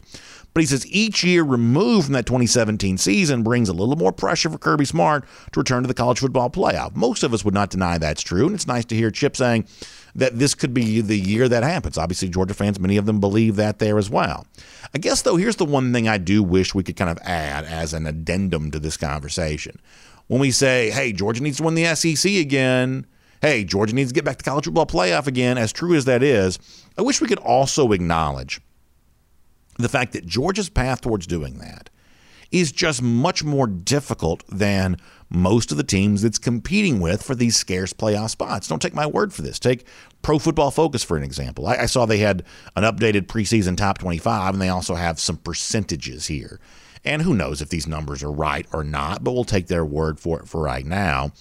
But 0.54 0.62
he 0.62 0.66
says 0.66 0.86
each 0.86 1.22
year 1.22 1.42
removed 1.42 2.06
from 2.06 2.14
that 2.14 2.24
2017 2.26 2.96
season 2.96 3.42
brings 3.42 3.68
a 3.68 3.74
little 3.74 3.96
more 3.96 4.12
pressure 4.12 4.48
for 4.48 4.56
Kirby 4.56 4.86
Smart 4.86 5.26
to 5.52 5.60
return 5.60 5.82
to 5.82 5.88
the 5.88 5.94
college 5.94 6.20
football 6.20 6.48
playoff. 6.48 6.96
Most 6.96 7.24
of 7.24 7.34
us 7.34 7.44
would 7.44 7.54
not 7.54 7.68
deny 7.68 7.98
that's 7.98 8.22
true. 8.22 8.46
And 8.46 8.54
it's 8.54 8.66
nice 8.66 8.86
to 8.86 8.94
hear 8.94 9.10
Chip 9.10 9.36
saying, 9.36 9.66
that 10.14 10.38
this 10.38 10.54
could 10.54 10.72
be 10.72 11.00
the 11.00 11.18
year 11.18 11.48
that 11.48 11.62
happens. 11.62 11.98
Obviously, 11.98 12.28
Georgia 12.28 12.54
fans, 12.54 12.78
many 12.78 12.96
of 12.96 13.06
them 13.06 13.20
believe 13.20 13.56
that 13.56 13.78
there 13.78 13.98
as 13.98 14.08
well. 14.08 14.46
I 14.94 14.98
guess, 14.98 15.22
though, 15.22 15.36
here's 15.36 15.56
the 15.56 15.64
one 15.64 15.92
thing 15.92 16.08
I 16.08 16.18
do 16.18 16.42
wish 16.42 16.74
we 16.74 16.84
could 16.84 16.96
kind 16.96 17.10
of 17.10 17.18
add 17.22 17.64
as 17.64 17.92
an 17.92 18.06
addendum 18.06 18.70
to 18.70 18.78
this 18.78 18.96
conversation. 18.96 19.80
when 20.28 20.40
we 20.40 20.50
say, 20.50 20.90
hey, 20.90 21.12
Georgia 21.12 21.42
needs 21.42 21.58
to 21.58 21.62
win 21.64 21.74
the 21.74 21.94
SEC 21.94 22.32
again. 22.32 23.06
Hey, 23.42 23.64
Georgia 23.64 23.94
needs 23.94 24.10
to 24.10 24.14
get 24.14 24.24
back 24.24 24.38
to 24.38 24.44
college 24.44 24.64
football 24.64 24.86
playoff 24.86 25.26
again. 25.26 25.58
As 25.58 25.72
true 25.72 25.94
as 25.94 26.06
that 26.06 26.22
is, 26.22 26.58
I 26.96 27.02
wish 27.02 27.20
we 27.20 27.28
could 27.28 27.38
also 27.38 27.92
acknowledge 27.92 28.60
the 29.78 29.88
fact 29.88 30.12
that 30.12 30.24
Georgia's 30.24 30.70
path 30.70 31.00
towards 31.00 31.26
doing 31.26 31.58
that 31.58 31.90
is 32.54 32.70
just 32.70 33.02
much 33.02 33.42
more 33.42 33.66
difficult 33.66 34.44
than 34.48 34.96
most 35.28 35.72
of 35.72 35.76
the 35.76 35.82
teams 35.82 36.22
it's 36.22 36.38
competing 36.38 37.00
with 37.00 37.20
for 37.20 37.34
these 37.34 37.56
scarce 37.56 37.92
playoff 37.92 38.30
spots. 38.30 38.68
Don't 38.68 38.80
take 38.80 38.94
my 38.94 39.06
word 39.06 39.34
for 39.34 39.42
this. 39.42 39.58
Take 39.58 39.84
Pro 40.22 40.38
Football 40.38 40.70
Focus 40.70 41.02
for 41.02 41.16
an 41.16 41.24
example. 41.24 41.66
I, 41.66 41.78
I 41.78 41.86
saw 41.86 42.06
they 42.06 42.18
had 42.18 42.44
an 42.76 42.84
updated 42.84 43.22
preseason 43.26 43.76
top 43.76 43.98
25, 43.98 44.54
and 44.54 44.62
they 44.62 44.68
also 44.68 44.94
have 44.94 45.18
some 45.18 45.36
percentages 45.38 46.28
here. 46.28 46.60
And 47.04 47.22
who 47.22 47.34
knows 47.34 47.60
if 47.60 47.70
these 47.70 47.88
numbers 47.88 48.22
are 48.22 48.30
right 48.30 48.66
or 48.72 48.84
not, 48.84 49.24
but 49.24 49.32
we'll 49.32 49.42
take 49.42 49.66
their 49.66 49.84
word 49.84 50.20
for 50.20 50.38
it 50.38 50.48
for 50.48 50.62
right 50.62 50.86
now. 50.86 51.32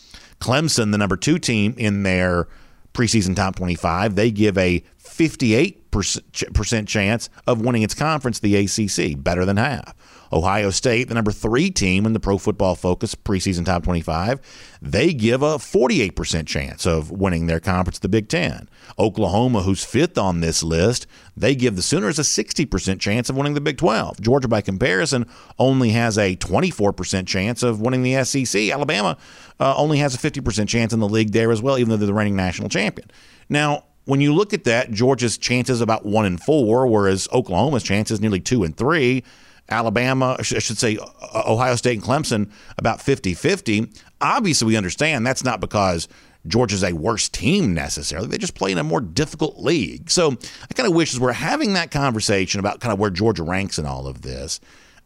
Clemson, 0.41 0.91
the 0.91 0.97
number 0.97 1.16
two 1.16 1.38
team 1.38 1.76
in 1.78 2.01
their 2.01 2.47
preseason 2.95 3.36
top 3.36 3.55
25, 3.55 4.16
they 4.16 4.32
give 4.32 4.57
a 4.57 4.84
58% 5.04 6.88
chance 6.88 7.30
of 7.45 7.62
winning 7.62 7.84
its 7.84 7.93
conference, 7.93 8.39
the 8.39 8.56
ACC, 8.56 9.22
better 9.22 9.45
than 9.45 9.58
half. 9.58 9.93
Ohio 10.34 10.72
State, 10.72 11.10
the 11.10 11.14
number 11.14 11.32
three 11.32 11.70
team 11.70 12.08
in 12.08 12.14
the 12.14 12.20
Pro 12.20 12.39
Football 12.39 12.76
Focus 12.76 13.14
preseason 13.14 13.66
top 13.66 13.84
25, 13.84 14.39
they 14.82 15.14
give 15.14 15.43
a 15.43 15.58
48% 15.58 16.47
chance 16.47 16.88
of 16.88 17.12
winning 17.12 17.45
their 17.45 17.60
conference, 17.60 17.99
the 17.99 18.10
Big 18.10 18.28
Ten. 18.28 18.68
Oklahoma, 18.97 19.62
who's 19.62 19.86
fifth 19.86 20.18
on 20.18 20.39
this 20.39 20.64
list, 20.64 21.06
they 21.38 21.54
give 21.54 21.76
the 21.76 21.84
Sooners 21.84 22.18
a 22.18 22.24
60% 22.24 22.99
chance 22.99 23.30
of 23.30 23.38
winning 23.38 23.54
the 23.54 23.62
Big 23.62 23.78
12. 23.78 24.20
Georgia, 24.22 24.47
by 24.47 24.62
comparison, 24.62 25.28
only 25.60 25.89
has 25.89 26.18
a 26.18 26.36
24% 26.38 27.28
chance 27.28 27.62
of 27.62 27.80
winning 27.80 28.01
the 28.01 28.24
SEC. 28.24 28.70
Alabama 28.72 29.18
uh, 29.60 29.76
only 29.78 29.99
has 29.99 30.16
a 30.16 30.18
50% 30.18 30.68
chance 30.68 30.93
in 30.93 30.99
the 30.99 31.08
league 31.08 31.32
there 31.32 31.51
as 31.51 31.62
well, 31.62 31.78
even 31.78 31.89
though 31.89 31.97
they're 31.97 32.08
the 32.08 32.14
reigning 32.14 32.36
national 32.36 32.70
champion. 32.70 33.10
Now, 33.49 33.84
when 34.06 34.22
you 34.22 34.34
look 34.34 34.54
at 34.54 34.66
that, 34.66 34.91
Georgia's 34.91 35.38
chances 35.38 35.82
about 35.82 36.06
one 36.06 36.26
in 36.26 36.38
four, 36.38 36.88
whereas 36.88 37.28
Oklahoma's 37.32 37.84
chances 37.84 38.20
nearly 38.20 38.39
two 38.39 38.64
and 38.64 38.76
three. 38.76 39.24
Alabama, 39.70 40.36
I 40.38 40.43
should 40.43 40.78
say 40.78 40.97
Ohio 41.34 41.76
State 41.76 41.95
and 41.95 42.04
Clemson, 42.04 42.51
about 42.78 43.01
50 43.01 43.34
50. 43.34 43.89
Obviously, 44.20 44.68
we 44.68 44.78
understand 44.78 45.26
that's 45.26 45.43
not 45.43 45.62
because 45.62 46.08
Georgia's 46.45 46.84
a 46.84 46.93
worse 46.93 47.30
team 47.30 47.74
necessarily. 47.74 48.28
They 48.28 48.38
just 48.38 48.56
play 48.56 48.72
in 48.72 48.78
a 48.78 48.84
more 48.84 48.99
difficult 48.99 49.60
league. 49.60 50.10
So 50.10 50.32
I 50.32 50.74
kind 50.74 50.88
of 50.88 50.95
wish 50.95 51.14
as 51.14 51.20
we're 51.20 51.32
having 51.32 51.74
that 51.74 51.91
conversation 51.91 52.60
about 52.60 52.82
kind 52.82 52.91
of 52.91 52.99
where 52.99 53.10
Georgia 53.10 53.43
ranks 53.43 53.80
in 53.80 53.86
all 53.86 54.08
of 54.08 54.22
this, 54.22 54.60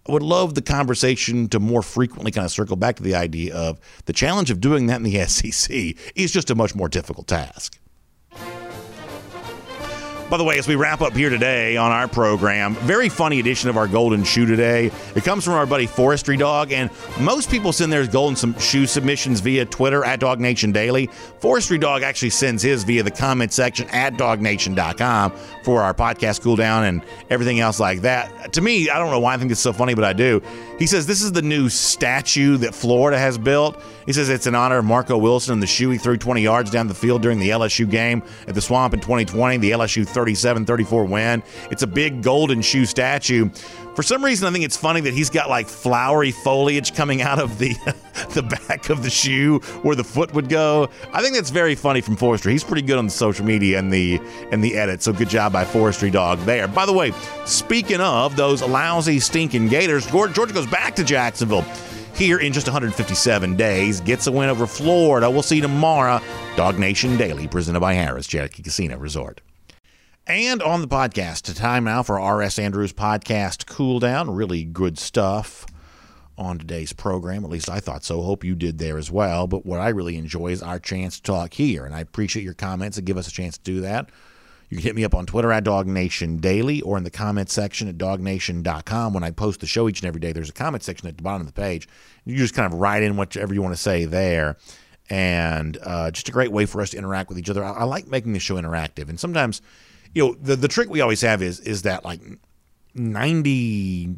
I 0.08 0.12
would 0.12 0.24
love 0.24 0.56
the 0.56 0.62
conversation 0.62 1.50
to 1.50 1.60
more 1.60 1.84
frequently 1.84 2.32
kind 2.32 2.46
of 2.46 2.52
circle 2.52 2.78
back 2.78 2.96
to 2.96 3.04
the 3.04 3.16
idea 3.16 3.54
of 3.54 3.80
the 4.06 4.14
challenge 4.14 4.50
of 4.50 4.62
doing 4.62 4.88
that 4.88 4.96
in 4.96 5.04
the 5.04 5.26
SEC 5.28 5.96
is 6.16 6.32
just 6.32 6.50
a 6.50 6.56
much 6.56 6.74
more 6.74 6.90
difficult 6.90 7.28
task. 7.28 7.78
By 10.30 10.36
the 10.36 10.44
way, 10.44 10.60
as 10.60 10.68
we 10.68 10.76
wrap 10.76 11.00
up 11.00 11.14
here 11.14 11.30
today 11.30 11.78
on 11.78 11.94
our 11.94 12.06
program, 12.06 12.76
very 12.76 13.08
funny 13.08 13.40
edition 13.40 13.70
of 13.70 13.78
our 13.78 13.88
Golden 13.88 14.26
Shoe 14.26 14.46
today. 14.46 14.92
It 15.16 15.24
comes 15.24 15.46
from 15.46 15.54
our 15.54 15.66
buddy 15.66 15.86
Forestry 15.86 16.36
Dog, 16.36 16.74
and 16.74 16.90
most 17.18 17.50
people 17.50 17.72
send 17.72 17.94
their 17.94 18.06
Golden 18.06 18.54
Shoe 18.60 18.88
submissions 18.88 19.40
via 19.40 19.64
Twitter 19.64 20.04
at 20.04 20.20
DawgNation 20.20 20.74
Daily. 20.74 21.08
Forestry 21.40 21.78
Dog 21.78 22.02
actually 22.02 22.32
sends 22.32 22.62
his 22.62 22.84
via 22.84 23.04
the 23.04 23.12
comment 23.12 23.54
section 23.54 23.88
at 23.92 24.16
DawgNation.com 24.16 25.32
for 25.64 25.82
our 25.82 25.94
podcast 25.94 26.42
cool 26.42 26.58
down 26.58 26.84
and 26.84 27.04
everything 27.30 27.62
else 27.62 27.80
like 27.80 28.02
that. 28.02 28.52
To 28.52 28.60
me, 28.60 28.90
I 28.90 29.00
don't 29.00 29.12
know 29.12 29.22
why 29.22 29.34
I 29.34 29.38
think 29.38 29.52
it's 29.52 29.62
so 29.62 29.72
funny, 29.72 29.94
but 29.94 30.04
I 30.04 30.12
do. 30.12 30.42
He 30.78 30.88
says 30.88 31.08
this 31.08 31.22
is 31.22 31.32
the 31.32 31.42
new 31.42 31.70
statue 31.70 32.58
that 32.58 32.76
Florida 32.76 33.18
has 33.18 33.38
built. 33.38 33.82
He 34.06 34.14
says 34.14 34.30
it's 34.30 34.48
in 34.48 34.56
honor 34.56 34.78
of 34.78 34.86
Marco 34.86 35.18
Wilson 35.18 35.54
and 35.54 35.64
the 35.64 35.68
shoe 35.68 35.90
he 35.90 35.98
threw 35.98 36.18
20 36.18 36.42
yards 36.42 36.70
down 36.70 36.88
the 36.88 36.94
field 36.94 37.22
during 37.22 37.40
the 37.40 37.50
LSU 37.50 37.90
game 37.90 38.24
at 38.48 38.56
the 38.56 38.62
Swamp 38.62 38.94
in 38.94 39.00
2020, 39.00 39.58
the 39.58 39.72
LSU 39.72 40.08
37 40.18 40.66
34 40.66 41.06
win. 41.06 41.44
It's 41.70 41.84
a 41.84 41.88
big 41.88 42.24
golden 42.24 42.64
shoe 42.64 42.88
statue. 42.88 43.52
For 43.94 44.02
some 44.02 44.26
reason, 44.26 44.48
I 44.48 44.52
think 44.52 44.66
it's 44.66 44.76
funny 44.76 45.00
that 45.02 45.14
he's 45.14 45.30
got 45.30 45.48
like 45.48 45.68
flowery 45.68 46.32
foliage 46.32 46.96
coming 46.96 47.22
out 47.22 47.38
of 47.38 47.60
the 47.60 47.74
the 48.34 48.42
back 48.42 48.90
of 48.90 49.04
the 49.04 49.12
shoe 49.12 49.60
where 49.84 49.96
the 49.96 50.04
foot 50.04 50.34
would 50.34 50.50
go. 50.50 50.90
I 51.14 51.22
think 51.22 51.36
that's 51.36 51.52
very 51.52 51.76
funny 51.76 52.02
from 52.02 52.16
Forestry. 52.16 52.52
He's 52.52 52.64
pretty 52.64 52.82
good 52.82 52.98
on 52.98 53.06
the 53.06 53.12
social 53.12 53.46
media 53.46 53.78
and 53.78 53.94
the 53.94 54.20
and 54.52 54.64
the 54.64 54.76
edit. 54.76 55.04
So 55.04 55.14
good 55.14 55.30
job 55.30 55.54
by 55.54 55.66
Forestry 55.66 56.10
Dog 56.10 56.40
there. 56.40 56.68
By 56.68 56.88
the 56.88 56.94
way, 56.94 57.12
speaking 57.46 58.02
of 58.02 58.36
those 58.36 58.64
lousy 58.64 59.20
stinking 59.20 59.68
Gators, 59.68 60.08
Georgia 60.08 60.52
goes 60.52 60.66
back 60.66 60.96
to 60.96 61.04
Jacksonville 61.04 61.66
here 62.16 62.40
in 62.40 62.54
just 62.54 62.66
157 62.66 63.56
days. 63.56 64.02
Gets 64.02 64.26
a 64.26 64.32
win 64.32 64.50
over 64.50 64.66
Florida. 64.66 65.30
We'll 65.30 65.44
see 65.44 65.58
you 65.58 65.62
tomorrow. 65.62 66.20
DawgNation 66.56 67.20
Daily, 67.20 67.48
presented 67.48 67.82
by 67.82 67.94
Harrah's 67.94 68.26
Cherokee 68.26 68.64
Casino 68.64 68.98
Resort. 68.98 69.42
And 70.30 70.62
on 70.62 70.82
the 70.82 70.90
podcast, 70.90 71.56
time 71.56 71.86
now 71.86 72.04
for 72.04 72.20
R.S. 72.20 72.60
Andrews 72.60 72.92
podcast 72.92 73.66
cool 73.66 74.02
down. 74.02 74.30
Really 74.30 74.66
good 74.66 75.00
stuff 75.00 75.66
on 76.38 76.60
today's 76.60 76.92
program. 76.92 77.46
At 77.46 77.50
least 77.50 77.70
I 77.70 77.80
thought 77.80 78.04
so. 78.04 78.22
Hope 78.22 78.44
you 78.44 78.54
did 78.54 78.78
there 78.78 78.98
as 78.98 79.10
well. 79.10 79.48
But 79.48 79.66
what 79.66 79.80
I 79.80 79.88
really 79.88 80.18
enjoy 80.18 80.48
is 80.48 80.62
our 80.62 80.80
chance 80.80 81.16
to 81.16 81.24
talk 81.24 81.54
here. 81.54 81.86
And 81.86 81.96
I 81.96 82.02
appreciate 82.02 82.44
your 82.44 82.56
comments 82.56 82.98
and 82.98 83.08
give 83.08 83.16
us 83.16 83.30
a 83.30 83.32
chance 83.32 83.58
to 83.58 83.64
do 83.64 83.80
that. 83.82 84.10
You 84.70 84.76
can 84.76 84.84
hit 84.84 84.98
me 84.98 85.06
up 85.06 85.16
on 85.16 85.28
Twitter 85.28 85.50
at 85.50 85.64
DawgNation 85.64 86.42
Daily 86.42 86.82
or 86.82 86.98
in 86.98 87.06
the 87.06 87.10
comment 87.10 87.50
section 87.50 87.88
at 87.88 87.98
dawgnation.com. 87.98 89.14
When 89.14 89.24
I 89.24 89.32
post 89.32 89.62
the 89.62 89.66
show 89.66 89.88
each 89.88 90.02
and 90.02 90.10
every 90.10 90.20
day, 90.20 90.34
there's 90.34 90.50
a 90.50 90.54
comment 90.54 90.84
section 90.84 91.08
at 91.08 91.16
the 91.16 91.24
bottom 91.24 91.40
of 91.40 91.48
the 91.48 91.54
page. 91.54 91.88
You 92.26 92.36
just 92.36 92.54
kind 92.54 92.74
of 92.74 92.78
write 92.78 93.02
in 93.02 93.16
whatever 93.16 93.54
you 93.54 93.62
want 93.62 93.76
to 93.76 93.82
say 93.82 94.04
there. 94.04 94.58
And 95.10 95.78
uh, 95.82 96.12
just 96.12 96.28
a 96.28 96.34
great 96.34 96.52
way 96.52 96.66
for 96.66 96.82
us 96.82 96.90
to 96.90 96.98
interact 96.98 97.30
with 97.30 97.40
each 97.40 97.50
other. 97.50 97.64
I, 97.64 97.72
I 97.72 97.84
like 97.86 98.08
making 98.08 98.34
the 98.34 98.40
show 98.40 98.56
interactive. 98.56 99.08
And 99.08 99.18
sometimes, 99.18 99.62
you 100.18 100.24
know, 100.24 100.34
the, 100.42 100.56
the 100.56 100.68
trick 100.68 100.90
we 100.90 101.00
always 101.00 101.22
have 101.22 101.44
is 101.44 101.60
is 101.60 101.84
that 101.84 102.04
like 102.04 102.20
ninety 102.96 104.16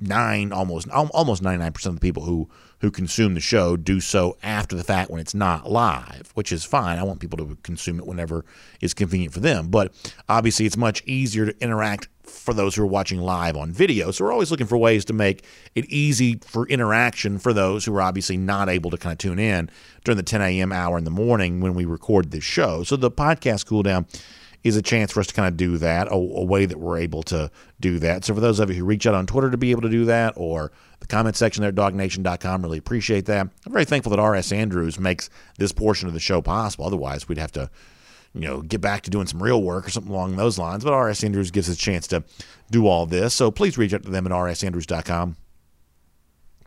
nine 0.00 0.52
almost 0.52 0.88
almost 0.90 1.40
99% 1.40 1.86
of 1.86 1.94
the 1.94 2.00
people 2.00 2.24
who 2.24 2.50
who 2.80 2.90
consume 2.90 3.34
the 3.34 3.40
show 3.40 3.76
do 3.76 4.00
so 4.00 4.36
after 4.42 4.74
the 4.74 4.82
fact 4.82 5.08
when 5.08 5.20
it's 5.20 5.32
not 5.32 5.70
live 5.70 6.32
which 6.34 6.50
is 6.50 6.64
fine. 6.64 6.98
I 6.98 7.04
want 7.04 7.20
people 7.20 7.38
to 7.38 7.56
consume 7.62 8.00
it 8.00 8.06
whenever 8.06 8.44
is 8.80 8.92
convenient 8.92 9.32
for 9.32 9.38
them. 9.38 9.68
But 9.68 9.94
obviously 10.28 10.66
it's 10.66 10.76
much 10.76 11.00
easier 11.06 11.46
to 11.46 11.62
interact 11.62 12.08
for 12.24 12.52
those 12.52 12.74
who 12.74 12.82
are 12.82 12.86
watching 12.86 13.20
live 13.20 13.56
on 13.56 13.70
video. 13.70 14.10
So 14.10 14.24
we're 14.24 14.32
always 14.32 14.50
looking 14.50 14.66
for 14.66 14.76
ways 14.76 15.04
to 15.04 15.12
make 15.12 15.44
it 15.76 15.84
easy 15.84 16.40
for 16.44 16.66
interaction 16.66 17.38
for 17.38 17.52
those 17.52 17.84
who 17.84 17.94
are 17.94 18.02
obviously 18.02 18.36
not 18.36 18.68
able 18.68 18.90
to 18.90 18.96
kind 18.96 19.12
of 19.12 19.18
tune 19.18 19.38
in 19.38 19.70
during 20.02 20.16
the 20.16 20.24
10 20.24 20.42
a.m 20.42 20.72
hour 20.72 20.98
in 20.98 21.04
the 21.04 21.10
morning 21.10 21.60
when 21.60 21.74
we 21.74 21.84
record 21.84 22.32
this 22.32 22.42
show. 22.42 22.82
So 22.82 22.96
the 22.96 23.12
podcast 23.12 23.66
cool 23.66 23.84
down 23.84 24.06
is 24.64 24.76
a 24.76 24.82
chance 24.82 25.12
for 25.12 25.20
us 25.20 25.26
to 25.26 25.34
kind 25.34 25.46
of 25.46 25.58
do 25.58 25.76
that, 25.76 26.08
a, 26.08 26.14
a, 26.14 26.42
way 26.44 26.64
that 26.64 26.78
we're 26.78 26.96
able 26.96 27.22
to 27.22 27.50
do 27.80 27.98
that. 27.98 28.24
So 28.24 28.34
for 28.34 28.40
those 28.40 28.58
of 28.58 28.70
you 28.70 28.76
who 28.76 28.84
reach 28.84 29.06
out 29.06 29.14
on 29.14 29.26
Twitter 29.26 29.50
to 29.50 29.58
be 29.58 29.70
able 29.70 29.82
to 29.82 29.90
do 29.90 30.06
that, 30.06 30.32
or 30.36 30.72
the 31.00 31.06
comment 31.06 31.36
section 31.36 31.60
there 31.60 31.68
at 31.68 31.74
dawgnation.com, 31.74 32.62
really 32.62 32.78
appreciate 32.78 33.26
that. 33.26 33.46
I'm 33.66 33.72
very 33.72 33.84
thankful 33.84 34.10
that 34.10 34.18
R.S. 34.18 34.52
Andrews 34.52 34.98
makes 34.98 35.28
this 35.58 35.70
portion 35.70 36.08
of 36.08 36.14
the 36.14 36.20
show 36.20 36.40
possible. 36.40 36.86
Otherwise, 36.86 37.28
we'd 37.28 37.36
have 37.36 37.52
to, 37.52 37.70
you 38.32 38.40
know, 38.40 38.62
get 38.62 38.80
back 38.80 39.02
to 39.02 39.10
doing 39.10 39.26
some 39.26 39.42
real 39.42 39.62
work 39.62 39.86
or 39.86 39.90
something 39.90 40.12
along 40.12 40.36
those 40.36 40.58
lines. 40.58 40.82
But 40.82 40.94
R.S. 40.94 41.22
Andrews 41.22 41.50
gives 41.50 41.68
us 41.68 41.76
a 41.76 41.78
chance 41.78 42.06
to 42.08 42.24
do 42.70 42.86
all 42.86 43.04
this. 43.04 43.34
So 43.34 43.50
please 43.50 43.76
reach 43.76 43.92
out 43.92 44.02
to 44.04 44.10
them 44.10 44.26
at 44.26 44.32
rsandrews.com. 44.32 45.36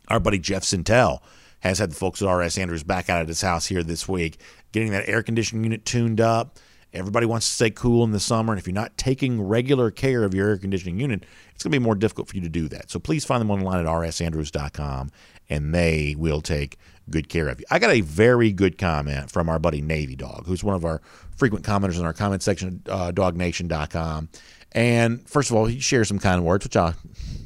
Our 0.09 0.19
buddy 0.19 0.37
Jeff 0.37 0.63
Sentell 0.63 1.19
has 1.61 1.79
had 1.79 1.89
the 1.89 1.95
folks 1.95 2.21
at 2.21 2.27
R.S. 2.27 2.59
Andrews 2.59 2.83
back 2.83 3.09
out 3.09 3.21
at 3.21 3.27
his 3.27 3.41
house 3.41 3.65
here 3.65 3.81
this 3.81 4.07
week, 4.07 4.39
getting 4.71 4.91
that 4.91 5.09
air 5.09 5.23
conditioning 5.23 5.63
unit 5.63 5.83
tuned 5.83 6.21
up 6.21 6.59
Everybody 6.93 7.25
wants 7.25 7.47
to 7.47 7.53
stay 7.53 7.69
cool 7.69 8.03
in 8.03 8.11
the 8.11 8.19
summer, 8.19 8.53
and 8.53 8.59
if 8.59 8.65
you're 8.65 8.73
not 8.73 8.97
taking 8.97 9.41
regular 9.41 9.91
care 9.91 10.23
of 10.23 10.33
your 10.33 10.49
air 10.49 10.57
conditioning 10.57 10.99
unit, 10.99 11.23
it's 11.53 11.63
going 11.63 11.71
to 11.71 11.79
be 11.79 11.83
more 11.83 11.95
difficult 11.95 12.29
for 12.29 12.35
you 12.35 12.41
to 12.41 12.49
do 12.49 12.67
that. 12.69 12.89
So 12.89 12.99
please 12.99 13.25
find 13.25 13.41
them 13.41 13.51
online 13.51 13.79
at 13.79 13.85
rsandrews.com, 13.85 15.11
and 15.49 15.73
they 15.73 16.15
will 16.17 16.41
take 16.41 16.77
good 17.09 17.29
care 17.29 17.47
of 17.49 17.59
you. 17.59 17.65
I 17.69 17.79
got 17.79 17.91
a 17.91 18.01
very 18.01 18.51
good 18.51 18.77
comment 18.77 19.31
from 19.31 19.49
our 19.49 19.59
buddy 19.59 19.81
Navy 19.81 20.15
Dog, 20.15 20.45
who's 20.45 20.63
one 20.63 20.75
of 20.75 20.85
our 20.85 21.01
frequent 21.35 21.65
commenters 21.65 21.99
in 21.99 22.05
our 22.05 22.13
comment 22.13 22.41
section 22.41 22.81
at 22.85 22.91
uh, 22.91 23.11
dawgnation.com. 23.11 24.29
And 24.71 25.27
first 25.27 25.49
of 25.49 25.55
all, 25.55 25.65
he 25.65 25.79
shares 25.79 26.07
some 26.07 26.19
kind 26.19 26.43
words, 26.43 26.65
which 26.65 26.75
I, 26.75 26.93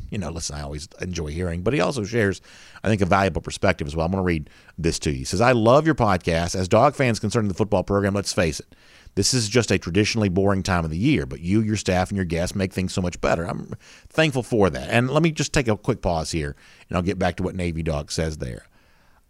you 0.10 0.18
know, 0.18 0.30
listen, 0.30 0.56
I 0.56 0.62
always 0.62 0.88
enjoy 1.00 1.28
hearing, 1.28 1.62
but 1.62 1.74
he 1.74 1.80
also 1.80 2.04
shares, 2.04 2.42
I 2.84 2.90
think, 2.90 3.02
a 3.02 3.06
valuable 3.06 3.42
perspective 3.42 3.88
as 3.88 3.96
well. 3.96 4.06
I'm 4.06 4.12
going 4.12 4.22
to 4.22 4.26
read 4.26 4.50
this 4.78 5.00
to 5.00 5.12
you. 5.12 5.18
He 5.18 5.24
says, 5.24 5.42
I 5.42 5.52
love 5.52 5.86
your 5.86 5.96
podcast. 5.96 6.56
As 6.56 6.68
dog 6.68 6.96
fans 6.96 7.20
concerning 7.20 7.48
the 7.48 7.54
football 7.54 7.84
program, 7.84 8.14
let's 8.14 8.34
face 8.34 8.60
it, 8.60 8.76
this 9.16 9.34
is 9.34 9.50
just 9.50 9.72
a 9.72 9.78
traditionally 9.78 10.30
boring 10.30 10.64
time 10.64 10.86
of 10.86 10.92
the 10.92 10.98
year, 10.98 11.26
but 11.26 11.42
you, 11.42 11.62
your 11.62 11.76
staff, 11.76 12.10
and 12.10 12.16
your 12.16 12.26
guests 12.26 12.56
make 12.56 12.74
things 12.74 12.94
so 12.94 13.02
much 13.02 13.20
better. 13.22 13.46
I'm 13.46 13.74
thankful 14.10 14.44
for 14.44 14.70
that. 14.70 14.90
And 14.90 15.10
let 15.10 15.24
me 15.24 15.32
just 15.32 15.54
take 15.54 15.68
a 15.68 15.78
quick 15.78 16.02
pause 16.02 16.32
here, 16.32 16.56
and 16.90 16.98
I'll 16.98 17.04
get 17.04 17.20
back 17.20 17.36
to 17.38 17.44
what 17.44 17.56
Navy 17.56 17.84
Dog 17.84 18.12
says 18.12 18.38
there. 18.38 18.66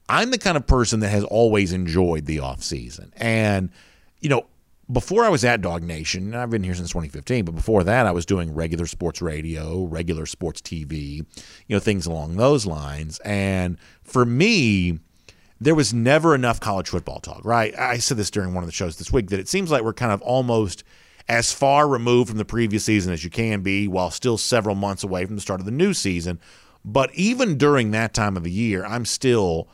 I'm 0.07 0.31
the 0.31 0.37
kind 0.37 0.57
of 0.57 0.67
person 0.67 0.99
that 0.99 1.09
has 1.09 1.23
always 1.23 1.71
enjoyed 1.71 2.25
the 2.25 2.39
off 2.39 2.63
season, 2.63 3.13
and 3.17 3.69
you 4.19 4.29
know, 4.29 4.45
before 4.91 5.23
I 5.23 5.29
was 5.29 5.45
at 5.45 5.61
DawgNation, 5.61 6.35
I've 6.35 6.49
been 6.49 6.63
here 6.63 6.75
since 6.75 6.89
2015, 6.89 7.45
but 7.45 7.55
before 7.55 7.83
that, 7.83 8.05
I 8.05 8.11
was 8.11 8.25
doing 8.25 8.53
regular 8.53 8.85
sports 8.85 9.21
radio, 9.21 9.85
regular 9.85 10.25
sports 10.25 10.61
TV, 10.61 11.17
you 11.67 11.75
know, 11.75 11.79
things 11.79 12.05
along 12.05 12.35
those 12.35 12.65
lines. 12.65 13.19
And 13.19 13.77
for 14.03 14.25
me, 14.25 14.99
there 15.61 15.75
was 15.75 15.93
never 15.93 16.33
enough 16.33 16.59
college 16.59 16.89
football 16.89 17.19
talk, 17.19 17.45
right? 17.45 17.77
I 17.77 17.99
said 17.99 18.17
this 18.17 18.31
during 18.31 18.55
one 18.55 18.63
of 18.63 18.67
the 18.67 18.73
shows 18.73 18.97
this 18.97 19.13
week 19.13 19.29
that 19.29 19.39
it 19.39 19.47
seems 19.47 19.69
like 19.69 19.83
we're 19.83 19.93
kind 19.93 20.11
of 20.11 20.19
almost 20.23 20.83
as 21.29 21.53
far 21.53 21.87
removed 21.87 22.29
from 22.29 22.39
the 22.39 22.45
previous 22.45 22.83
season 22.83 23.13
as 23.13 23.23
you 23.23 23.29
can 23.29 23.61
be 23.61 23.87
while 23.87 24.09
still 24.09 24.39
several 24.39 24.73
months 24.73 25.03
away 25.03 25.23
from 25.23 25.35
the 25.35 25.41
start 25.41 25.59
of 25.59 25.67
the 25.67 25.71
new 25.71 25.93
season. 25.93 26.39
But 26.83 27.13
even 27.13 27.59
during 27.59 27.91
that 27.91 28.15
time 28.15 28.35
of 28.35 28.43
the 28.43 28.51
year, 28.51 28.83
I'm 28.83 29.05
still 29.05 29.69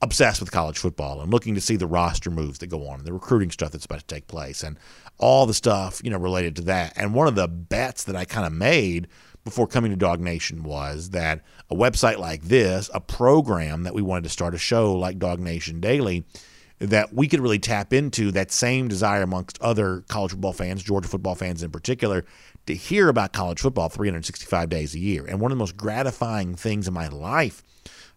obsessed 0.00 0.38
with 0.38 0.52
college 0.52 0.78
football 0.78 1.20
and 1.20 1.32
looking 1.32 1.56
to 1.56 1.60
see 1.60 1.74
the 1.74 1.86
roster 1.88 2.30
moves 2.30 2.60
that 2.60 2.68
go 2.68 2.86
on 2.86 3.00
and 3.00 3.06
the 3.06 3.12
recruiting 3.12 3.50
stuff 3.50 3.72
that's 3.72 3.86
about 3.86 4.00
to 4.00 4.06
take 4.06 4.28
place 4.28 4.62
and 4.62 4.78
all 5.18 5.46
the 5.46 5.54
stuff, 5.54 6.00
you 6.04 6.10
know, 6.10 6.18
related 6.18 6.54
to 6.56 6.62
that. 6.62 6.92
And 6.94 7.12
one 7.12 7.26
of 7.26 7.34
the 7.34 7.48
bets 7.48 8.04
that 8.04 8.14
I 8.14 8.24
kind 8.24 8.46
of 8.46 8.52
made 8.52 9.08
before 9.44 9.66
coming 9.66 9.96
to 9.96 10.04
DawgNation 10.04 10.62
was 10.62 11.10
that 11.10 11.42
a 11.70 11.74
website 11.74 12.18
like 12.18 12.42
this, 12.42 12.90
a 12.94 13.00
program 13.00 13.82
that 13.82 13.94
we 13.94 14.02
wanted 14.02 14.24
to 14.24 14.30
start 14.30 14.54
a 14.54 14.58
show 14.58 14.94
like 14.94 15.18
DawgNation 15.18 15.80
Daily, 15.80 16.24
that 16.78 17.12
we 17.14 17.28
could 17.28 17.40
really 17.40 17.58
tap 17.58 17.92
into 17.92 18.32
that 18.32 18.50
same 18.50 18.88
desire 18.88 19.22
amongst 19.22 19.60
other 19.60 20.02
college 20.08 20.32
football 20.32 20.52
fans, 20.52 20.82
Georgia 20.82 21.08
football 21.08 21.34
fans 21.34 21.62
in 21.62 21.70
particular, 21.70 22.24
to 22.66 22.74
hear 22.74 23.08
about 23.08 23.32
college 23.32 23.60
football 23.60 23.88
365 23.88 24.68
days 24.68 24.94
a 24.94 24.98
year. 24.98 25.24
And 25.26 25.40
one 25.40 25.52
of 25.52 25.56
the 25.56 25.62
most 25.62 25.76
gratifying 25.76 26.54
things 26.54 26.88
in 26.88 26.94
my 26.94 27.08
life 27.08 27.62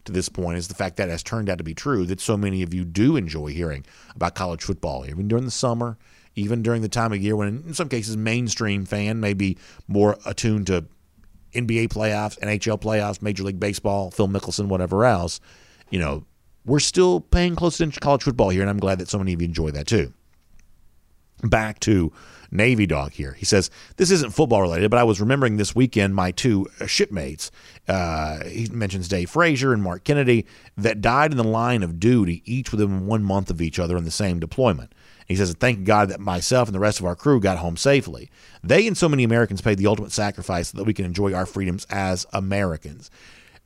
to 0.05 0.11
this 0.13 0.29
point 0.29 0.57
is 0.57 0.69
the 0.69 0.73
fact 0.73 0.95
that 0.97 1.09
has 1.09 1.21
turned 1.21 1.49
out 1.49 1.57
to 1.57 1.63
be 1.63 1.73
true 1.73 2.05
that 2.05 2.21
so 2.21 2.37
many 2.37 2.63
of 2.63 2.73
you 2.73 2.85
do 2.85 3.17
enjoy 3.17 3.47
hearing 3.47 3.85
about 4.15 4.35
college 4.35 4.63
football, 4.63 5.05
even 5.05 5.27
during 5.27 5.45
the 5.45 5.51
summer, 5.51 5.97
even 6.35 6.63
during 6.63 6.81
the 6.81 6.89
time 6.89 7.11
of 7.11 7.21
year 7.21 7.35
when, 7.35 7.63
in 7.67 7.73
some 7.73 7.89
cases, 7.89 8.15
mainstream 8.15 8.85
fan 8.85 9.19
may 9.19 9.33
be 9.33 9.57
more 9.87 10.17
attuned 10.25 10.67
to 10.67 10.85
NBA 11.53 11.89
playoffs, 11.89 12.39
NHL 12.39 12.79
playoffs, 12.81 13.21
Major 13.21 13.43
League 13.43 13.59
Baseball, 13.59 14.11
Phil 14.11 14.27
Mickelson, 14.27 14.67
whatever 14.67 15.05
else. 15.05 15.39
You 15.89 15.99
know, 15.99 16.25
we're 16.65 16.79
still 16.79 17.21
paying 17.21 17.55
close 17.55 17.75
attention 17.75 17.93
to 17.93 17.99
college 17.99 18.23
football 18.23 18.49
here, 18.49 18.61
and 18.61 18.69
I'm 18.69 18.79
glad 18.79 18.99
that 18.99 19.09
so 19.09 19.17
many 19.17 19.33
of 19.33 19.41
you 19.41 19.47
enjoy 19.47 19.71
that 19.71 19.87
too. 19.87 20.13
Back 21.43 21.79
to 21.81 22.11
Navy 22.51 22.85
Dog 22.85 23.11
here. 23.11 23.33
He 23.33 23.45
says, 23.45 23.69
This 23.97 24.11
isn't 24.11 24.33
football 24.33 24.61
related, 24.61 24.89
but 24.89 24.99
I 24.99 25.03
was 25.03 25.19
remembering 25.19 25.57
this 25.57 25.75
weekend 25.75 26.15
my 26.15 26.31
two 26.31 26.67
shipmates. 26.85 27.51
Uh, 27.87 28.43
he 28.45 28.67
mentions 28.71 29.07
Dave 29.07 29.29
Frazier 29.29 29.73
and 29.73 29.83
Mark 29.83 30.03
Kennedy 30.03 30.45
that 30.77 31.01
died 31.01 31.31
in 31.31 31.37
the 31.37 31.43
line 31.43 31.83
of 31.83 31.99
duty, 31.99 32.41
each 32.45 32.71
within 32.71 33.05
one 33.05 33.23
month 33.23 33.49
of 33.49 33.61
each 33.61 33.79
other 33.79 33.97
in 33.97 34.03
the 34.03 34.11
same 34.11 34.39
deployment. 34.39 34.93
He 35.27 35.35
says, 35.35 35.53
Thank 35.53 35.83
God 35.83 36.09
that 36.09 36.19
myself 36.19 36.67
and 36.67 36.75
the 36.75 36.79
rest 36.79 36.99
of 36.99 37.05
our 37.05 37.15
crew 37.15 37.39
got 37.39 37.57
home 37.57 37.77
safely. 37.77 38.31
They 38.63 38.87
and 38.87 38.97
so 38.97 39.09
many 39.09 39.23
Americans 39.23 39.61
paid 39.61 39.77
the 39.77 39.87
ultimate 39.87 40.11
sacrifice 40.11 40.69
so 40.69 40.77
that 40.77 40.85
we 40.85 40.93
can 40.93 41.05
enjoy 41.05 41.33
our 41.33 41.45
freedoms 41.45 41.85
as 41.89 42.25
Americans. 42.33 43.11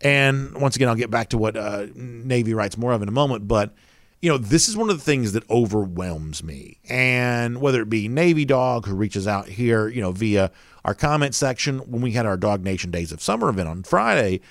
And 0.02 0.60
once 0.60 0.76
again, 0.76 0.90
I'll 0.90 0.96
get 0.96 1.12
back 1.12 1.30
to 1.30 1.38
what 1.38 1.56
uh, 1.56 1.88
Navy 1.94 2.54
writes 2.54 2.78
more 2.78 2.92
of 2.92 3.02
in 3.02 3.08
a 3.08 3.12
moment, 3.12 3.48
but 3.48 3.74
you 4.22 4.30
know, 4.30 4.38
this 4.38 4.70
is 4.70 4.78
one 4.78 4.90
of 4.90 4.98
the 4.98 5.04
things 5.04 5.34
that 5.34 5.50
overwhelms 5.50 6.44
me. 6.44 6.78
And 6.88 7.60
whether 7.60 7.82
it 7.82 7.90
be 7.90 8.08
Navy 8.08 8.46
Dog, 8.46 8.86
who 8.86 8.96
reaches 8.96 9.28
out 9.28 9.48
here, 9.48 9.88
you 9.88 10.00
know, 10.00 10.12
via 10.12 10.52
our 10.86 10.94
comment 10.94 11.34
section 11.34 11.80
when 11.80 12.02
we 12.02 12.12
had 12.12 12.28
our 12.28 12.38
DawgNation 12.38 12.92
Days 12.92 13.12
of 13.12 13.22
Summer 13.22 13.50
event 13.50 13.68
on 13.68 13.82
Friday, 13.84 14.42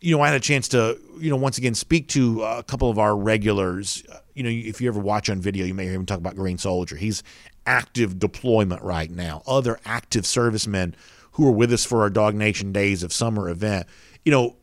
you 0.00 0.16
know, 0.16 0.22
I 0.22 0.28
had 0.28 0.36
a 0.36 0.40
chance 0.40 0.68
to, 0.68 0.98
you 1.18 1.30
know, 1.30 1.36
once 1.36 1.58
again 1.58 1.74
speak 1.74 2.08
to 2.08 2.42
a 2.42 2.62
couple 2.64 2.90
of 2.90 2.98
our 2.98 3.16
regulars. 3.16 4.02
You 4.34 4.42
know, 4.42 4.50
if 4.50 4.80
you 4.80 4.88
ever 4.88 5.00
watch 5.00 5.30
on 5.30 5.40
video, 5.40 5.64
you 5.64 5.74
may 5.74 5.84
hear 5.84 5.94
him 5.94 6.06
talk 6.06 6.18
about 6.18 6.36
Green 6.36 6.58
Soldier. 6.58 6.96
He's 6.96 7.22
active 7.66 8.18
deployment 8.18 8.82
right 8.82 9.10
now. 9.10 9.42
Other 9.46 9.78
active 9.84 10.26
servicemen 10.26 10.94
who 11.32 11.48
are 11.48 11.52
with 11.52 11.72
us 11.72 11.84
for 11.84 12.02
our 12.02 12.10
DawgNation 12.10 12.72
Days 12.72 13.02
of 13.02 13.12
Summer 13.12 13.48
event. 13.48 13.86
You 14.24 14.32
know, 14.32 14.56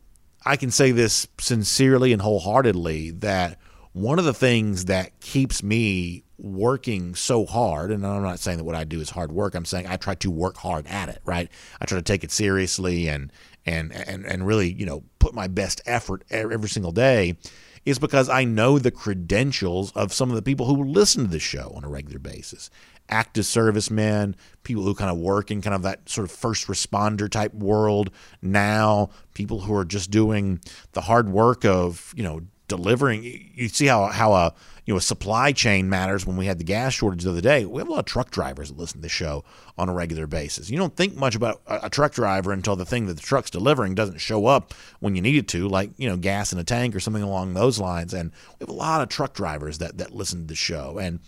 I 0.44 0.56
can 0.56 0.70
say 0.70 0.90
this 0.90 1.28
sincerely 1.38 2.12
and 2.12 2.20
wholeheartedly 2.20 3.12
that 3.12 3.58
one 3.92 4.18
of 4.18 4.24
the 4.24 4.34
things 4.34 4.86
that 4.86 5.20
keeps 5.20 5.62
me 5.62 6.24
working 6.38 7.14
so 7.14 7.46
hard, 7.46 7.90
and 7.90 8.06
I'm 8.06 8.22
not 8.22 8.40
saying 8.40 8.58
that 8.58 8.64
what 8.64 8.74
I 8.74 8.84
do 8.84 9.00
is 9.00 9.10
hard 9.10 9.32
work. 9.32 9.54
I'm 9.54 9.64
saying 9.64 9.86
I 9.86 9.96
try 9.96 10.14
to 10.16 10.30
work 10.30 10.56
hard 10.56 10.86
at 10.86 11.08
it, 11.08 11.20
right? 11.24 11.48
I 11.80 11.84
try 11.84 11.98
to 11.98 12.02
take 12.02 12.24
it 12.24 12.32
seriously 12.32 13.08
and 13.08 13.30
and 13.64 13.92
and 13.92 14.24
and 14.26 14.46
really, 14.46 14.72
you 14.72 14.86
know, 14.86 15.04
put 15.18 15.34
my 15.34 15.46
best 15.46 15.80
effort 15.86 16.24
every 16.30 16.68
single 16.68 16.92
day 16.92 17.36
is 17.84 17.98
because 17.98 18.28
I 18.28 18.44
know 18.44 18.78
the 18.78 18.90
credentials 18.90 19.92
of 19.92 20.12
some 20.12 20.30
of 20.30 20.36
the 20.36 20.42
people 20.42 20.66
who 20.66 20.84
listen 20.84 21.24
to 21.24 21.30
the 21.30 21.40
show 21.40 21.72
on 21.74 21.84
a 21.84 21.88
regular 21.88 22.18
basis. 22.18 22.70
Active 23.08 23.44
servicemen, 23.44 24.36
people 24.62 24.84
who 24.84 24.94
kind 24.94 25.10
of 25.10 25.18
work 25.18 25.50
in 25.50 25.60
kind 25.60 25.74
of 25.74 25.82
that 25.82 26.08
sort 26.08 26.24
of 26.24 26.30
first 26.30 26.68
responder 26.68 27.28
type 27.28 27.52
world 27.54 28.10
now, 28.40 29.10
people 29.34 29.60
who 29.60 29.74
are 29.74 29.84
just 29.84 30.10
doing 30.10 30.60
the 30.92 31.02
hard 31.02 31.28
work 31.28 31.64
of, 31.64 32.14
you 32.16 32.22
know, 32.22 32.42
delivering. 32.68 33.22
You 33.54 33.68
see 33.68 33.86
how 33.86 34.06
how 34.06 34.32
a 34.32 34.54
you 34.84 34.94
know 34.94 34.98
supply 34.98 35.52
chain 35.52 35.88
matters 35.88 36.26
when 36.26 36.36
we 36.36 36.46
had 36.46 36.58
the 36.58 36.64
gas 36.64 36.92
shortage 36.94 37.24
the 37.24 37.30
other 37.30 37.40
day. 37.40 37.64
We 37.64 37.80
have 37.80 37.88
a 37.88 37.92
lot 37.92 38.00
of 38.00 38.04
truck 38.06 38.30
drivers 38.30 38.68
that 38.68 38.78
listen 38.78 38.98
to 38.98 39.02
the 39.02 39.08
show 39.08 39.44
on 39.78 39.88
a 39.88 39.92
regular 39.92 40.26
basis. 40.26 40.70
You 40.70 40.78
don't 40.78 40.96
think 40.96 41.16
much 41.16 41.34
about 41.34 41.60
a, 41.66 41.86
a 41.86 41.90
truck 41.90 42.12
driver 42.12 42.52
until 42.52 42.76
the 42.76 42.84
thing 42.84 43.06
that 43.06 43.14
the 43.14 43.22
truck's 43.22 43.50
delivering 43.50 43.94
doesn't 43.94 44.18
show 44.18 44.46
up 44.46 44.74
when 45.00 45.14
you 45.14 45.22
need 45.22 45.36
it 45.36 45.48
to, 45.48 45.68
like 45.68 45.90
you 45.96 46.08
know 46.08 46.16
gas 46.16 46.52
in 46.52 46.58
a 46.58 46.64
tank 46.64 46.96
or 46.96 47.00
something 47.00 47.22
along 47.22 47.54
those 47.54 47.78
lines. 47.78 48.12
And 48.12 48.32
we 48.58 48.64
have 48.64 48.68
a 48.68 48.72
lot 48.72 49.02
of 49.02 49.08
truck 49.08 49.34
drivers 49.34 49.78
that 49.78 49.98
that 49.98 50.12
listen 50.12 50.40
to 50.42 50.46
the 50.46 50.54
show, 50.54 50.98
and 50.98 51.20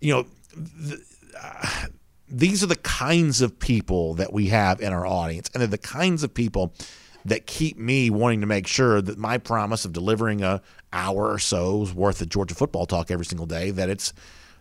you 0.00 0.12
know. 0.12 0.26
The, 0.56 1.02
uh, 1.40 1.86
these 2.26 2.64
are 2.64 2.66
the 2.66 2.76
kinds 2.76 3.42
of 3.42 3.58
people 3.58 4.14
that 4.14 4.32
we 4.32 4.46
have 4.48 4.80
in 4.80 4.92
our 4.92 5.06
audience, 5.06 5.50
and 5.52 5.60
they're 5.60 5.68
the 5.68 5.78
kinds 5.78 6.22
of 6.22 6.32
people 6.32 6.74
that 7.24 7.46
keep 7.46 7.78
me 7.78 8.10
wanting 8.10 8.40
to 8.40 8.46
make 8.46 8.66
sure 8.66 9.00
that 9.00 9.18
my 9.18 9.38
promise 9.38 9.84
of 9.84 9.92
delivering 9.92 10.42
a 10.42 10.60
hour 10.94 11.30
or 11.30 11.38
so's 11.38 11.92
worth 11.92 12.20
of 12.20 12.28
Georgia 12.28 12.54
football 12.54 12.86
talk 12.86 13.10
every 13.10 13.26
single 13.26 13.46
day 13.46 13.70
that 13.70 13.90
it's 13.90 14.12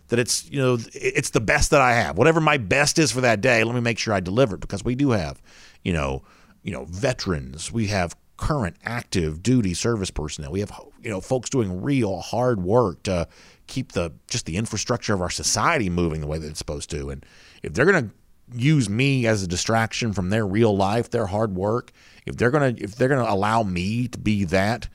that 0.09 0.19
it's 0.19 0.49
you 0.49 0.59
know 0.59 0.77
it's 0.93 1.29
the 1.29 1.41
best 1.41 1.71
that 1.71 1.81
I 1.81 1.93
have. 1.93 2.17
Whatever 2.17 2.41
my 2.41 2.57
best 2.57 2.99
is 2.99 3.11
for 3.11 3.21
that 3.21 3.41
day, 3.41 3.63
let 3.63 3.73
me 3.75 3.81
make 3.81 3.97
sure 3.97 4.13
I 4.13 4.19
deliver 4.19 4.55
it 4.55 4.61
because 4.61 4.83
we 4.83 4.95
do 4.95 5.11
have 5.11 5.41
you 5.83 5.93
know 5.93 6.23
you 6.63 6.71
know 6.71 6.85
veterans, 6.85 7.71
we 7.71 7.87
have 7.87 8.15
current 8.35 8.75
active 8.83 9.41
duty 9.41 9.73
service 9.73 10.11
personnel, 10.11 10.51
we 10.51 10.59
have 10.59 10.71
you 11.01 11.09
know 11.09 11.21
folks 11.21 11.49
doing 11.49 11.81
real 11.81 12.19
hard 12.19 12.61
work 12.61 13.03
to 13.03 13.27
keep 13.67 13.93
the 13.93 14.11
just 14.27 14.45
the 14.45 14.57
infrastructure 14.57 15.13
of 15.13 15.21
our 15.21 15.29
society 15.29 15.89
moving 15.89 16.21
the 16.21 16.27
way 16.27 16.37
that 16.37 16.47
it's 16.47 16.59
supposed 16.59 16.89
to. 16.89 17.09
And 17.09 17.25
if 17.61 17.73
they're 17.73 17.85
going 17.85 18.09
to 18.09 18.13
use 18.55 18.89
me 18.89 19.25
as 19.25 19.43
a 19.43 19.47
distraction 19.47 20.13
from 20.13 20.29
their 20.29 20.45
real 20.45 20.75
life, 20.75 21.09
their 21.09 21.27
hard 21.27 21.55
work, 21.55 21.91
if 22.25 22.37
they're 22.37 22.51
gonna 22.51 22.73
if 22.77 22.95
they're 22.95 23.07
gonna 23.07 23.29
allow 23.29 23.63
me 23.63 24.07
to 24.09 24.19
be 24.19 24.43
that, 24.45 24.89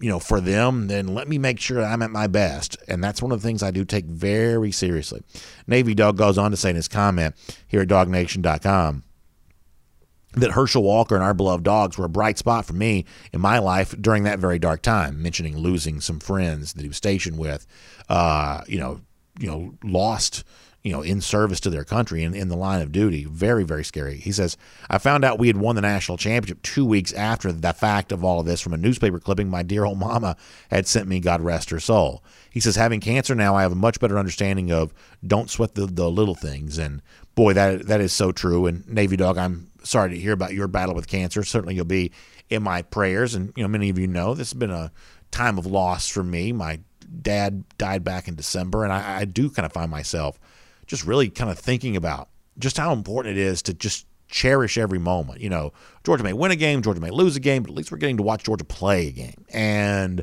you 0.00 0.10
know, 0.10 0.18
for 0.18 0.40
them, 0.40 0.88
then 0.88 1.08
let 1.08 1.28
me 1.28 1.38
make 1.38 1.58
sure 1.58 1.82
I'm 1.82 2.02
at 2.02 2.10
my 2.10 2.26
best. 2.26 2.76
And 2.88 3.02
that's 3.02 3.22
one 3.22 3.32
of 3.32 3.40
the 3.40 3.48
things 3.48 3.62
I 3.62 3.70
do 3.70 3.84
take 3.84 4.04
very 4.04 4.70
seriously. 4.72 5.22
Navy 5.66 5.94
Dog 5.94 6.16
goes 6.16 6.38
on 6.38 6.50
to 6.50 6.56
say 6.56 6.70
in 6.70 6.76
his 6.76 6.88
comment 6.88 7.34
here 7.66 7.80
at 7.80 7.88
dawgnation.com 7.88 9.04
that 10.34 10.52
Herschel 10.52 10.82
Walker 10.82 11.14
and 11.14 11.22
our 11.22 11.34
beloved 11.34 11.64
dogs 11.64 11.98
were 11.98 12.06
a 12.06 12.10
bright 12.10 12.38
spot 12.38 12.64
for 12.64 12.72
me 12.72 13.04
in 13.32 13.40
my 13.40 13.58
life 13.58 13.94
during 14.00 14.24
that 14.24 14.38
very 14.38 14.58
dark 14.58 14.82
time, 14.82 15.22
mentioning 15.22 15.56
losing 15.56 16.00
some 16.00 16.20
friends 16.20 16.72
that 16.72 16.82
he 16.82 16.88
was 16.88 16.96
stationed 16.96 17.38
with, 17.38 17.66
uh, 18.08 18.62
you 18.66 18.78
know, 18.78 19.00
you 19.38 19.46
know, 19.46 19.74
lost 19.84 20.44
you 20.82 20.90
know, 20.90 21.02
in 21.02 21.20
service 21.20 21.60
to 21.60 21.70
their 21.70 21.84
country 21.84 22.24
and 22.24 22.34
in 22.34 22.48
the 22.48 22.56
line 22.56 22.82
of 22.82 22.90
duty. 22.90 23.24
Very, 23.24 23.62
very 23.62 23.84
scary. 23.84 24.16
He 24.16 24.32
says, 24.32 24.56
I 24.90 24.98
found 24.98 25.24
out 25.24 25.38
we 25.38 25.46
had 25.46 25.56
won 25.56 25.76
the 25.76 25.80
national 25.80 26.18
championship 26.18 26.60
two 26.62 26.84
weeks 26.84 27.12
after 27.12 27.52
the 27.52 27.72
fact 27.72 28.10
of 28.10 28.24
all 28.24 28.40
of 28.40 28.46
this 28.46 28.60
from 28.60 28.72
a 28.72 28.76
newspaper 28.76 29.20
clipping 29.20 29.48
my 29.48 29.62
dear 29.62 29.84
old 29.84 29.98
mama 29.98 30.36
had 30.70 30.88
sent 30.88 31.06
me, 31.06 31.20
God 31.20 31.40
rest 31.40 31.70
her 31.70 31.78
soul. 31.78 32.24
He 32.50 32.58
says, 32.58 32.74
having 32.74 32.98
cancer 32.98 33.36
now, 33.36 33.54
I 33.54 33.62
have 33.62 33.70
a 33.70 33.76
much 33.76 34.00
better 34.00 34.18
understanding 34.18 34.72
of 34.72 34.92
don't 35.24 35.48
sweat 35.48 35.76
the, 35.76 35.86
the 35.86 36.10
little 36.10 36.34
things. 36.34 36.78
And 36.78 37.00
boy, 37.36 37.52
that 37.52 37.86
that 37.86 38.00
is 38.00 38.12
so 38.12 38.32
true. 38.32 38.66
And 38.66 38.86
Navy 38.88 39.16
Dog, 39.16 39.38
I'm 39.38 39.70
sorry 39.84 40.10
to 40.10 40.18
hear 40.18 40.32
about 40.32 40.52
your 40.52 40.66
battle 40.66 40.96
with 40.96 41.06
cancer. 41.06 41.44
Certainly 41.44 41.76
you'll 41.76 41.84
be 41.84 42.10
in 42.50 42.62
my 42.64 42.82
prayers. 42.82 43.36
And, 43.36 43.52
you 43.56 43.62
know, 43.62 43.68
many 43.68 43.88
of 43.88 44.00
you 44.00 44.08
know 44.08 44.34
this 44.34 44.50
has 44.50 44.58
been 44.58 44.70
a 44.70 44.90
time 45.30 45.58
of 45.58 45.66
loss 45.66 46.08
for 46.08 46.24
me. 46.24 46.50
My 46.50 46.80
dad 47.20 47.62
died 47.78 48.02
back 48.02 48.26
in 48.26 48.34
December, 48.34 48.82
and 48.82 48.92
I, 48.92 49.20
I 49.20 49.24
do 49.26 49.48
kind 49.48 49.64
of 49.64 49.72
find 49.72 49.88
myself– 49.88 50.40
just 50.92 51.06
really 51.06 51.30
kind 51.30 51.50
of 51.50 51.58
thinking 51.58 51.96
about 51.96 52.28
just 52.58 52.76
how 52.76 52.92
important 52.92 53.38
it 53.38 53.40
is 53.40 53.62
to 53.62 53.72
just 53.72 54.06
cherish 54.28 54.76
every 54.76 54.98
moment. 54.98 55.40
You 55.40 55.48
know, 55.48 55.72
Georgia 56.04 56.22
may 56.22 56.34
win 56.34 56.50
a 56.50 56.56
game, 56.56 56.82
Georgia 56.82 57.00
may 57.00 57.08
lose 57.08 57.34
a 57.34 57.40
game, 57.40 57.62
but 57.62 57.70
at 57.70 57.76
least 57.76 57.90
we're 57.90 57.96
getting 57.96 58.18
to 58.18 58.22
watch 58.22 58.44
Georgia 58.44 58.64
play 58.64 59.08
a 59.08 59.10
game. 59.10 59.46
And 59.48 60.22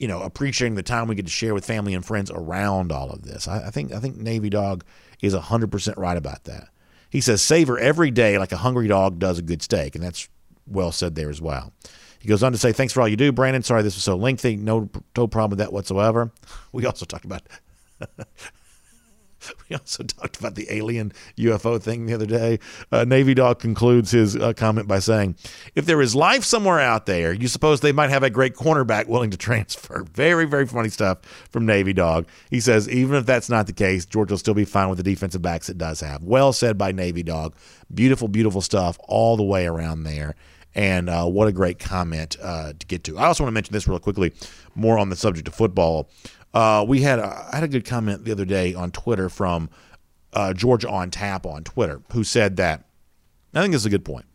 you 0.00 0.08
know, 0.08 0.20
appreciating 0.22 0.74
the 0.74 0.82
time 0.82 1.06
we 1.06 1.14
get 1.14 1.26
to 1.26 1.30
share 1.30 1.54
with 1.54 1.64
family 1.64 1.94
and 1.94 2.04
friends 2.04 2.28
around 2.28 2.90
all 2.90 3.08
of 3.10 3.22
this. 3.22 3.46
I, 3.46 3.68
I 3.68 3.70
think 3.70 3.92
I 3.92 4.00
think 4.00 4.16
Navy 4.16 4.50
Dog 4.50 4.84
is 5.22 5.32
hundred 5.32 5.70
percent 5.70 5.96
right 5.96 6.16
about 6.16 6.42
that. 6.44 6.70
He 7.08 7.20
says 7.20 7.40
savor 7.40 7.78
every 7.78 8.10
day 8.10 8.36
like 8.36 8.50
a 8.50 8.56
hungry 8.56 8.88
dog 8.88 9.20
does 9.20 9.38
a 9.38 9.42
good 9.42 9.62
steak, 9.62 9.94
and 9.94 10.02
that's 10.02 10.28
well 10.66 10.90
said 10.90 11.14
there 11.14 11.30
as 11.30 11.40
well. 11.40 11.72
He 12.18 12.28
goes 12.28 12.42
on 12.42 12.50
to 12.50 12.58
say, 12.58 12.72
"Thanks 12.72 12.92
for 12.92 13.00
all 13.00 13.08
you 13.08 13.16
do, 13.16 13.30
Brandon. 13.30 13.62
Sorry 13.62 13.84
this 13.84 13.94
was 13.94 14.02
so 14.02 14.16
lengthy. 14.16 14.56
No, 14.56 14.90
no 15.16 15.28
problem 15.28 15.50
with 15.50 15.60
that 15.60 15.72
whatsoever." 15.72 16.32
We 16.72 16.86
also 16.86 17.04
talked 17.04 17.24
about 17.24 17.42
We 19.68 19.76
also 19.76 20.02
talked 20.02 20.38
about 20.38 20.54
the 20.54 20.66
alien 20.70 21.12
UFO 21.38 21.80
thing 21.80 22.06
the 22.06 22.14
other 22.14 22.26
day. 22.26 22.58
Uh, 22.90 23.04
Navy 23.04 23.34
Dog 23.34 23.60
concludes 23.60 24.10
his 24.10 24.36
uh, 24.36 24.52
comment 24.52 24.88
by 24.88 24.98
saying, 24.98 25.36
If 25.74 25.86
there 25.86 26.00
is 26.00 26.14
life 26.14 26.44
somewhere 26.44 26.80
out 26.80 27.06
there, 27.06 27.32
you 27.32 27.48
suppose 27.48 27.80
they 27.80 27.92
might 27.92 28.10
have 28.10 28.22
a 28.22 28.30
great 28.30 28.54
cornerback 28.54 29.06
willing 29.06 29.30
to 29.30 29.36
transfer. 29.36 30.04
Very, 30.14 30.44
very 30.44 30.66
funny 30.66 30.88
stuff 30.88 31.18
from 31.50 31.66
Navy 31.66 31.92
Dog. 31.92 32.26
He 32.50 32.60
says, 32.60 32.88
Even 32.88 33.16
if 33.16 33.26
that's 33.26 33.48
not 33.48 33.66
the 33.66 33.72
case, 33.72 34.06
Georgia 34.06 34.32
will 34.32 34.38
still 34.38 34.54
be 34.54 34.64
fine 34.64 34.88
with 34.88 34.98
the 34.98 35.04
defensive 35.04 35.42
backs 35.42 35.68
it 35.68 35.78
does 35.78 36.00
have. 36.00 36.22
Well 36.22 36.52
said 36.52 36.76
by 36.76 36.92
Navy 36.92 37.22
Dog. 37.22 37.54
Beautiful, 37.92 38.28
beautiful 38.28 38.60
stuff 38.60 38.98
all 39.08 39.36
the 39.36 39.44
way 39.44 39.66
around 39.66 40.02
there. 40.02 40.34
And 40.74 41.10
uh, 41.10 41.26
what 41.26 41.48
a 41.48 41.52
great 41.52 41.78
comment 41.78 42.36
uh, 42.40 42.72
to 42.78 42.86
get 42.86 43.04
to. 43.04 43.18
I 43.18 43.26
also 43.26 43.42
want 43.42 43.50
to 43.50 43.54
mention 43.54 43.72
this 43.72 43.88
real 43.88 43.98
quickly, 43.98 44.32
more 44.74 44.98
on 44.98 45.10
the 45.10 45.16
subject 45.16 45.48
of 45.48 45.54
football. 45.54 46.08
Uh, 46.52 46.84
we 46.86 47.02
had 47.02 47.18
a, 47.18 47.48
I 47.52 47.56
had 47.56 47.64
a 47.64 47.68
good 47.68 47.84
comment 47.84 48.24
the 48.24 48.32
other 48.32 48.44
day 48.44 48.74
on 48.74 48.90
Twitter 48.90 49.28
from 49.28 49.70
uh, 50.32 50.52
Georgia 50.52 50.88
on 50.88 51.10
Tap 51.10 51.46
on 51.46 51.64
Twitter, 51.64 52.02
who 52.12 52.24
said 52.24 52.56
that 52.56 52.84
I 53.54 53.62
think 53.62 53.72
this 53.72 53.82
is 53.82 53.86
a 53.86 53.90
good 53.90 54.04
point. 54.04 54.26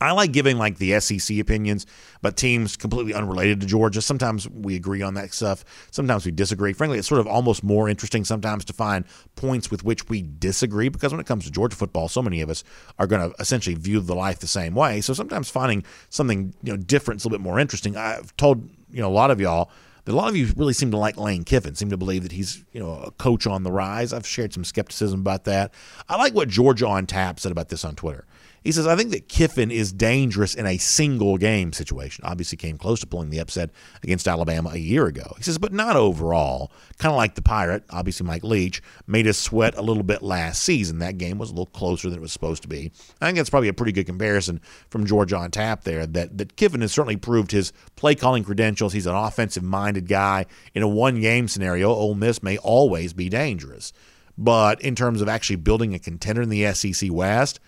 I 0.00 0.12
like 0.12 0.32
giving 0.32 0.58
like 0.58 0.76
the 0.76 1.00
SEC 1.00 1.38
opinions, 1.38 1.86
but 2.20 2.36
teams 2.36 2.76
completely 2.76 3.14
unrelated 3.14 3.60
to 3.62 3.66
Georgia. 3.66 4.02
Sometimes 4.02 4.48
we 4.48 4.76
agree 4.76 5.00
on 5.00 5.14
that 5.14 5.32
stuff. 5.32 5.64
Sometimes 5.90 6.26
we 6.26 6.32
disagree. 6.32 6.74
Frankly, 6.74 6.98
it's 6.98 7.08
sort 7.08 7.20
of 7.20 7.26
almost 7.26 7.64
more 7.64 7.88
interesting 7.88 8.24
sometimes 8.24 8.64
to 8.66 8.74
find 8.74 9.06
points 9.36 9.70
with 9.70 9.84
which 9.84 10.08
we 10.08 10.22
disagree 10.22 10.90
because 10.90 11.12
when 11.12 11.20
it 11.20 11.26
comes 11.26 11.46
to 11.46 11.50
Georgia 11.50 11.76
football, 11.76 12.08
so 12.08 12.20
many 12.20 12.42
of 12.42 12.50
us 12.50 12.62
are 12.98 13.06
going 13.06 13.30
to 13.30 13.34
essentially 13.40 13.74
view 13.74 14.00
the 14.00 14.14
life 14.14 14.38
the 14.38 14.46
same 14.46 14.74
way. 14.74 15.00
So 15.00 15.14
sometimes 15.14 15.48
finding 15.48 15.82
something 16.10 16.52
you 16.62 16.72
know 16.72 16.76
different 16.76 17.20
is 17.20 17.24
a 17.24 17.28
little 17.28 17.38
bit 17.38 17.44
more 17.44 17.58
interesting. 17.58 17.96
I've 17.96 18.36
told 18.36 18.68
you 18.90 19.00
know 19.00 19.08
a 19.08 19.16
lot 19.16 19.30
of 19.30 19.40
y'all 19.40 19.70
a 20.06 20.12
lot 20.12 20.28
of 20.28 20.36
you 20.36 20.52
really 20.56 20.72
seem 20.72 20.90
to 20.92 20.96
like 20.96 21.16
Lane 21.16 21.44
Kiffin, 21.44 21.74
seem 21.74 21.90
to 21.90 21.96
believe 21.96 22.22
that 22.22 22.32
he's, 22.32 22.64
you 22.72 22.80
know, 22.80 23.00
a 23.00 23.10
coach 23.12 23.46
on 23.46 23.64
the 23.64 23.72
rise. 23.72 24.12
I've 24.12 24.26
shared 24.26 24.52
some 24.52 24.64
skepticism 24.64 25.20
about 25.20 25.44
that. 25.44 25.72
I 26.08 26.16
like 26.16 26.34
what 26.34 26.48
Georgia 26.48 26.86
on 26.86 27.06
Tap 27.06 27.40
said 27.40 27.52
about 27.52 27.68
this 27.68 27.84
on 27.84 27.96
Twitter. 27.96 28.24
He 28.66 28.72
says, 28.72 28.88
I 28.88 28.96
think 28.96 29.10
that 29.12 29.28
Kiffin 29.28 29.70
is 29.70 29.92
dangerous 29.92 30.56
in 30.56 30.66
a 30.66 30.76
single 30.76 31.38
game 31.38 31.72
situation. 31.72 32.24
Obviously, 32.24 32.58
came 32.58 32.76
close 32.76 32.98
to 32.98 33.06
pulling 33.06 33.30
the 33.30 33.38
upset 33.38 33.70
against 34.02 34.26
Alabama 34.26 34.70
a 34.70 34.78
year 34.78 35.06
ago. 35.06 35.34
He 35.36 35.44
says, 35.44 35.56
but 35.56 35.72
not 35.72 35.94
overall. 35.94 36.72
Kind 36.98 37.12
of 37.12 37.16
like 37.16 37.36
the 37.36 37.42
Pirate, 37.42 37.84
obviously, 37.90 38.26
Mike 38.26 38.42
Leach, 38.42 38.82
made 39.06 39.28
us 39.28 39.38
sweat 39.38 39.76
a 39.76 39.82
little 39.82 40.02
bit 40.02 40.20
last 40.20 40.62
season. 40.62 40.98
That 40.98 41.16
game 41.16 41.38
was 41.38 41.50
a 41.50 41.52
little 41.52 41.66
closer 41.66 42.10
than 42.10 42.18
it 42.18 42.22
was 42.22 42.32
supposed 42.32 42.62
to 42.62 42.68
be. 42.68 42.90
I 43.20 43.26
think 43.26 43.36
that's 43.36 43.50
probably 43.50 43.68
a 43.68 43.72
pretty 43.72 43.92
good 43.92 44.06
comparison 44.06 44.60
from 44.90 45.06
Georgia 45.06 45.36
on 45.36 45.52
tap 45.52 45.84
there. 45.84 46.04
That, 46.04 46.36
that 46.36 46.56
Kiffin 46.56 46.80
has 46.80 46.90
certainly 46.90 47.16
proved 47.16 47.52
his 47.52 47.72
play 47.94 48.16
calling 48.16 48.42
credentials. 48.42 48.92
He's 48.92 49.06
an 49.06 49.14
offensive 49.14 49.62
minded 49.62 50.08
guy. 50.08 50.44
In 50.74 50.82
a 50.82 50.88
one 50.88 51.20
game 51.20 51.46
scenario, 51.46 51.90
Ole 51.90 52.16
Miss 52.16 52.42
may 52.42 52.58
always 52.58 53.12
be 53.12 53.28
dangerous. 53.28 53.92
But 54.36 54.80
in 54.80 54.96
terms 54.96 55.20
of 55.20 55.28
actually 55.28 55.56
building 55.56 55.94
a 55.94 56.00
contender 56.00 56.42
in 56.42 56.48
the 56.48 56.72
SEC 56.74 57.12
West, 57.12 57.60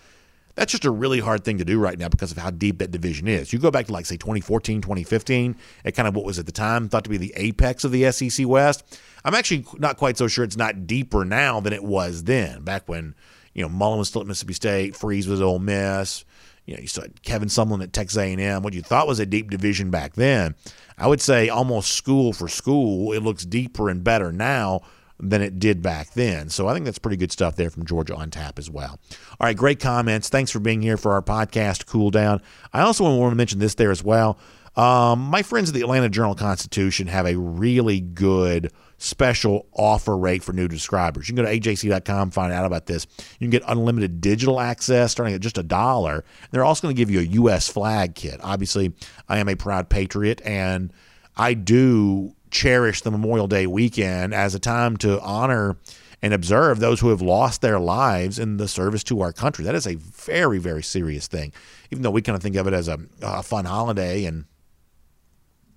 that's 0.59 0.73
just 0.73 0.83
a 0.83 0.91
really 0.91 1.21
hard 1.21 1.45
thing 1.45 1.57
to 1.57 1.63
do 1.63 1.79
right 1.79 1.97
now 1.97 2.09
because 2.09 2.33
of 2.33 2.37
how 2.37 2.51
deep 2.51 2.79
that 2.79 2.91
division 2.91 3.29
is. 3.29 3.53
You 3.53 3.59
go 3.59 3.71
back 3.71 3.85
to 3.85 3.93
like 3.93 4.05
say 4.05 4.17
2014, 4.17 4.81
2015, 4.81 5.55
at 5.85 5.95
kind 5.95 6.05
of 6.05 6.13
what 6.13 6.25
was 6.25 6.37
at 6.37 6.45
the 6.45 6.51
time 6.51 6.89
thought 6.89 7.05
to 7.05 7.09
be 7.09 7.15
the 7.15 7.31
apex 7.37 7.85
of 7.85 7.93
the 7.93 8.11
SEC 8.11 8.45
West. 8.45 8.99
I'm 9.23 9.33
actually 9.33 9.65
not 9.77 9.95
quite 9.95 10.17
so 10.17 10.27
sure 10.27 10.43
it's 10.43 10.57
not 10.57 10.85
deeper 10.85 11.23
now 11.23 11.61
than 11.61 11.71
it 11.71 11.81
was 11.81 12.25
then. 12.25 12.63
Back 12.63 12.89
when 12.89 13.15
you 13.53 13.61
know 13.61 13.69
Mullen 13.69 13.99
was 13.99 14.09
still 14.09 14.19
at 14.19 14.27
Mississippi 14.27 14.53
State, 14.53 14.97
Freeze 14.97 15.29
was 15.29 15.39
at 15.39 15.45
Ole 15.45 15.59
Miss. 15.59 16.25
You 16.65 16.75
know, 16.75 16.81
you 16.81 16.87
saw 16.87 17.03
Kevin 17.23 17.47
Sumlin 17.47 17.81
at 17.81 17.93
Texas 17.93 18.17
A&M. 18.17 18.61
What 18.61 18.73
you 18.73 18.81
thought 18.81 19.07
was 19.07 19.21
a 19.21 19.25
deep 19.25 19.49
division 19.49 19.89
back 19.91 20.15
then, 20.15 20.55
I 20.97 21.07
would 21.07 21.21
say 21.21 21.47
almost 21.47 21.93
school 21.93 22.33
for 22.33 22.49
school, 22.49 23.13
it 23.13 23.23
looks 23.23 23.45
deeper 23.45 23.89
and 23.89 24.03
better 24.03 24.33
now 24.33 24.81
than 25.19 25.41
it 25.41 25.59
did 25.59 25.81
back 25.81 26.11
then. 26.13 26.49
So 26.49 26.67
I 26.67 26.73
think 26.73 26.85
that's 26.85 26.99
pretty 26.99 27.17
good 27.17 27.31
stuff 27.31 27.55
there 27.55 27.69
from 27.69 27.85
Georgia 27.85 28.15
on 28.15 28.31
tap 28.31 28.57
as 28.57 28.69
well. 28.69 28.99
All 29.39 29.45
right, 29.45 29.55
great 29.55 29.79
comments. 29.79 30.29
Thanks 30.29 30.51
for 30.51 30.59
being 30.59 30.81
here 30.81 30.97
for 30.97 31.11
our 31.11 31.21
podcast, 31.21 31.85
Cool 31.85 32.09
Down. 32.09 32.41
I 32.73 32.81
also 32.81 33.03
want 33.03 33.31
to 33.31 33.35
mention 33.35 33.59
this 33.59 33.75
there 33.75 33.91
as 33.91 34.03
well. 34.03 34.39
Um, 34.75 35.19
my 35.19 35.41
friends 35.41 35.69
at 35.69 35.75
the 35.75 35.81
Atlanta 35.81 36.09
Journal 36.09 36.35
Constitution 36.35 37.07
have 37.07 37.25
a 37.25 37.35
really 37.35 37.99
good 37.99 38.71
special 38.97 39.67
offer 39.73 40.17
rate 40.17 40.43
for 40.43 40.53
new 40.53 40.69
subscribers. 40.69 41.27
You 41.27 41.35
can 41.35 41.43
go 41.43 41.51
to 41.51 41.59
ajc.com, 41.59 42.31
find 42.31 42.53
out 42.53 42.65
about 42.65 42.85
this. 42.85 43.07
You 43.39 43.45
can 43.45 43.49
get 43.49 43.63
unlimited 43.67 44.21
digital 44.21 44.59
access 44.59 45.11
starting 45.11 45.33
at 45.35 45.41
just 45.41 45.57
a 45.57 45.63
dollar. 45.63 46.23
They're 46.51 46.63
also 46.63 46.83
going 46.83 46.95
to 46.95 46.99
give 46.99 47.09
you 47.09 47.19
a 47.19 47.23
U.S. 47.23 47.67
flag 47.67 48.15
kit. 48.15 48.39
Obviously, 48.43 48.93
I 49.27 49.39
am 49.39 49.49
a 49.49 49.55
proud 49.55 49.89
patriot, 49.89 50.41
and 50.45 50.93
I 51.35 51.55
do 51.55 52.35
cherish 52.51 53.01
the 53.01 53.11
Memorial 53.11 53.47
Day 53.47 53.67
weekend 53.67 54.33
as 54.33 54.55
a 54.55 54.59
time 54.59 54.97
to 54.97 55.19
honor 55.21 55.77
and 56.21 56.33
observe 56.33 56.79
those 56.79 56.99
who 56.99 57.09
have 57.09 57.21
lost 57.21 57.61
their 57.61 57.79
lives 57.79 58.39
in 58.39 58.57
the 58.57 58.67
service 58.67 59.03
to 59.05 59.21
our 59.21 59.31
country. 59.31 59.63
That 59.63 59.75
is 59.75 59.87
a 59.87 59.95
very, 59.95 60.59
very 60.59 60.83
serious 60.83 61.27
thing. 61.27 61.53
Even 61.91 62.03
though 62.03 62.11
we 62.11 62.21
kind 62.21 62.35
of 62.35 62.43
think 62.43 62.55
of 62.55 62.67
it 62.67 62.73
as 62.73 62.87
a, 62.87 62.99
a 63.21 63.41
fun 63.41 63.65
holiday 63.65 64.25
and 64.25 64.45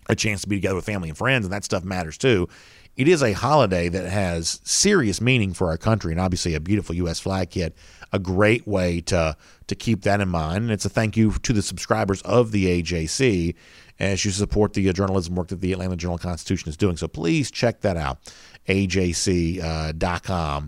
a 0.08 0.16
chance 0.16 0.42
to 0.42 0.48
be 0.48 0.56
together 0.56 0.74
with 0.74 0.84
family 0.84 1.08
and 1.08 1.16
friends, 1.16 1.44
and 1.44 1.52
that 1.52 1.64
stuff 1.64 1.84
matters 1.84 2.18
too. 2.18 2.48
It 2.96 3.08
is 3.08 3.22
a 3.22 3.32
holiday 3.32 3.88
that 3.88 4.10
has 4.10 4.60
serious 4.64 5.20
meaning 5.20 5.54
for 5.54 5.68
our 5.68 5.78
country, 5.78 6.12
and 6.12 6.20
obviously 6.20 6.54
a 6.54 6.60
beautiful 6.60 6.94
U.S. 6.96 7.20
flag 7.20 7.50
kit, 7.50 7.74
a 8.12 8.18
great 8.18 8.66
way 8.66 9.00
to 9.02 9.36
to 9.68 9.74
keep 9.74 10.02
that 10.02 10.20
in 10.20 10.28
mind. 10.28 10.64
And 10.64 10.70
it's 10.70 10.84
a 10.84 10.90
thank 10.90 11.16
you 11.16 11.32
to 11.32 11.52
the 11.52 11.62
subscribers 11.62 12.20
of 12.22 12.52
the 12.52 12.82
AJC 12.82 13.54
as 14.03 14.24
you 14.24 14.32
support 14.32 14.72
the 14.72 14.88
uh, 14.88 14.92
journalism 14.92 15.36
work 15.36 15.46
that 15.48 15.61
the 15.61 15.72
Atlanta 15.72 15.94
Journal 15.94 16.18
Constitution 16.18 16.68
is 16.68 16.76
doing. 16.76 16.96
So 16.96 17.07
please 17.07 17.53
check 17.53 17.82
that 17.82 17.96
out, 17.96 18.18
ajc.com, 18.66 19.61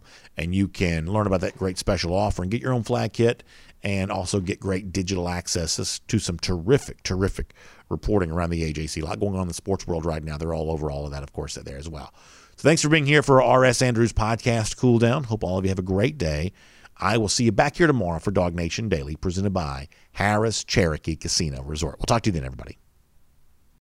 uh, 0.05 0.09
and 0.37 0.55
you 0.55 0.69
can 0.69 1.13
learn 1.13 1.27
about 1.27 1.41
that 1.41 1.59
great 1.59 1.77
special 1.77 2.15
offer 2.15 2.43
and 2.43 2.51
get 2.51 2.63
your 2.63 2.73
own 2.73 2.85
flag 2.85 3.13
kit 3.13 3.43
and 3.83 4.13
also 4.13 4.39
get 4.41 4.61
great 4.61 4.93
digital 4.93 5.29
access 5.29 5.99
to 5.99 6.19
some 6.21 6.39
terrific, 6.39 7.03
terrific 7.03 7.55
reporting 7.89 8.31
around 8.31 8.51
the 8.51 8.73
AJC. 8.73 9.03
A 9.03 9.05
lot 9.05 9.19
going 9.19 9.35
on 9.35 9.43
in 9.43 9.49
the 9.49 9.55
sports 9.55 9.85
world 9.87 10.07
right 10.07 10.23
now. 10.23 10.39
They're 10.39 10.55
all 10.55 10.71
over 10.71 10.91
all 10.91 11.05
of 11.05 11.11
that, 11.11 11.25
of 11.25 11.33
course, 11.33 11.57
there 11.57 11.77
as 11.77 11.89
well. 11.89 12.15
So 12.57 12.63
thanks 12.63 12.83
for 12.83 12.89
being 12.89 13.05
here 13.05 13.23
for 13.23 13.39
RS 13.39 13.83
Andrews 13.83 14.13
podcast 14.13 14.77
Cool 14.77 15.01
Down. 15.01 15.25
Hope 15.25 15.43
all 15.43 15.59
of 15.59 15.65
you 15.65 15.71
have 15.71 15.79
a 15.81 15.83
great 15.83 16.19
day. 16.19 16.53
I 16.97 17.19
will 17.19 17.29
see 17.29 17.45
you 17.45 17.53
back 17.53 17.77
here 17.77 17.89
tomorrow 17.89 18.21
for 18.21 18.31
DawgNation 18.31 18.89
Daily, 18.89 19.17
presented 19.17 19.53
by 19.53 19.89
Harrah's 20.17 20.63
Cherokee 20.63 21.17
Casino 21.17 21.63
Resort. 21.65 21.97
We'll 21.99 22.07
talk 22.07 22.23
to 22.23 22.29
you 22.29 22.33
then, 22.33 22.45
everybody. 22.45 22.79